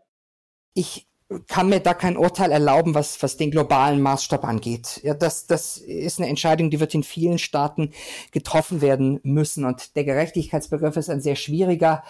Ich 0.74 1.06
kann 1.46 1.68
mir 1.68 1.78
da 1.78 1.94
kein 1.94 2.16
Urteil 2.16 2.50
erlauben, 2.50 2.94
was, 2.94 3.22
was 3.22 3.36
den 3.36 3.52
globalen 3.52 4.00
Maßstab 4.00 4.44
angeht. 4.44 5.00
Ja, 5.04 5.14
das, 5.14 5.46
das 5.46 5.76
ist 5.76 6.18
eine 6.18 6.28
Entscheidung, 6.28 6.70
die 6.70 6.80
wird 6.80 6.92
in 6.94 7.04
vielen 7.04 7.38
Staaten 7.38 7.92
getroffen 8.32 8.80
werden 8.80 9.20
müssen. 9.22 9.64
Und 9.64 9.94
der 9.94 10.04
Gerechtigkeitsbegriff 10.04 10.96
ist 10.96 11.08
ein 11.08 11.20
sehr 11.20 11.36
schwieriger 11.36 12.02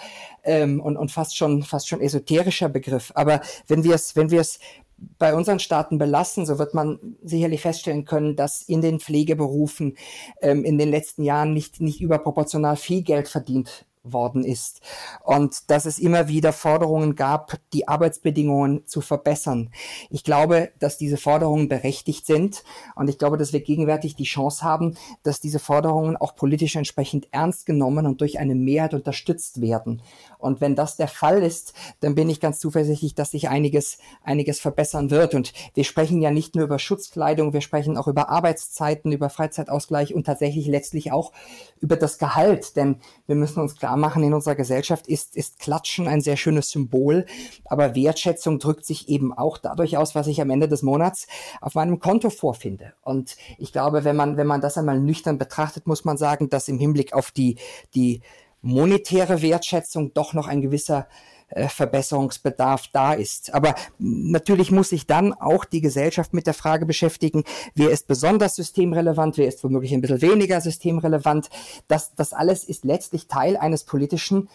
ähm, 0.43 0.81
und, 0.81 0.97
und 0.97 1.11
fast 1.11 1.37
schon, 1.37 1.63
fast 1.63 1.87
schon 1.87 2.01
esoterischer 2.01 2.71
Begriff. 2.71 3.13
Aber 3.15 3.43
wenn 3.67 3.85
wir 3.85 3.95
es, 3.95 4.17
wenn 4.17 4.31
wir 4.31 4.41
es 4.41 4.59
bei 5.19 5.35
unseren 5.35 5.59
Staaten 5.59 5.99
belassen, 5.99 6.47
so 6.47 6.59
wird 6.59 6.75
man 6.75 7.17
sicherlich 7.23 7.61
feststellen 7.63 8.05
können, 8.05 8.37
dass 8.37 8.63
in 8.63 8.81
den 8.81 9.01
Pflegeberufen 9.01 9.97
ähm, 10.41 10.65
in 10.65 10.79
den 10.79 10.91
letzten 10.91 11.23
Jahren 11.23 11.53
nicht, 11.53 11.81
nicht 11.81 12.01
überproportional 12.01 12.77
viel 12.77 13.03
Geld 13.03 13.29
verdient 13.29 13.87
worden 14.03 14.45
ist 14.45 14.81
und 15.23 15.71
dass 15.71 15.85
es 15.85 15.99
immer 15.99 16.29
wieder 16.29 16.53
Forderungen 16.53 17.17
gab, 17.17 17.59
die 17.73 17.87
Arbeitsbedingungen 17.87 18.87
zu 18.87 19.03
verbessern. 19.03 19.71
Ich 20.09 20.25
glaube, 20.25 20.73
dass 20.79 20.97
diese 20.97 21.19
Forderungen 21.19 21.69
berechtigt 21.69 22.25
sind 22.25 22.65
und 22.95 23.09
ich 23.09 23.19
glaube, 23.19 23.37
dass 23.37 23.53
wir 23.53 23.61
gegenwärtig 23.61 24.17
die 24.17 24.25
Chance 24.25 24.63
haben, 24.63 24.97
dass 25.23 25.41
diese 25.41 25.59
Forderungen 25.59 26.17
auch 26.17 26.35
politisch 26.35 26.77
entsprechend 26.77 27.29
ernst 27.31 27.67
genommen 27.67 28.07
und 28.07 28.21
durch 28.23 28.39
eine 28.39 28.55
Mehrheit 28.55 28.95
unterstützt 28.95 29.61
werden. 29.61 30.03
Und 30.39 30.63
wenn 30.63 30.75
das 30.75 30.97
der 30.97 31.09
Fall 31.09 31.43
ist, 31.43 31.75
dann 32.01 32.15
bin 32.15 32.31
ich 32.31 32.41
ganz 32.41 32.59
zuversichtlich, 32.61 33.15
dass 33.15 33.33
sich 33.33 33.51
einiges, 33.51 33.99
einiges 34.23 34.61
verbessern 34.61 35.11
wird. 35.11 35.35
Und 35.35 35.53
wir 35.75 35.85
sprechen 35.85 36.23
ja 36.23 36.31
nicht 36.31 36.55
nur 36.55 36.65
über 36.65 36.79
Schutzkleidung, 36.79 37.53
wir 37.53 37.61
sprechen 37.61 37.99
auch 37.99 38.09
über 38.09 38.31
Arbeitszeiten, 38.31 39.13
über 39.13 39.29
Freizeitausgleich 39.29 40.15
und 40.15 40.25
tatsächlich 40.25 40.67
letztlich 40.67 41.13
auch 41.13 41.33
über 41.81 41.97
das 41.97 42.17
Gehalt. 42.17 42.77
Denn 42.77 42.97
wir 43.27 43.37
müssen 43.37 43.61
uns 43.61 43.77
klar 43.77 43.90
machen, 43.97 44.23
in 44.23 44.35
unserer 44.35 44.55
Gesellschaft 44.55 45.07
ist, 45.07 45.37
ist 45.37 45.59
Klatschen 45.59 46.09
ein 46.09 46.21
sehr 46.21 46.37
schönes 46.37 46.71
Symbol. 46.71 47.27
Aber 47.65 47.95
Wertschätzung 47.95 48.59
drückt 48.59 48.85
sich 48.85 49.09
eben 49.09 49.33
auch 49.33 49.59
dadurch 49.59 49.97
aus, 49.97 50.15
was 50.15 50.27
ich 50.27 50.41
am 50.41 50.51
Ende 50.51 50.69
des 50.69 50.83
Monats 50.83 51.27
auf 51.61 51.75
meinem 51.75 51.99
Konto 51.99 52.31
vorfinde. 52.31 52.95
Und 53.03 53.37
ich 53.59 53.73
glaube, 53.73 54.05
wenn 54.05 54.17
man, 54.17 54.37
wenn 54.37 54.47
man 54.47 54.61
das 54.61 54.79
einmal 54.79 55.01
nüchtern 55.01 55.39
betrachtet, 55.39 55.87
muss 55.87 56.05
man 56.05 56.17
sagen, 56.17 56.49
dass 56.51 56.69
im 56.69 56.79
Hinblick 56.79 57.13
auf 57.13 57.31
die, 57.31 57.57
die 57.95 58.23
monetäre 58.63 59.43
Wertschätzung 59.43 60.13
doch 60.13 60.35
noch 60.35 60.47
ein 60.47 60.61
gewisser 60.61 61.09
Verbesserungsbedarf 61.55 62.89
da 62.93 63.13
ist. 63.13 63.53
Aber 63.53 63.75
natürlich 63.99 64.71
muss 64.71 64.91
sich 64.91 65.07
dann 65.07 65.33
auch 65.33 65.65
die 65.65 65.81
Gesellschaft 65.81 66.33
mit 66.33 66.47
der 66.47 66.55
Frage 66.55 66.87
beschäftigen, 66.87 67.45
wer 67.75 67.91
ist 67.91 68.07
besonders 68.07 68.57
systemrelevant, 68.57 69.37
wer 69.37 69.49
ist 69.49 69.65
womöglich 69.65 69.93
ein 69.93 70.01
bisschen 70.01 70.23
weniger 70.23 70.61
systemrelevant. 70.61 71.51
Das, 71.89 72.15
das 72.15 72.33
alles 72.33 72.65
ist 72.65 72.85
letztlich 72.85 73.27
Teil 73.27 73.57
eines 73.57 73.85
politischen 73.85 74.49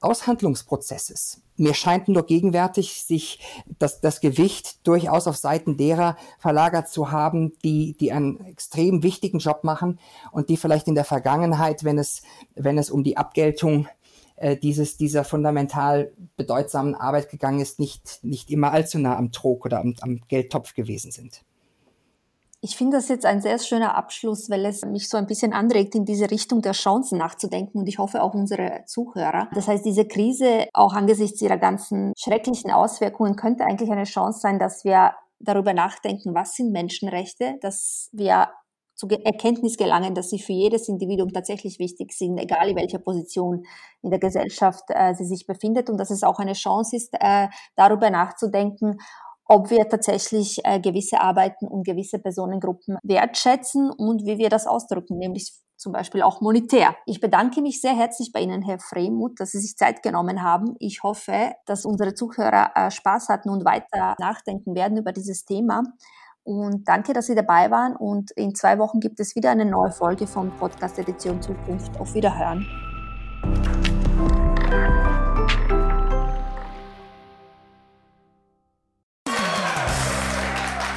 Aushandlungsprozesses. 0.00 1.42
Mir 1.56 1.74
scheint 1.74 2.08
nur 2.08 2.26
gegenwärtig 2.26 3.04
sich 3.04 3.38
das, 3.78 4.00
das 4.00 4.20
Gewicht 4.20 4.84
durchaus 4.86 5.28
auf 5.28 5.36
Seiten 5.36 5.76
derer 5.76 6.16
verlagert 6.38 6.88
zu 6.88 7.12
haben, 7.12 7.52
die, 7.62 7.96
die 7.98 8.10
einen 8.10 8.44
extrem 8.46 9.04
wichtigen 9.04 9.38
Job 9.38 9.62
machen 9.62 10.00
und 10.32 10.48
die 10.48 10.56
vielleicht 10.56 10.88
in 10.88 10.96
der 10.96 11.04
Vergangenheit, 11.04 11.84
wenn 11.84 11.98
es, 11.98 12.22
wenn 12.56 12.78
es 12.78 12.90
um 12.90 13.04
die 13.04 13.16
Abgeltung 13.16 13.86
äh, 13.86 14.01
dieses, 14.62 14.96
dieser 14.96 15.24
fundamental 15.24 16.12
bedeutsamen 16.36 16.94
Arbeit 16.94 17.30
gegangen 17.30 17.60
ist, 17.60 17.78
nicht, 17.78 18.18
nicht 18.22 18.50
immer 18.50 18.72
allzu 18.72 18.98
nah 18.98 19.16
am 19.16 19.32
Trog 19.32 19.64
oder 19.64 19.80
am, 19.80 19.94
am 20.00 20.20
Geldtopf 20.28 20.74
gewesen 20.74 21.10
sind. 21.12 21.42
Ich 22.64 22.76
finde 22.76 22.96
das 22.96 23.08
jetzt 23.08 23.26
ein 23.26 23.40
sehr 23.40 23.58
schöner 23.58 23.96
Abschluss, 23.96 24.48
weil 24.48 24.64
es 24.66 24.84
mich 24.84 25.08
so 25.08 25.16
ein 25.16 25.26
bisschen 25.26 25.52
anregt, 25.52 25.96
in 25.96 26.04
diese 26.04 26.30
Richtung 26.30 26.62
der 26.62 26.72
Chancen 26.72 27.18
nachzudenken 27.18 27.78
und 27.78 27.88
ich 27.88 27.98
hoffe 27.98 28.22
auch 28.22 28.34
unsere 28.34 28.84
Zuhörer. 28.86 29.48
Das 29.52 29.66
heißt, 29.66 29.84
diese 29.84 30.06
Krise, 30.06 30.68
auch 30.72 30.92
angesichts 30.92 31.42
ihrer 31.42 31.56
ganzen 31.56 32.12
schrecklichen 32.16 32.70
Auswirkungen, 32.70 33.34
könnte 33.34 33.64
eigentlich 33.64 33.90
eine 33.90 34.04
Chance 34.04 34.38
sein, 34.38 34.60
dass 34.60 34.84
wir 34.84 35.12
darüber 35.40 35.74
nachdenken, 35.74 36.36
was 36.36 36.54
sind 36.54 36.70
Menschenrechte, 36.70 37.56
dass 37.60 38.08
wir 38.12 38.48
zur 39.08 39.26
Erkenntnis 39.26 39.76
gelangen, 39.76 40.14
dass 40.14 40.30
sie 40.30 40.38
für 40.38 40.52
jedes 40.52 40.88
Individuum 40.88 41.32
tatsächlich 41.32 41.78
wichtig 41.78 42.12
sind, 42.12 42.38
egal 42.38 42.68
in 42.68 42.76
welcher 42.76 42.98
Position 42.98 43.64
in 44.02 44.10
der 44.10 44.20
Gesellschaft 44.20 44.84
äh, 44.88 45.14
sie 45.14 45.24
sich 45.24 45.46
befindet 45.46 45.90
und 45.90 45.98
dass 45.98 46.10
es 46.10 46.22
auch 46.22 46.38
eine 46.38 46.52
Chance 46.52 46.96
ist, 46.96 47.14
äh, 47.18 47.48
darüber 47.74 48.10
nachzudenken, 48.10 48.98
ob 49.44 49.70
wir 49.70 49.88
tatsächlich 49.88 50.60
äh, 50.64 50.78
gewisse 50.80 51.20
Arbeiten 51.20 51.66
und 51.66 51.84
gewisse 51.84 52.20
Personengruppen 52.20 52.96
wertschätzen 53.02 53.90
und 53.90 54.24
wie 54.24 54.38
wir 54.38 54.48
das 54.48 54.66
ausdrücken, 54.66 55.18
nämlich 55.18 55.52
zum 55.76 55.92
Beispiel 55.92 56.22
auch 56.22 56.40
monetär. 56.40 56.94
Ich 57.06 57.20
bedanke 57.20 57.60
mich 57.60 57.80
sehr 57.80 57.96
herzlich 57.96 58.30
bei 58.32 58.40
Ihnen, 58.40 58.62
Herr 58.62 58.78
Fremuth, 58.78 59.40
dass 59.40 59.50
Sie 59.50 59.58
sich 59.58 59.76
Zeit 59.76 60.04
genommen 60.04 60.44
haben. 60.44 60.76
Ich 60.78 61.02
hoffe, 61.02 61.54
dass 61.66 61.84
unsere 61.84 62.14
Zuhörer 62.14 62.70
äh, 62.76 62.90
Spaß 62.92 63.28
hatten 63.30 63.50
und 63.50 63.64
weiter 63.64 64.14
nachdenken 64.20 64.76
werden 64.76 64.96
über 64.96 65.10
dieses 65.10 65.44
Thema. 65.44 65.82
Und 66.44 66.88
danke, 66.88 67.12
dass 67.12 67.26
Sie 67.26 67.34
dabei 67.34 67.70
waren. 67.70 67.94
Und 67.96 68.30
in 68.32 68.54
zwei 68.54 68.78
Wochen 68.78 69.00
gibt 69.00 69.20
es 69.20 69.36
wieder 69.36 69.50
eine 69.50 69.64
neue 69.64 69.92
Folge 69.92 70.26
von 70.26 70.50
Podcast 70.58 70.98
Edition 70.98 71.40
Zukunft. 71.40 71.98
Auf 72.00 72.14
Wiederhören. 72.14 72.66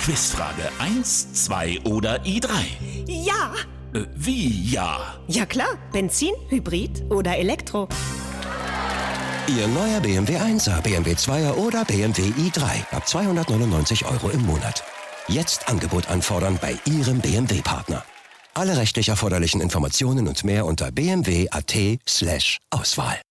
Quizfrage 0.02 0.70
1, 0.80 1.34
2 1.46 1.80
oder 1.84 2.22
i3? 2.22 2.48
Ja! 3.08 3.54
Äh, 3.94 4.06
wie 4.16 4.72
ja? 4.72 5.16
Ja 5.28 5.48
klar, 5.48 5.80
Benzin, 5.92 6.34
Hybrid 6.50 7.06
oder 7.10 7.38
Elektro. 7.38 7.88
Ihr 9.48 9.68
neuer 9.68 10.00
BMW 10.02 10.38
1er, 10.38 10.82
BMW 10.82 11.14
2er 11.14 11.56
oder 11.56 11.86
BMW 11.86 12.22
i3 12.22 12.96
ab 12.96 13.08
299 13.08 14.06
Euro 14.06 14.30
im 14.30 14.46
Monat. 14.46 14.84
Jetzt 15.28 15.68
Angebot 15.68 16.08
anfordern 16.08 16.60
bei 16.62 16.78
Ihrem 16.86 17.20
BMW-Partner. 17.20 18.06
Alle 18.54 18.78
rechtlich 18.78 19.10
erforderlichen 19.10 19.60
Informationen 19.60 20.28
und 20.28 20.44
mehr 20.44 20.66
unter 20.66 20.92
bmw.at/auswahl. 20.92 23.25